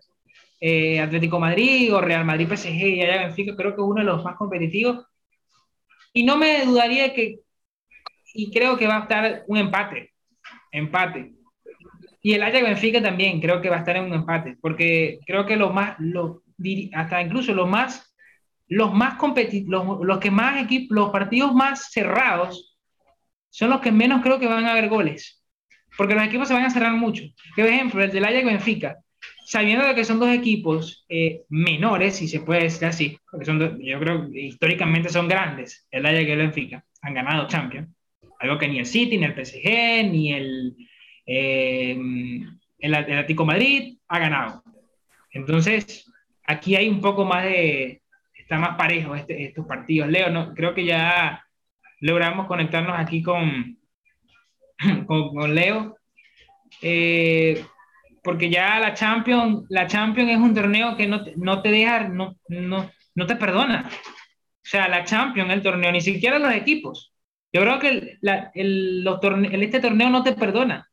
eh, 0.59 0.99
Atlético 0.99 1.39
Madrid 1.39 1.93
o 1.93 2.01
Real 2.01 2.25
Madrid 2.25 2.47
PSG 2.47 2.69
y 2.69 3.01
allá 3.01 3.23
Benfica, 3.23 3.55
creo 3.55 3.75
que 3.75 3.81
es 3.81 3.87
uno 3.87 4.01
de 4.01 4.05
los 4.05 4.23
más 4.23 4.35
competitivos. 4.35 5.05
Y 6.13 6.23
no 6.23 6.37
me 6.37 6.65
dudaría 6.65 7.13
que, 7.13 7.39
y 8.33 8.51
creo 8.51 8.77
que 8.77 8.87
va 8.87 8.97
a 8.97 9.01
estar 9.01 9.43
un 9.47 9.57
empate, 9.57 10.13
empate. 10.71 11.33
Y 12.21 12.33
el 12.33 12.43
Ajax 12.43 12.63
Benfica 12.63 13.01
también 13.01 13.39
creo 13.39 13.61
que 13.61 13.69
va 13.69 13.77
a 13.77 13.79
estar 13.79 13.95
en 13.95 14.05
un 14.05 14.13
empate, 14.13 14.57
porque 14.61 15.19
creo 15.25 15.45
que 15.45 15.55
los 15.55 15.73
más, 15.73 15.95
los, 15.99 16.39
hasta 16.93 17.21
incluso 17.21 17.53
los 17.53 17.69
más, 17.69 18.13
los 18.67 18.93
más 18.93 19.15
competitivos, 19.15 19.99
los, 20.03 20.19
que 20.19 20.31
más 20.31 20.61
equipos, 20.61 20.95
los 20.95 21.11
partidos 21.11 21.53
más 21.53 21.91
cerrados 21.91 22.77
son 23.49 23.69
los 23.69 23.79
que 23.79 23.91
menos 23.91 24.21
creo 24.21 24.39
que 24.39 24.47
van 24.47 24.65
a 24.65 24.71
haber 24.71 24.89
goles, 24.89 25.43
porque 25.97 26.13
los 26.15 26.23
equipos 26.23 26.47
se 26.47 26.53
van 26.53 26.65
a 26.65 26.69
cerrar 26.69 26.93
mucho. 26.93 27.23
Por 27.55 27.65
ejemplo, 27.65 28.03
el 28.03 28.11
del 28.11 28.25
Ajax 28.25 28.45
Benfica, 28.45 28.97
sabiendo 29.49 29.95
que 29.95 30.05
son 30.05 30.19
dos 30.19 30.29
equipos 30.29 31.03
eh, 31.09 31.41
menores, 31.49 32.17
si 32.17 32.27
se 32.27 32.41
puede 32.41 32.63
decir 32.65 32.85
así, 32.87 33.17
porque 33.31 33.47
son 33.47 33.81
yo 33.81 33.99
creo 33.99 34.29
que 34.29 34.41
históricamente 34.41 35.09
son 35.09 35.27
grandes, 35.27 35.87
el 35.89 36.05
Ajax 36.05 36.27
y 36.27 36.31
el 36.31 36.37
Benfica, 36.37 36.85
han 37.01 37.15
ganado 37.15 37.47
Champions, 37.47 37.89
algo 38.39 38.59
que 38.59 38.67
ni 38.67 38.77
el 38.77 38.85
City, 38.85 39.17
ni 39.17 39.25
el 39.25 39.33
PSG, 39.33 40.11
ni 40.11 40.33
el, 40.33 40.75
Eh, 41.25 41.97
el, 42.79 42.95
Atlético 42.95 43.43
Madrid 43.43 43.97
ha 44.07 44.19
ganado. 44.19 44.63
Entonces, 45.31 46.11
aquí 46.45 46.75
hay 46.75 46.87
un 46.87 47.01
poco 47.01 47.25
más 47.25 47.43
de, 47.43 48.01
está 48.35 48.59
más 48.59 48.77
parejo 48.77 49.15
este, 49.15 49.45
estos 49.45 49.65
partidos. 49.65 50.09
Leo, 50.09 50.29
no, 50.29 50.53
creo 50.53 50.75
que 50.75 50.85
ya 50.85 51.43
logramos 52.01 52.45
conectarnos 52.45 52.99
aquí 52.99 53.23
con, 53.23 53.77
con, 55.07 55.55
Leo. 55.55 55.97
Eh, 56.83 57.63
porque 58.23 58.49
ya 58.49 58.79
la 58.79 58.93
Champions, 58.93 59.65
la 59.69 59.87
Champions 59.87 60.31
es 60.31 60.37
un 60.37 60.53
torneo 60.53 60.95
que 60.97 61.07
no 61.07 61.23
te, 61.23 61.33
no 61.37 61.61
te 61.61 61.71
deja, 61.71 62.07
no, 62.07 62.35
no, 62.47 62.91
no 63.15 63.25
te 63.25 63.35
perdona. 63.35 63.89
O 63.89 64.69
sea, 64.69 64.87
la 64.87 65.03
Champions, 65.03 65.51
el 65.51 65.61
torneo, 65.61 65.91
ni 65.91 66.01
siquiera 66.01 66.39
los 66.39 66.53
equipos. 66.53 67.13
Yo 67.51 67.61
creo 67.61 67.79
que 67.79 68.17
el, 68.53 69.03
los 69.03 69.19
este 69.23 69.79
torneo 69.79 70.09
no 70.09 70.23
te 70.23 70.33
perdona, 70.33 70.87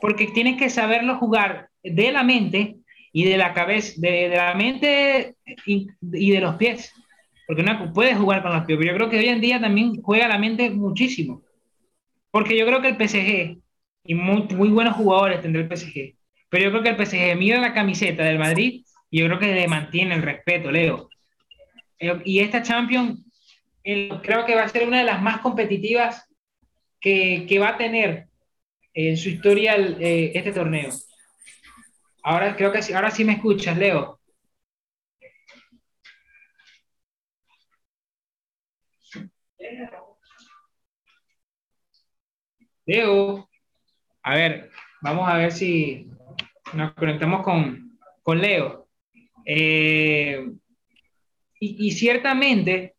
porque 0.00 0.26
tienes 0.28 0.58
que 0.58 0.70
saberlo 0.70 1.16
jugar 1.18 1.68
de 1.82 2.10
la 2.10 2.24
mente 2.24 2.78
y 3.12 3.24
de 3.24 3.36
la 3.36 3.54
cabeza, 3.54 3.94
de, 3.98 4.28
de 4.28 4.36
la 4.36 4.54
mente 4.54 5.36
y, 5.66 5.86
y, 6.02 6.30
de 6.32 6.40
los 6.40 6.56
pies, 6.56 6.92
porque 7.46 7.62
no 7.62 7.92
puedes 7.92 8.16
jugar 8.16 8.42
con 8.42 8.52
los 8.52 8.64
pies, 8.64 8.78
pero 8.78 8.90
yo 8.90 8.96
creo 8.96 9.10
que 9.10 9.18
hoy 9.18 9.28
en 9.28 9.40
día 9.40 9.60
también 9.60 10.02
juega 10.02 10.26
la 10.26 10.38
mente 10.38 10.70
muchísimo, 10.70 11.42
porque 12.30 12.58
yo 12.58 12.66
creo 12.66 12.80
que 12.82 12.88
el 12.88 12.96
PSG, 12.96 13.60
y 14.04 14.14
muy, 14.14 14.42
muy 14.54 14.68
buenos 14.70 14.96
jugadores 14.96 15.40
tendrá 15.40 15.62
el 15.62 15.68
PSG, 15.68 16.16
pero 16.50 16.64
yo 16.64 16.70
creo 16.70 16.82
que 16.82 16.88
el 16.90 16.96
PSG 16.96 17.36
mira 17.36 17.60
la 17.60 17.72
camiseta 17.72 18.24
del 18.24 18.38
Madrid 18.38 18.84
y 19.08 19.20
yo 19.20 19.26
creo 19.26 19.38
que 19.38 19.54
le 19.54 19.68
mantiene 19.68 20.14
el 20.16 20.22
respeto, 20.22 20.70
Leo. 20.70 21.08
Eh, 21.98 22.20
y 22.24 22.40
esta 22.40 22.62
Champions 22.62 23.20
creo 23.82 24.44
que 24.44 24.54
va 24.54 24.64
a 24.64 24.68
ser 24.68 24.86
una 24.86 24.98
de 24.98 25.04
las 25.04 25.22
más 25.22 25.40
competitivas 25.40 26.28
que, 27.00 27.46
que 27.48 27.58
va 27.58 27.70
a 27.70 27.78
tener 27.78 28.26
en 28.92 29.16
su 29.16 29.28
historia 29.30 29.76
eh, 29.76 30.32
este 30.34 30.52
torneo. 30.52 30.90
Ahora 32.22 32.54
creo 32.56 32.72
que 32.72 32.80
ahora 32.94 33.10
sí 33.10 33.24
me 33.24 33.34
escuchas, 33.34 33.76
Leo. 33.78 34.20
Leo, 42.86 43.48
a 44.22 44.34
ver, 44.34 44.70
vamos 45.00 45.28
a 45.28 45.36
ver 45.36 45.52
si 45.52 46.10
nos 46.74 46.92
conectamos 46.94 47.42
con, 47.42 47.98
con 48.22 48.40
Leo. 48.40 48.88
Eh, 49.44 50.46
y, 51.58 51.86
y, 51.86 51.90
ciertamente, 51.92 52.94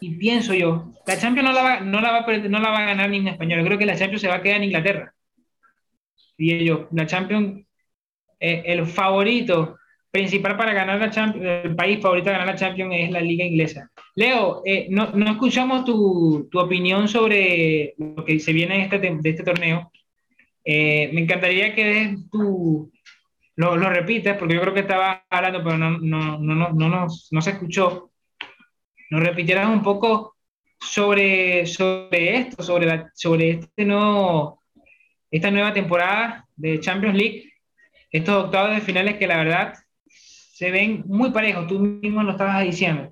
y 0.00 0.16
pienso 0.16 0.54
yo, 0.54 0.92
la 1.06 1.18
Champions 1.18 1.48
no 1.48 1.54
la, 1.54 1.62
va, 1.62 1.80
no, 1.80 2.00
la 2.00 2.12
va 2.12 2.36
no 2.36 2.58
la 2.58 2.70
va 2.70 2.78
a 2.78 2.86
ganar 2.86 3.10
ni 3.10 3.18
en 3.18 3.28
español. 3.28 3.60
Yo 3.60 3.66
creo 3.66 3.78
que 3.78 3.86
la 3.86 3.96
Champions 3.96 4.22
se 4.22 4.28
va 4.28 4.36
a 4.36 4.42
quedar 4.42 4.58
en 4.58 4.64
Inglaterra. 4.64 5.14
Y 6.36 6.64
yo, 6.64 6.88
la 6.92 7.06
Champions, 7.06 7.66
eh, 8.38 8.62
el 8.66 8.86
favorito 8.86 9.76
principal 10.10 10.56
para 10.56 10.72
ganar 10.72 10.98
la 10.98 11.10
Champions, 11.10 11.64
el 11.64 11.76
país 11.76 12.00
favorito 12.00 12.30
a 12.30 12.32
ganar 12.32 12.46
la 12.46 12.54
Champions 12.54 12.94
es 12.96 13.10
la 13.10 13.20
Liga 13.20 13.44
Inglesa. 13.44 13.90
Leo, 14.14 14.62
eh, 14.64 14.86
no, 14.90 15.10
no, 15.12 15.32
escuchamos 15.32 15.84
tu, 15.84 16.48
tu, 16.50 16.58
opinión 16.58 17.08
sobre 17.08 17.94
lo 17.98 18.24
que 18.24 18.38
se 18.40 18.52
viene 18.52 18.76
de 18.76 18.82
este, 18.82 18.98
de 18.98 19.30
este 19.30 19.42
torneo. 19.42 19.90
Eh, 20.70 21.08
me 21.14 21.22
encantaría 21.22 21.74
que 21.74 22.14
tu, 22.30 22.92
lo, 23.56 23.74
lo 23.74 23.88
repites, 23.88 24.36
porque 24.36 24.54
yo 24.54 24.60
creo 24.60 24.74
que 24.74 24.80
estaba 24.80 25.24
hablando, 25.30 25.64
pero 25.64 25.78
no, 25.78 25.92
no, 25.92 26.38
no, 26.38 26.54
no, 26.54 26.88
no, 26.88 27.06
no 27.30 27.40
se 27.40 27.50
escuchó. 27.50 28.10
Nos 29.08 29.22
repitieras 29.22 29.70
un 29.70 29.82
poco 29.82 30.36
sobre, 30.78 31.64
sobre 31.64 32.36
esto, 32.36 32.62
sobre, 32.62 32.84
la, 32.84 33.10
sobre 33.14 33.50
este 33.52 33.86
nuevo, 33.86 34.62
esta 35.30 35.50
nueva 35.50 35.72
temporada 35.72 36.46
de 36.54 36.80
Champions 36.80 37.16
League, 37.16 37.50
estos 38.10 38.44
octavos 38.44 38.74
de 38.74 38.82
finales 38.82 39.16
que 39.16 39.26
la 39.26 39.38
verdad 39.38 39.72
se 40.06 40.70
ven 40.70 41.02
muy 41.06 41.30
parejos, 41.30 41.66
tú 41.66 41.78
mismo 41.78 42.22
lo 42.22 42.32
estabas 42.32 42.62
diciendo. 42.62 43.10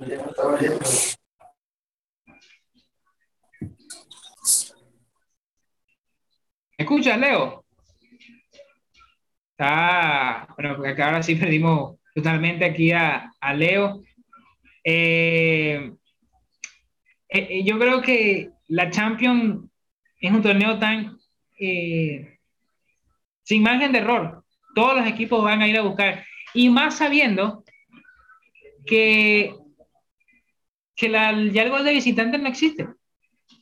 ¿Me 0.00 0.16
escuchas, 6.78 7.18
Leo? 7.18 7.64
Está, 9.50 10.48
bueno, 10.56 10.76
porque 10.76 11.02
ahora 11.02 11.22
sí 11.22 11.34
perdimos 11.36 11.98
totalmente 12.14 12.64
aquí 12.64 12.92
a, 12.92 13.30
a 13.38 13.52
Leo. 13.52 14.02
Eh, 14.82 15.92
eh, 17.28 17.46
eh, 17.50 17.62
yo 17.64 17.78
creo 17.78 18.00
que 18.00 18.52
la 18.68 18.90
Champions 18.90 19.68
es 20.18 20.32
un 20.32 20.42
torneo 20.42 20.78
tan 20.78 21.18
sin 21.58 22.38
margen 23.62 23.92
de 23.92 23.98
error. 23.98 24.42
Todos 24.74 24.96
los 24.96 25.06
equipos 25.06 25.44
van 25.44 25.60
a 25.60 25.68
ir 25.68 25.76
a 25.76 25.82
buscar. 25.82 26.24
Y 26.54 26.70
más 26.70 26.96
sabiendo 26.96 27.64
que, 28.86 29.54
que 31.00 31.08
la, 31.08 31.32
ya 31.50 31.62
el 31.62 31.70
gol 31.70 31.82
de 31.82 31.94
visitante 31.94 32.36
no 32.36 32.46
existe. 32.46 32.86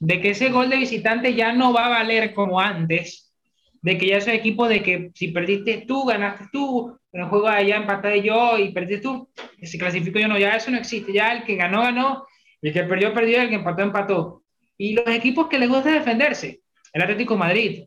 De 0.00 0.20
que 0.20 0.30
ese 0.30 0.50
gol 0.50 0.68
de 0.68 0.76
visitante 0.76 1.34
ya 1.34 1.52
no 1.52 1.72
va 1.72 1.86
a 1.86 1.90
valer 1.90 2.34
como 2.34 2.58
antes 2.58 3.32
de 3.80 3.96
que 3.96 4.08
ya 4.08 4.16
esos 4.16 4.34
equipos 4.34 4.68
de 4.68 4.82
que 4.82 5.12
si 5.14 5.28
perdiste 5.28 5.84
tú, 5.86 6.04
ganaste 6.04 6.46
tú, 6.52 6.98
en 7.12 7.20
el 7.22 7.28
juego 7.28 7.46
allá 7.46 7.76
empaté 7.76 8.20
yo 8.22 8.58
y 8.58 8.72
perdiste 8.72 9.02
tú, 9.02 9.30
se 9.62 9.78
clasificó 9.78 10.18
yo 10.18 10.26
no, 10.26 10.36
ya 10.36 10.56
eso 10.56 10.72
no 10.72 10.78
existe, 10.78 11.12
ya 11.12 11.32
el 11.32 11.44
que 11.44 11.54
ganó, 11.54 11.82
ganó, 11.82 12.26
el 12.60 12.72
que 12.72 12.82
perdió, 12.82 13.14
perdió, 13.14 13.40
el 13.40 13.50
que 13.50 13.54
empató, 13.54 13.82
empató. 13.82 14.42
Y 14.76 14.94
los 14.94 15.06
equipos 15.06 15.46
que 15.46 15.60
les 15.60 15.68
gusta 15.68 15.92
defenderse, 15.92 16.60
el 16.92 17.02
Atlético 17.02 17.36
Madrid, 17.36 17.84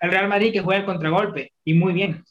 el 0.00 0.10
Real 0.10 0.28
Madrid 0.28 0.52
que 0.52 0.60
juega 0.62 0.80
el 0.80 0.86
contragolpe, 0.86 1.52
y 1.64 1.74
muy 1.74 1.92
bien. 1.92 2.24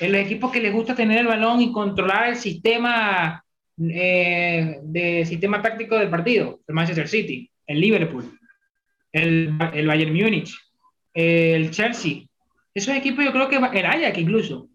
En 0.00 0.12
los 0.12 0.22
equipos 0.22 0.50
que 0.50 0.60
les 0.60 0.72
gusta 0.72 0.94
tener 0.94 1.18
el 1.18 1.26
balón 1.26 1.60
y 1.60 1.70
controlar 1.70 2.30
el 2.30 2.36
sistema 2.36 3.43
eh, 3.78 4.78
de 4.82 5.24
sistema 5.26 5.60
táctico 5.60 5.98
del 5.98 6.10
partido, 6.10 6.60
el 6.66 6.74
Manchester 6.74 7.08
City, 7.08 7.50
el 7.66 7.80
Liverpool, 7.80 8.38
el, 9.12 9.56
el 9.72 9.86
Bayern 9.86 10.14
Múnich, 10.14 10.54
el 11.12 11.70
Chelsea. 11.70 12.22
Esos 12.74 12.94
equipos 12.94 13.24
yo 13.24 13.32
creo 13.32 13.48
que 13.48 13.56
el 13.56 13.86
Ajax 13.86 14.18
incluso. 14.18 14.68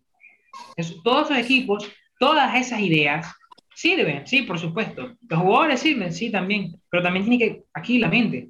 todos 1.04 1.30
esos 1.30 1.44
equipos, 1.44 1.90
todas 2.20 2.56
esas 2.56 2.80
ideas 2.80 3.34
sirven, 3.76 4.26
sí, 4.28 4.42
por 4.44 4.60
supuesto. 4.60 5.16
Los 5.30 5.40
jugadores 5.40 5.80
sirven, 5.80 6.14
sí, 6.14 6.32
también. 6.32 6.74
Pero 6.90 7.04
también 7.04 7.26
tiene 7.26 7.40
que, 7.40 7.64
aquí 7.74 8.00
la 8.00 8.10
mente. 8.10 8.50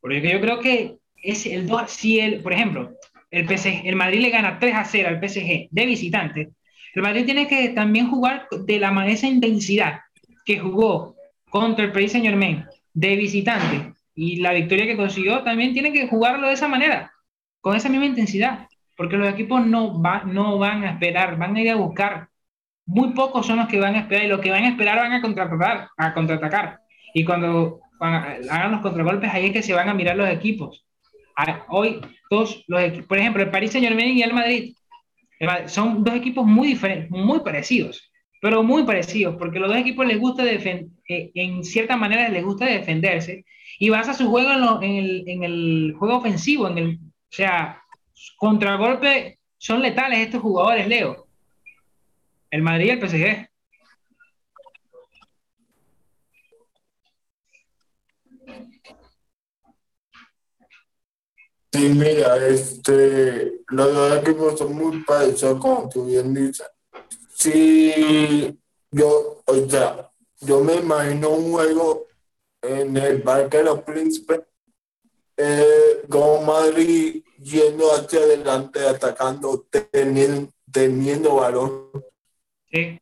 Porque 0.00 0.20
yo 0.30 0.40
creo 0.40 0.60
que 0.60 0.96
es 1.16 1.46
el 1.46 1.68
si 1.88 2.20
el, 2.20 2.40
por 2.40 2.52
ejemplo, 2.52 2.92
el, 3.30 3.46
PSG, 3.46 3.86
el 3.86 3.96
Madrid 3.96 4.20
le 4.20 4.30
gana 4.30 4.58
3 4.58 4.74
a 4.74 4.84
0 4.84 5.08
al 5.08 5.28
PSG 5.28 5.68
de 5.70 5.86
visitante, 5.86 6.50
el 6.96 7.02
Madrid 7.02 7.26
tiene 7.26 7.46
que 7.46 7.68
también 7.68 8.08
jugar 8.08 8.48
de 8.50 8.78
la 8.78 9.06
esa 9.06 9.26
intensidad 9.26 10.00
que 10.46 10.58
jugó 10.58 11.14
contra 11.50 11.84
el 11.84 11.92
Paris 11.92 12.12
Saint 12.12 12.26
Germain 12.26 12.64
de 12.94 13.16
visitante 13.16 13.92
y 14.14 14.36
la 14.36 14.54
victoria 14.54 14.86
que 14.86 14.96
consiguió 14.96 15.42
también 15.42 15.74
tiene 15.74 15.92
que 15.92 16.08
jugarlo 16.08 16.48
de 16.48 16.54
esa 16.54 16.68
manera, 16.68 17.12
con 17.60 17.76
esa 17.76 17.90
misma 17.90 18.06
intensidad, 18.06 18.66
porque 18.96 19.18
los 19.18 19.28
equipos 19.28 19.66
no, 19.66 20.00
va, 20.00 20.22
no 20.24 20.56
van 20.58 20.84
a 20.84 20.92
esperar, 20.92 21.36
van 21.36 21.54
a 21.54 21.60
ir 21.60 21.70
a 21.70 21.76
buscar. 21.76 22.28
Muy 22.86 23.10
pocos 23.10 23.46
son 23.46 23.58
los 23.58 23.68
que 23.68 23.78
van 23.78 23.94
a 23.94 24.00
esperar 24.00 24.24
y 24.24 24.28
los 24.28 24.40
que 24.40 24.50
van 24.50 24.64
a 24.64 24.68
esperar 24.70 24.96
van 24.96 25.12
a 25.12 25.20
contraatacar. 25.20 25.88
A 25.98 26.14
contraatacar. 26.14 26.80
Y 27.12 27.24
cuando 27.24 27.80
hagan 28.00 28.72
los 28.72 28.80
contragolpes, 28.80 29.30
ahí 29.34 29.46
es 29.46 29.52
que 29.52 29.62
se 29.62 29.74
van 29.74 29.90
a 29.90 29.94
mirar 29.94 30.16
los 30.16 30.30
equipos. 30.30 30.86
Hoy, 31.68 32.00
todos 32.30 32.64
los 32.68 32.80
equipos, 32.80 33.06
por 33.06 33.18
ejemplo, 33.18 33.42
el 33.42 33.50
Paris 33.50 33.72
Saint 33.72 33.86
Germain 33.86 34.16
y 34.16 34.22
el 34.22 34.32
Madrid, 34.32 34.74
son 35.66 36.02
dos 36.04 36.14
equipos 36.14 36.46
muy 36.46 36.68
diferentes, 36.68 37.10
muy 37.10 37.40
parecidos, 37.40 38.10
pero 38.40 38.62
muy 38.62 38.84
parecidos, 38.84 39.36
porque 39.36 39.58
los 39.58 39.68
dos 39.68 39.78
equipos 39.78 40.06
les 40.06 40.18
gusta 40.18 40.44
eh, 40.44 40.88
en 41.34 41.64
cierta 41.64 41.96
manera 41.96 42.28
les 42.28 42.44
gusta 42.44 42.66
defenderse 42.66 43.44
y 43.78 43.90
basa 43.90 44.14
su 44.14 44.28
juego 44.28 44.80
en, 44.82 44.90
el, 44.90 45.24
en, 45.26 45.42
el, 45.44 45.94
juego 45.98 46.16
ofensivo, 46.16 46.68
en 46.68 46.78
el, 46.78 46.94
o 46.94 47.32
sea, 47.32 47.82
contragolpe 48.36 49.38
son 49.58 49.82
letales 49.82 50.20
estos 50.20 50.42
jugadores, 50.42 50.86
Leo. 50.86 51.26
El 52.50 52.62
Madrid 52.62 52.86
y 52.86 52.90
el 52.90 53.00
PSG. 53.00 53.45
Sí, 61.76 61.90
mira, 61.90 62.48
este, 62.48 63.60
los 63.68 64.16
equipos 64.16 64.58
son 64.58 64.74
muy 64.74 65.02
parecidos, 65.04 65.60
como 65.60 65.88
tú 65.90 66.06
bien 66.06 66.32
dices. 66.32 66.66
Sí, 67.34 68.58
yo, 68.90 69.42
o 69.44 69.68
sea, 69.68 70.10
yo 70.40 70.60
me 70.60 70.76
imagino 70.76 71.28
un 71.30 71.52
juego 71.52 72.06
en 72.62 72.96
el 72.96 73.22
Parque 73.22 73.58
de 73.58 73.64
los 73.64 73.82
Príncipes, 73.82 74.40
eh, 75.36 76.02
como 76.08 76.40
Madrid 76.40 77.22
yendo 77.42 77.92
hacia 77.92 78.20
adelante, 78.20 78.80
atacando, 78.80 79.66
teniendo, 79.90 80.50
teniendo 80.72 81.34
valor. 81.34 81.90
Sí. 82.72 82.98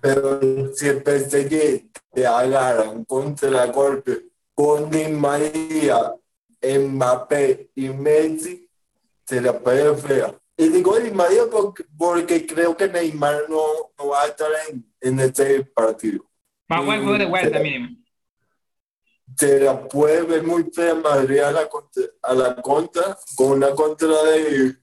pero 0.00 0.74
si 0.74 0.88
el 0.88 1.02
PSG 1.02 1.90
te 2.12 2.26
agarran 2.26 3.04
contra 3.04 3.64
el 3.64 3.72
golpe 3.72 4.30
con 4.54 4.90
Di 4.90 5.08
María, 5.08 6.14
Mbappé 6.62 7.70
y 7.74 7.88
Messi, 7.88 8.68
se 9.26 9.40
la 9.40 9.58
puede 9.58 9.96
fea. 9.96 10.34
Y 10.56 10.68
digo 10.68 10.98
Di 10.98 11.10
María 11.10 11.44
porque, 11.50 11.84
porque, 11.96 12.46
creo 12.46 12.76
que 12.76 12.88
Neymar 12.88 13.48
no, 13.48 13.92
no 13.98 14.08
va 14.08 14.22
a 14.22 14.26
estar 14.26 14.50
en, 14.68 14.84
en 15.00 15.20
este 15.20 15.64
partido. 15.64 16.24
Va 16.70 16.76
a 16.76 16.82
jugar 16.82 17.18
de 17.18 17.26
vuelta 17.26 17.58
mínimo. 17.58 17.96
Se 19.36 19.60
la 19.60 19.88
puede 19.88 20.22
ver 20.22 20.42
muy 20.42 20.64
fea 20.64 20.94
Madrid 20.94 21.38
a 21.38 21.50
la, 21.50 21.68
contra, 21.68 22.04
a 22.22 22.34
la 22.34 22.56
contra, 22.56 23.18
con 23.34 23.52
una 23.52 23.70
contra 23.70 24.22
de, 24.24 24.76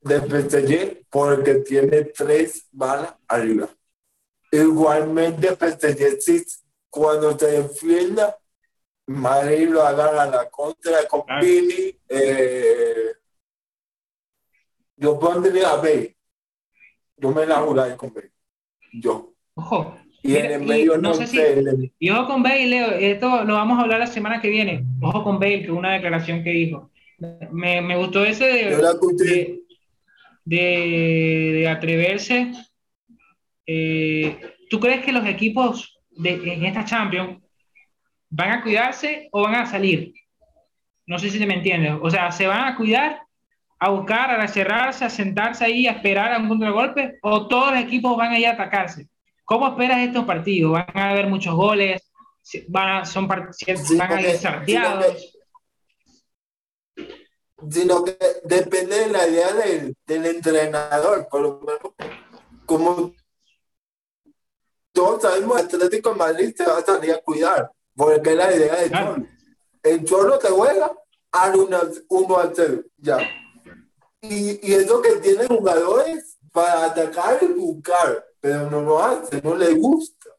de 0.00 0.20
PSG, 0.20 1.06
porque 1.10 1.56
tiene 1.56 2.04
tres 2.04 2.66
balas 2.72 3.14
arriba. 3.28 3.68
Igualmente, 4.50 5.48
PSG, 5.54 6.44
cuando 6.88 7.38
se 7.38 7.62
defienda, 7.62 8.38
Madrid 9.06 9.68
lo 9.68 9.82
agarra 9.82 10.22
a 10.22 10.26
la 10.26 10.50
contra 10.50 11.06
con 11.08 11.24
Pini. 11.40 11.94
Eh, 12.08 13.12
yo 14.96 15.18
pondría 15.18 15.70
a 15.70 15.80
B. 15.80 16.16
Yo 17.16 17.30
me 17.30 17.46
la 17.46 17.56
jugaría 17.56 17.96
con 17.96 18.12
B. 18.12 18.30
Yo. 18.92 19.32
Ojo. 19.54 19.96
Y 20.22 20.36
en 20.36 20.46
el 20.46 20.62
medio 20.62 20.98
no, 20.98 21.14
sé 21.14 21.26
si, 21.28 21.38
Y 22.00 22.10
ojo 22.10 22.26
con 22.26 22.42
Bale, 22.42 22.66
Leo, 22.66 22.90
esto 22.90 23.44
lo 23.44 23.54
vamos 23.54 23.78
a 23.78 23.82
hablar 23.82 24.00
la 24.00 24.08
semana 24.08 24.40
que 24.40 24.48
viene. 24.48 24.84
Ojo 25.00 25.22
con 25.22 25.38
Bale, 25.38 25.62
que 25.62 25.70
una 25.70 25.92
declaración 25.92 26.42
que 26.42 26.50
dijo. 26.50 26.90
Me, 27.52 27.80
me 27.80 27.96
gustó 27.96 28.24
ese 28.24 28.44
de, 28.44 29.60
de, 30.44 31.68
atreverse. 31.68 32.52
Eh, 33.66 34.36
¿Tú 34.68 34.80
crees 34.80 35.04
que 35.04 35.12
los 35.12 35.24
equipos 35.26 36.00
de, 36.10 36.32
en 36.32 36.64
esta 36.64 36.84
Champions 36.84 37.38
van 38.30 38.50
a 38.50 38.62
cuidarse 38.62 39.28
o 39.32 39.42
van 39.42 39.54
a 39.54 39.66
salir? 39.66 40.14
No 41.06 41.18
sé 41.18 41.30
si 41.30 41.38
se 41.38 41.46
me 41.46 41.54
entiende. 41.54 41.92
O 41.92 42.10
sea, 42.10 42.32
¿se 42.32 42.46
van 42.46 42.64
a 42.64 42.76
cuidar, 42.76 43.22
a 43.78 43.90
buscar, 43.90 44.40
a 44.40 44.48
cerrarse, 44.48 45.04
a 45.04 45.10
sentarse 45.10 45.64
ahí, 45.64 45.86
a 45.86 45.92
esperar 45.92 46.32
a 46.32 46.38
un 46.38 46.48
contragolpe? 46.48 47.18
¿O 47.22 47.46
todos 47.46 47.72
los 47.72 47.80
equipos 47.80 48.16
van 48.16 48.32
a 48.32 48.38
ir 48.38 48.46
a 48.48 48.52
atacarse? 48.52 49.08
¿Cómo 49.44 49.68
esperas 49.68 49.98
estos 49.98 50.24
partidos? 50.24 50.72
¿Van 50.72 50.90
a 50.94 51.10
haber 51.10 51.28
muchos 51.28 51.54
goles? 51.54 52.02
¿Van 52.68 52.88
a, 52.88 53.04
son 53.04 53.28
van 53.28 53.48
a 54.12 54.20
ir 54.20 54.36
sorteados? 54.36 55.32
Sino 57.70 58.04
que, 58.04 58.18
depende 58.44 59.00
de 59.00 59.08
la 59.08 59.26
idea 59.26 59.52
del, 59.52 59.96
del 60.06 60.26
entrenador, 60.26 61.26
por 61.30 61.40
lo 61.40 61.60
menos, 61.60 61.94
como 62.66 63.12
todos 64.92 65.22
sabemos, 65.22 65.60
Atlético 65.60 66.10
de 66.10 66.16
Madrid 66.16 66.54
se 66.56 66.64
va 66.64 66.78
a 66.78 66.82
salir 66.82 67.12
a 67.12 67.18
cuidar, 67.18 67.70
porque 67.96 68.30
es 68.30 68.36
la 68.36 68.54
idea 68.54 68.76
de 68.76 68.90
Cholo. 68.90 69.26
El 69.82 70.04
Cholo 70.04 70.38
te 70.38 70.48
juega 70.48 70.92
a 71.32 71.50
1 71.50 71.76
a 72.36 72.52
0, 72.54 72.82
ya. 72.98 73.18
Y, 74.20 74.68
y 74.68 74.74
eso 74.74 75.00
que 75.00 75.16
tiene 75.16 75.46
jugadores 75.46 76.36
para 76.52 76.86
atacar 76.86 77.38
y 77.42 77.46
buscar, 77.46 78.24
pero 78.40 78.70
no 78.70 78.82
lo 78.82 79.02
hace, 79.02 79.40
no 79.42 79.56
le 79.56 79.74
gusta. 79.74 80.30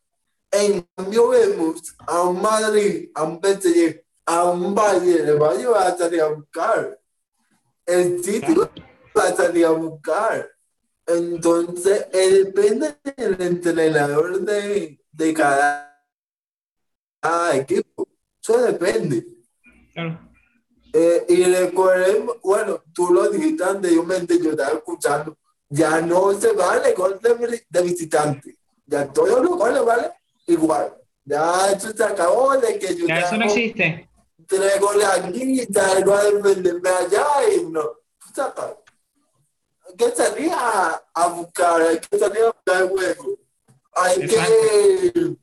En 0.51 0.87
cambio 0.95 1.29
vemos 1.29 1.95
a 1.99 2.23
un 2.23 2.41
Madrid, 2.41 3.11
a 3.13 3.23
un 3.23 3.39
PSG, 3.41 4.03
a 4.25 4.45
un 4.45 4.73
Valle, 4.73 5.23
le 5.23 5.33
va 5.33 5.51
a 5.51 5.55
llevar 5.55 5.87
a 5.87 5.97
salir 5.97 6.21
a 6.21 6.27
buscar. 6.27 6.99
El 7.85 8.21
título 8.21 8.69
va 9.17 9.23
a 9.23 9.35
salir 9.35 9.65
a 9.65 9.71
buscar. 9.71 10.49
Entonces, 11.05 12.07
depende 12.11 12.97
del 13.15 13.41
entrenador 13.41 14.41
de, 14.41 14.99
de 15.11 15.33
cada, 15.33 15.96
equipo. 17.53 18.07
Eso 18.41 18.61
depende. 18.61 19.25
Eh, 20.93 21.25
y 21.29 21.43
recordemos, 21.43 22.37
bueno, 22.41 22.83
tú 22.93 23.13
lo 23.13 23.29
dijiste 23.29 23.63
antes, 23.63 23.91
yo, 23.91 24.51
estaba 24.51 24.77
escuchando 24.77 25.37
ya 25.69 26.01
no 26.01 26.33
se 26.39 26.53
vale 26.53 26.93
gol 26.93 27.19
de, 27.21 27.65
de 27.69 27.81
visitante. 27.81 28.57
Ya 28.85 29.11
todos 29.11 29.43
los 29.43 29.57
goles 29.57 29.83
vale 29.83 30.11
igual. 30.47 30.95
Ya 31.25 31.71
eso 31.71 31.91
se 31.91 32.03
acabó 32.03 32.55
de 32.57 32.79
que 32.79 32.95
yo 32.95 33.05
ya 33.05 33.19
eso 33.19 33.35
no 33.37 33.45
existe. 33.45 34.09
Tres 34.47 34.79
goles 34.79 35.05
aquí 35.05 35.61
a 35.61 36.23
defenderme 36.23 36.89
allá 36.89 37.25
y 37.53 37.65
no. 37.65 37.81
Hay 39.87 39.95
que 39.97 40.11
salir 40.11 40.51
a, 40.53 41.03
a, 41.13 41.27
buscar, 41.27 41.81
hay 41.81 41.99
que 41.99 42.17
salir 42.17 42.43
a 42.43 42.45
buscar 42.45 42.83
el 42.83 42.89
juego. 42.89 43.39
Hay 43.93 44.27
que 44.27 45.37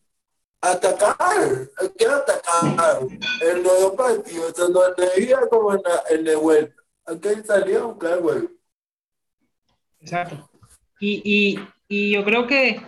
atacar, 0.72 1.68
hay 1.76 1.88
que 1.96 2.06
atacar 2.06 3.00
en 3.42 3.62
los 3.62 3.80
dos 3.80 3.94
partidos, 3.94 4.54
tanto 4.54 4.82
en 4.86 5.30
la 5.30 5.48
como 5.48 5.74
en, 5.74 5.82
la, 5.82 6.02
en 6.10 6.24
el 6.24 6.36
vuelta. 6.36 6.82
Hay 7.06 7.18
que 7.18 7.42
salir 7.42 7.78
a. 7.78 8.48
Exacto. 10.00 10.50
Y, 11.00 11.22
y, 11.24 11.68
y 11.88 12.12
yo 12.12 12.24
creo 12.24 12.46
que 12.46 12.80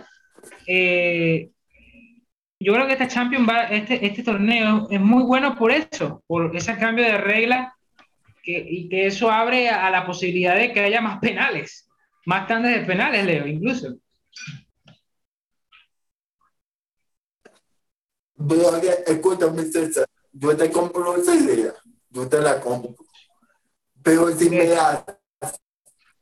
eh, 0.65 1.51
yo 2.59 2.73
creo 2.73 2.87
que 2.87 2.93
esta 2.93 3.07
Champions 3.07 3.47
va, 3.47 3.63
este, 3.65 4.05
este 4.05 4.23
torneo 4.23 4.87
es 4.89 4.99
muy 4.99 5.23
bueno 5.23 5.55
por 5.55 5.71
eso, 5.71 6.23
por 6.27 6.55
ese 6.55 6.77
cambio 6.77 7.05
de 7.05 7.17
regla 7.17 7.75
que, 8.43 8.65
y 8.67 8.89
que 8.89 9.07
eso 9.07 9.29
abre 9.29 9.69
a, 9.69 9.89
la 9.89 10.05
posibilidad 10.05 10.55
de 10.55 10.73
que 10.73 10.79
haya 10.79 11.01
más 11.01 11.19
penales, 11.19 11.87
más 12.25 12.47
tandas 12.47 12.73
de 12.73 12.85
penales, 12.85 13.25
Leo, 13.25 13.45
incluso. 13.45 13.97
Escúchame, 19.05 19.63
César, 19.71 20.07
yo 20.31 20.55
te 20.55 20.71
compro 20.71 21.15
esa 21.15 21.35
idea, 21.35 21.73
yo 22.09 22.27
te 22.27 22.39
la 22.39 22.59
compro. 22.59 22.95
Pero 24.03 24.31
si 24.37 24.49
me 24.49 24.67
das 24.67 25.03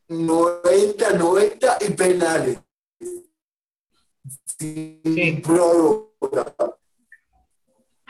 90, 0.08 1.14
90 1.14 1.78
y 1.82 1.90
penales. 1.92 2.60
Sin 4.58 5.42
prórroga. 5.42 6.56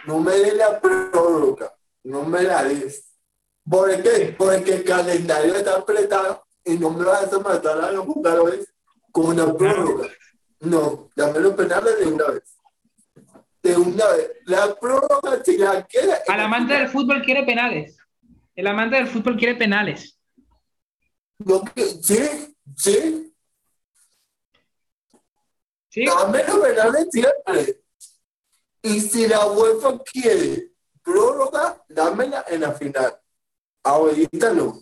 No 0.05 0.19
me 0.19 0.31
des 0.33 0.55
la 0.55 0.79
prórroga, 0.79 1.75
no 2.03 2.23
me 2.23 2.43
la 2.43 2.63
des. 2.63 3.05
¿Por 3.67 4.01
qué? 4.03 4.35
Porque 4.37 4.75
el 4.75 4.83
calendario 4.83 5.55
está 5.55 5.77
apretado 5.77 6.45
y 6.63 6.77
no 6.77 6.91
me 6.91 7.03
vas 7.03 7.33
a 7.33 7.39
matar 7.39 7.81
a 7.81 7.91
los 7.91 8.05
jugadores 8.05 8.71
con 9.11 9.27
una 9.27 9.51
prórroga. 9.51 10.07
No, 10.59 11.09
dame 11.15 11.39
los 11.39 11.55
penales 11.55 11.99
de 11.99 12.05
una 12.05 12.27
vez. 12.27 12.54
De 13.66 13.76
una 13.76 14.07
vez. 14.07 14.32
La 14.45 14.76
prórroga, 14.76 15.43
si 15.43 15.57
la 15.57 15.84
quiere. 15.84 16.13
Al 16.28 16.39
amante 16.39 16.74
del 16.74 16.88
fútbol 16.88 17.24
quiere 17.24 17.43
penales. 17.43 17.97
El 18.55 18.68
amante 18.68 18.95
del 18.97 19.07
fútbol 19.07 19.38
quiere 19.38 19.55
penales 19.55 20.16
sí, 22.01 22.55
sí. 22.76 23.34
Sí. 25.89 26.05
Dame 26.05 26.39
penales 26.39 27.07
siempre. 27.11 27.82
Y 28.82 28.99
si 28.99 29.28
la 29.28 29.47
UEFA 29.47 29.99
quiere 30.03 30.72
prórroga, 31.01 31.84
dámela 31.88 32.45
en 32.47 32.61
la 32.61 32.74
final. 32.74 33.18
Ahorita 33.84 34.53
no. 34.53 34.80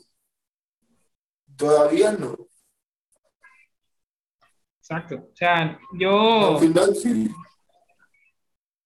Todavía 1.56 2.12
no. 2.14 2.36
Exacto. 4.80 5.30
O 5.32 5.36
sea, 5.36 5.80
yo. 5.94 6.56
Al 6.56 6.60
final 6.60 6.96
sí. 6.96 7.30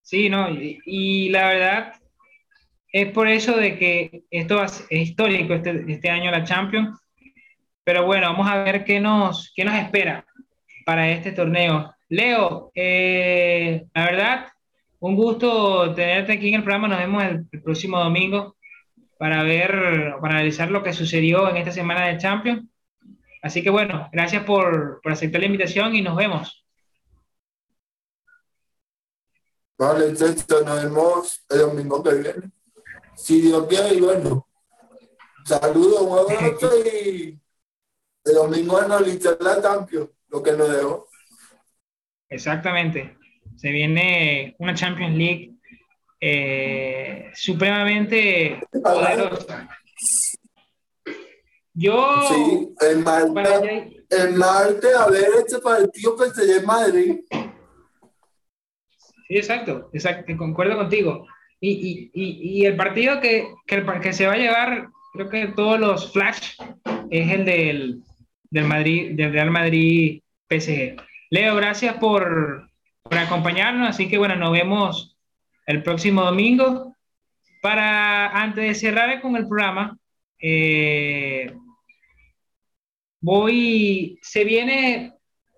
Sí, 0.08 0.30
no. 0.30 0.48
Y, 0.50 1.30
la 1.30 1.48
verdad 1.50 1.94
es 2.94 3.12
por 3.12 3.28
eso 3.28 3.58
de 3.58 3.78
que 3.78 4.24
esto 4.32 4.64
es 4.64 4.86
histórico 4.90 5.54
este, 5.54 5.84
este 5.88 6.10
año 6.10 6.32
la 6.32 6.46
Champions 6.46 6.98
pero 7.88 8.06
bueno, 8.06 8.28
vamos 8.28 8.50
a 8.50 8.66
ver 8.66 8.84
qué 8.84 9.00
nos, 9.00 9.54
qué 9.56 9.64
nos 9.64 9.76
espera 9.76 10.26
para 10.86 11.10
este 11.10 11.32
torneo. 11.32 11.96
Leo, 12.10 12.70
eh, 12.76 13.86
la 13.94 14.04
verdad, 14.04 14.48
un 15.00 15.16
gusto 15.16 15.94
tenerte 15.94 16.34
aquí 16.34 16.50
en 16.50 16.56
el 16.56 16.64
programa. 16.64 16.90
Nos 16.90 17.00
vemos 17.00 17.24
el, 17.24 17.48
próximo 17.64 17.98
domingo 17.98 18.58
para 19.18 19.42
ver, 19.44 20.16
para 20.20 20.34
analizar 20.34 20.70
lo 20.70 20.84
que 20.84 20.92
sucedió 20.92 21.50
en 21.50 21.56
esta 21.56 21.72
semana 21.72 22.08
de 22.08 22.18
Champions. 22.18 22.68
Así 23.42 23.64
que 23.64 23.70
bueno, 23.70 24.10
gracias 24.12 24.44
por, 24.44 25.00
por 25.02 25.14
aceptar 25.14 25.40
la 25.40 25.48
invitación 25.48 25.96
y 25.96 26.02
nos 26.02 26.18
vemos. 26.18 26.67
Vale, 29.78 30.08
entonces 30.08 30.46
nos 30.50 30.84
vemos 30.84 31.46
el 31.50 31.60
domingo 31.60 32.04
que 32.04 32.14
viene. 32.16 32.52
Si 33.16 33.42
Dios 33.42 33.68
quiere, 33.68 33.96
y 33.96 34.02
bueno. 34.02 34.48
Saludos, 35.46 36.02
un 36.02 36.20
abrazo 36.20 36.72
y 36.86 37.40
el 38.26 38.34
domingo 38.34 38.78
analizar 38.78 39.38
la 39.40 39.62
Champions, 39.62 40.10
lo 40.28 40.44
que 40.44 40.52
nos 40.52 40.70
dejó. 40.70 41.08
Exactamente. 42.30 43.18
Se 43.56 43.72
viene 43.72 44.56
una 44.60 44.76
Champions 44.76 45.16
League 45.16 45.54
eh, 46.20 47.32
supremamente 47.34 48.60
poderosa. 48.84 49.70
Yo, 51.74 52.28
sí, 52.28 52.76
el 52.82 52.98
Malta, 53.04 53.62
el 54.10 54.34
martes 54.34 54.96
a 54.96 55.08
ver 55.08 55.30
este 55.38 55.60
partido 55.60 56.18
PSG 56.18 56.66
Madrid. 56.66 57.20
Sí, 59.28 59.36
exacto, 59.36 59.90
exacto, 59.94 60.38
concuerdo 60.38 60.78
contigo. 60.78 61.28
Y, 61.60 62.12
y, 62.14 62.60
y, 62.60 62.66
el 62.66 62.76
partido 62.76 63.20
que, 63.20 63.48
que, 63.66 63.84
que, 64.02 64.14
se 64.14 64.28
va 64.28 64.34
a 64.34 64.38
llevar, 64.38 64.88
creo 65.14 65.30
que 65.30 65.48
todos 65.48 65.80
los 65.80 66.14
flash, 66.14 66.56
es 67.10 67.32
el 67.32 67.46
del, 67.46 68.04
del 68.50 68.66
Madrid, 68.66 69.12
del 69.16 69.34
Real 69.34 69.52
Madrid 69.52 70.22
PSG. 70.50 70.96
Leo, 71.30 71.56
gracias 71.56 71.96
por, 71.96 72.70
por 73.02 73.18
acompañarnos, 73.18 73.90
así 73.90 74.08
que 74.08 74.18
bueno, 74.18 74.36
nos 74.36 74.52
vemos 74.52 75.18
el 75.66 75.84
próximo 75.84 76.24
domingo. 76.24 76.96
Para, 77.62 78.28
antes 78.30 78.64
de 78.64 78.76
cerrar 78.76 79.20
con 79.20 79.36
el 79.36 79.48
programa, 79.48 79.98
eh, 80.40 81.52
voy, 83.20 84.20
se 84.22 84.44
viene, 84.46 85.14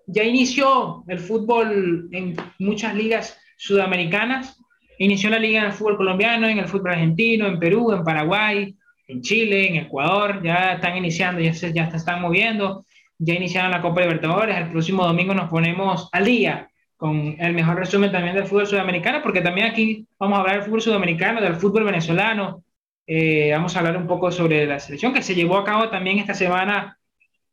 ya 0.06 0.24
inició 0.24 1.04
el 1.06 1.18
fútbol 1.18 2.08
en 2.10 2.36
muchas 2.58 2.94
ligas 2.94 3.39
sudamericanas, 3.60 4.58
inició 4.98 5.28
la 5.28 5.38
liga 5.38 5.60
en 5.60 5.66
el 5.66 5.72
fútbol 5.72 5.98
colombiano, 5.98 6.48
en 6.48 6.58
el 6.58 6.66
fútbol 6.66 6.92
argentino, 6.92 7.46
en 7.46 7.58
Perú, 7.58 7.92
en 7.92 8.02
Paraguay, 8.02 8.74
en 9.06 9.20
Chile, 9.20 9.68
en 9.68 9.76
Ecuador, 9.76 10.42
ya 10.42 10.72
están 10.72 10.96
iniciando, 10.96 11.42
ya 11.42 11.52
se, 11.52 11.70
ya 11.70 11.90
se 11.90 11.98
están 11.98 12.22
moviendo, 12.22 12.86
ya 13.18 13.34
iniciaron 13.34 13.70
la 13.70 13.82
Copa 13.82 14.00
Libertadores, 14.00 14.56
el 14.56 14.70
próximo 14.70 15.04
domingo 15.04 15.34
nos 15.34 15.50
ponemos 15.50 16.08
al 16.12 16.24
día 16.24 16.70
con 16.96 17.36
el 17.38 17.52
mejor 17.52 17.76
resumen 17.76 18.10
también 18.10 18.34
del 18.34 18.46
fútbol 18.46 18.66
sudamericano, 18.66 19.20
porque 19.22 19.42
también 19.42 19.66
aquí 19.66 20.06
vamos 20.18 20.38
a 20.38 20.40
hablar 20.40 20.56
del 20.56 20.64
fútbol 20.64 20.82
sudamericano, 20.82 21.42
del 21.42 21.56
fútbol 21.56 21.84
venezolano, 21.84 22.64
eh, 23.06 23.50
vamos 23.52 23.76
a 23.76 23.80
hablar 23.80 23.98
un 23.98 24.06
poco 24.06 24.32
sobre 24.32 24.64
la 24.64 24.80
selección 24.80 25.12
que 25.12 25.22
se 25.22 25.34
llevó 25.34 25.58
a 25.58 25.64
cabo 25.64 25.90
también 25.90 26.18
esta 26.18 26.34
semana, 26.34 26.98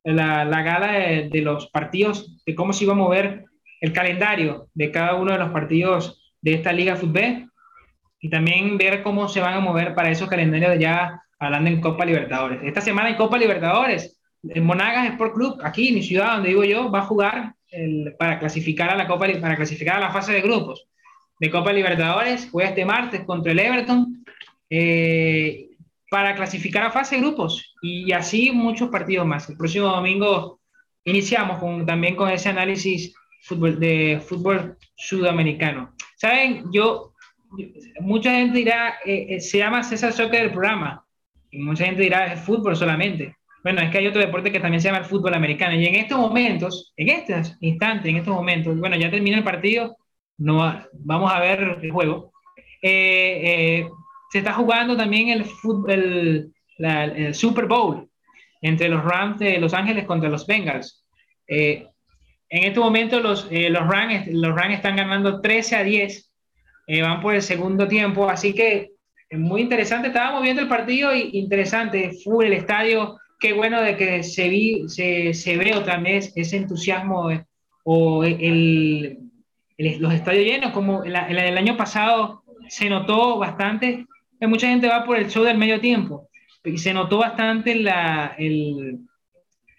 la, 0.05 0.45
la 0.45 0.61
gala 0.61 0.93
de, 0.93 1.29
de, 1.29 1.41
los 1.41 1.67
partidos, 1.67 2.41
de 2.45 2.55
cómo 2.55 2.71
se 2.71 2.85
iba 2.85 2.93
a 2.93 2.97
mover 2.97 3.46
el 3.81 3.93
calendario 3.93 4.67
de 4.73 4.91
cada 4.91 5.15
uno 5.15 5.33
de 5.33 5.39
los 5.39 5.51
partidos 5.51 6.33
de 6.41 6.53
esta 6.53 6.71
Liga 6.71 6.95
Fútbol 6.95 7.51
y 8.19 8.29
también 8.29 8.77
ver 8.77 9.03
cómo 9.03 9.27
se 9.27 9.39
van 9.39 9.53
a 9.53 9.59
mover 9.59 9.93
para 9.93 10.09
esos 10.09 10.29
calendarios 10.29 10.79
ya 10.79 11.21
hablando 11.39 11.69
en 11.69 11.81
Copa 11.81 12.05
Libertadores. 12.05 12.59
Esta 12.63 12.81
semana 12.81 13.09
en 13.09 13.15
Copa 13.15 13.37
Libertadores, 13.37 14.19
en 14.43 14.63
Monagas 14.63 15.11
Sport 15.11 15.33
Club, 15.33 15.59
aquí 15.63 15.89
en 15.89 15.95
mi 15.95 16.03
ciudad, 16.03 16.33
donde 16.33 16.49
digo 16.49 16.63
yo, 16.63 16.89
va 16.89 16.99
a 16.99 17.05
jugar 17.05 17.53
para 18.17 18.39
clasificar 18.39 18.89
a 18.89 18.95
la 18.95 19.07
Copa, 19.07 19.27
para 19.39 19.55
clasificar 19.55 19.97
a 19.97 19.99
la 19.99 20.11
fase 20.11 20.33
de 20.33 20.41
grupos 20.41 20.87
de 21.39 21.51
Copa 21.51 21.73
Libertadores. 21.73 22.49
Juega 22.51 22.69
este 22.69 22.85
martes 22.85 23.21
contra 23.25 23.51
el 23.51 23.59
Everton 23.59 24.25
eh, 24.69 25.69
para 26.09 26.35
clasificar 26.35 26.83
a 26.83 26.91
fase 26.91 27.15
de 27.15 27.21
grupos 27.21 27.75
y 27.81 28.11
así 28.13 28.51
muchos 28.51 28.89
partidos 28.89 29.27
más. 29.27 29.49
El 29.49 29.57
próximo 29.57 29.87
domingo 29.87 30.59
iniciamos 31.03 31.59
también 31.85 32.15
con 32.15 32.29
ese 32.29 32.49
análisis 32.49 33.13
fútbol, 33.41 33.79
de 33.79 34.21
fútbol 34.25 34.77
sudamericano. 34.95 35.93
Saben, 36.15 36.65
yo, 36.71 37.13
mucha 38.01 38.31
gente 38.31 38.59
dirá, 38.59 38.95
eh, 39.05 39.27
eh, 39.29 39.39
se 39.39 39.59
llama 39.59 39.83
César 39.83 40.13
Soccer 40.13 40.43
el 40.43 40.51
programa, 40.51 41.05
y 41.51 41.59
mucha 41.59 41.85
gente 41.85 42.01
dirá, 42.01 42.33
es 42.33 42.39
fútbol 42.41 42.75
solamente. 42.75 43.35
Bueno, 43.63 43.81
es 43.81 43.89
que 43.91 43.97
hay 43.97 44.07
otro 44.07 44.21
deporte 44.21 44.51
que 44.51 44.59
también 44.59 44.81
se 44.81 44.87
llama 44.87 44.99
el 44.99 45.05
fútbol 45.05 45.33
americano. 45.33 45.75
Y 45.75 45.85
en 45.85 45.95
estos 45.95 46.17
momentos, 46.17 46.93
en 46.95 47.09
estos 47.09 47.57
instantes, 47.59 48.09
en 48.09 48.17
estos 48.17 48.33
momentos, 48.33 48.79
bueno, 48.79 48.95
ya 48.95 49.11
termina 49.11 49.37
el 49.37 49.43
partido, 49.43 49.97
no, 50.37 50.73
vamos 50.93 51.31
a 51.31 51.39
ver 51.39 51.79
el 51.81 51.91
juego. 51.91 52.31
Eh, 52.81 53.41
eh, 53.43 53.89
se 54.31 54.39
está 54.39 54.53
jugando 54.53 54.95
también 54.95 55.29
el, 55.29 55.45
fútbol, 55.45 55.91
el, 55.91 57.33
Super 57.33 57.65
Bowl 57.65 58.07
entre 58.61 58.89
los 58.89 59.03
Rams 59.03 59.39
de 59.39 59.57
Los 59.59 59.73
Ángeles 59.73 60.05
contra 60.05 60.29
los 60.29 60.45
Bengals. 60.45 61.05
En 62.49 62.63
este 62.63 62.79
momento 62.79 63.19
los, 63.19 63.49
los, 63.51 63.87
Rams, 63.87 64.27
los 64.27 64.55
Rams 64.55 64.75
están 64.75 64.95
ganando 64.95 65.41
13 65.41 65.75
a 65.75 65.83
10, 65.83 66.31
van 67.01 67.21
por 67.21 67.35
el 67.35 67.41
segundo 67.41 67.87
tiempo, 67.87 68.29
así 68.29 68.53
que 68.53 68.91
muy 69.31 69.61
interesante. 69.61 70.07
Estábamos 70.07 70.41
viendo 70.41 70.61
el 70.61 70.69
partido 70.69 71.13
y 71.13 71.31
interesante, 71.33 72.11
full 72.23 72.45
el 72.45 72.53
estadio 72.53 73.17
qué 73.39 73.53
bueno 73.53 73.81
de 73.81 73.95
que 73.97 74.23
se, 74.23 74.49
vi, 74.49 74.87
se, 74.89 75.33
se 75.33 75.57
ve 75.57 75.75
otra 75.75 75.97
vez 75.97 76.33
ese 76.35 76.57
entusiasmo 76.57 77.29
o 77.83 78.23
el, 78.23 79.19
los 79.77 80.13
estadios 80.13 80.45
llenos, 80.45 80.71
como 80.71 81.03
el, 81.03 81.15
el, 81.15 81.57
año 81.57 81.77
pasado 81.77 82.43
se 82.67 82.89
notó 82.89 83.37
bastante, 83.37 84.05
mucha 84.41 84.67
gente 84.67 84.87
va 84.87 85.05
por 85.05 85.17
el 85.17 85.29
show 85.29 85.43
del 85.43 85.57
medio 85.57 85.79
tiempo, 85.79 86.29
y 86.63 86.77
se 86.77 86.93
notó 86.93 87.19
bastante 87.19 87.75
la, 87.75 88.35
el, 88.37 88.99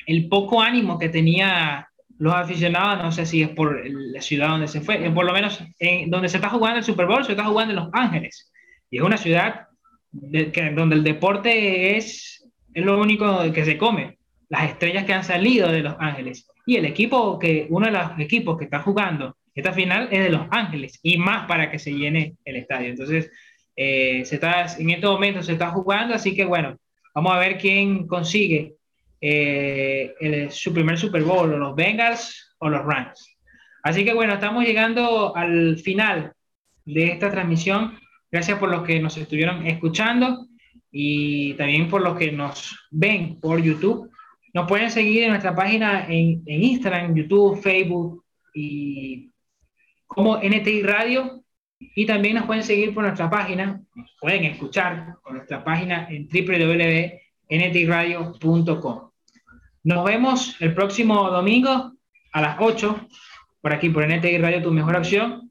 el 0.07 0.29
poco 0.29 0.63
ánimo 0.63 0.99
que 0.99 1.09
tenía 1.09 1.88
los 2.19 2.35
aficionados, 2.35 3.03
no 3.03 3.13
sé 3.13 3.27
si 3.27 3.43
es 3.43 3.49
por 3.51 3.81
la 3.89 4.21
ciudad 4.21 4.49
donde 4.49 4.69
se 4.69 4.81
fue, 4.81 4.99
por 5.11 5.25
lo 5.25 5.33
menos 5.33 5.63
en, 5.79 6.11
donde 6.11 6.29
se 6.29 6.37
está 6.37 6.49
jugando 6.49 6.79
el 6.79 6.85
Super 6.85 7.07
Bowl, 7.07 7.25
se 7.25 7.33
está 7.33 7.45
jugando 7.45 7.73
en 7.73 7.81
Los 7.81 7.91
Ángeles, 7.93 8.53
y 8.91 8.99
es 8.99 9.03
una 9.03 9.17
ciudad 9.17 9.69
donde 10.11 10.97
el 10.97 11.05
deporte 11.05 11.97
es 11.97 12.39
es 12.79 12.85
lo 12.85 13.01
único 13.01 13.53
que 13.53 13.65
se 13.65 13.77
come, 13.77 14.19
las 14.49 14.71
estrellas 14.71 15.05
que 15.05 15.13
han 15.13 15.25
salido 15.25 15.71
de 15.71 15.83
Los 15.83 15.97
Ángeles. 15.99 16.49
Y 16.67 16.77
el 16.77 16.85
equipo 16.85 17.39
que, 17.39 17.67
uno 17.71 17.87
de 17.87 17.93
los 17.93 18.19
equipos 18.19 18.57
que 18.57 18.65
está 18.65 18.81
jugando 18.81 19.37
esta 19.55 19.73
final 19.73 20.09
es 20.13 20.23
de 20.23 20.31
Los 20.31 20.47
Ángeles, 20.51 21.01
y 21.03 21.19
más 21.19 21.47
para 21.47 21.71
que 21.71 21.81
se 21.81 21.93
llene 21.93 22.37
el 22.45 22.57
estadio. 22.57 22.91
Entonces, 22.91 23.31
eh, 23.75 24.25
se 24.25 24.37
está, 24.37 24.67
en 24.79 24.91
estos 24.91 25.13
momentos 25.13 25.47
se 25.47 25.53
está 25.53 25.71
jugando, 25.71 26.15
así 26.15 26.37
que 26.37 26.45
bueno, 26.45 26.77
vamos 27.15 27.33
a 27.33 27.39
ver 27.39 27.59
quién 27.59 28.07
consigue 28.07 28.75
eh, 29.21 30.15
el, 30.21 30.51
su 30.51 30.73
primer 30.73 30.99
Super 30.99 31.23
Bowl, 31.23 31.53
o 31.53 31.59
los 31.59 31.75
Bengals 31.75 32.55
o 32.59 32.69
los 32.69 32.85
Rams. 32.85 33.37
Así 33.83 34.05
que 34.05 34.15
bueno, 34.15 34.35
estamos 34.35 34.65
llegando 34.65 35.35
al 35.37 35.79
final 35.79 36.33
de 36.85 37.07
esta 37.07 37.31
transmisión. 37.31 37.99
Gracias 38.31 38.59
por 38.59 38.71
los 38.71 38.83
que 38.83 39.01
nos 39.01 39.17
estuvieron 39.17 39.67
escuchando 39.67 40.47
y 40.91 41.55
también 41.55 41.89
por 41.89 42.03
los 42.03 42.19
que 42.19 42.33
nos 42.33 42.77
ven 42.91 43.39
por 43.41 43.63
YouTube. 43.63 44.11
Nos 44.55 44.67
pueden 44.67 44.91
seguir 44.91 45.25
en 45.25 45.31
nuestra 45.31 45.55
página 45.55 46.07
en, 46.09 46.43
Instagram, 46.47 47.15
YouTube, 47.15 47.61
Facebook 47.61 48.25
y 48.55 49.31
como 50.07 50.39
NTI 50.39 50.83
Radio. 50.83 51.45
Y 51.79 52.07
también 52.07 52.35
nos 52.35 52.47
pueden 52.47 52.65
seguir 52.65 52.93
por 52.93 53.05
nuestra 53.05 53.31
página, 53.31 53.81
nos 53.95 54.17
pueden 54.21 54.47
escuchar 54.47 55.15
por 55.23 55.35
nuestra 55.35 55.63
página 55.63 56.09
en 56.11 56.29
www.ntiradio.com. 56.29 59.08
Nos 59.89 60.05
vemos 60.05 60.55
el 60.61 60.75
próximo 60.75 61.31
domingo 61.31 61.95
a 62.35 62.41
las 62.43 62.57
8 62.61 63.09
por 63.63 63.73
aquí 63.73 63.89
por 63.89 64.07
NTI 64.07 64.37
Radio, 64.37 64.63
tu 64.63 64.71
mejor 64.71 64.95
opción. 64.97 65.51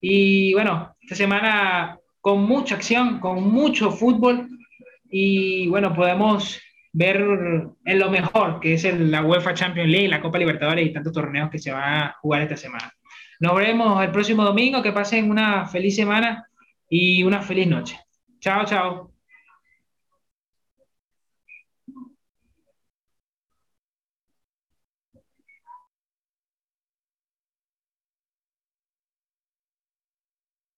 Y 0.00 0.52
bueno, 0.54 0.96
esta 1.00 1.14
semana 1.14 1.96
con 2.20 2.42
mucha 2.42 2.74
acción, 2.74 3.20
con 3.20 3.48
mucho 3.48 3.92
fútbol 3.92 4.48
y 5.08 5.68
bueno, 5.68 5.94
podemos 5.94 6.60
ver 6.92 7.18
en 7.84 7.98
lo 8.00 8.10
mejor, 8.10 8.58
que 8.58 8.74
es 8.74 8.82
la 8.92 9.22
UEFA 9.22 9.54
Champions 9.54 9.88
League, 9.88 10.08
la 10.08 10.20
Copa 10.20 10.38
Libertadores 10.38 10.88
y 10.88 10.92
tantos 10.92 11.12
torneos 11.12 11.48
que 11.48 11.60
se 11.60 11.70
van 11.70 12.02
a 12.02 12.16
jugar 12.22 12.42
esta 12.42 12.56
semana. 12.56 12.92
Nos 13.38 13.54
vemos 13.54 14.02
el 14.02 14.10
próximo 14.10 14.42
domingo, 14.42 14.82
que 14.82 14.90
pasen 14.90 15.30
una 15.30 15.64
feliz 15.66 15.94
semana 15.94 16.44
y 16.90 17.22
una 17.22 17.40
feliz 17.40 17.68
noche. 17.68 18.00
Chao, 18.40 18.64
chao. 18.64 19.13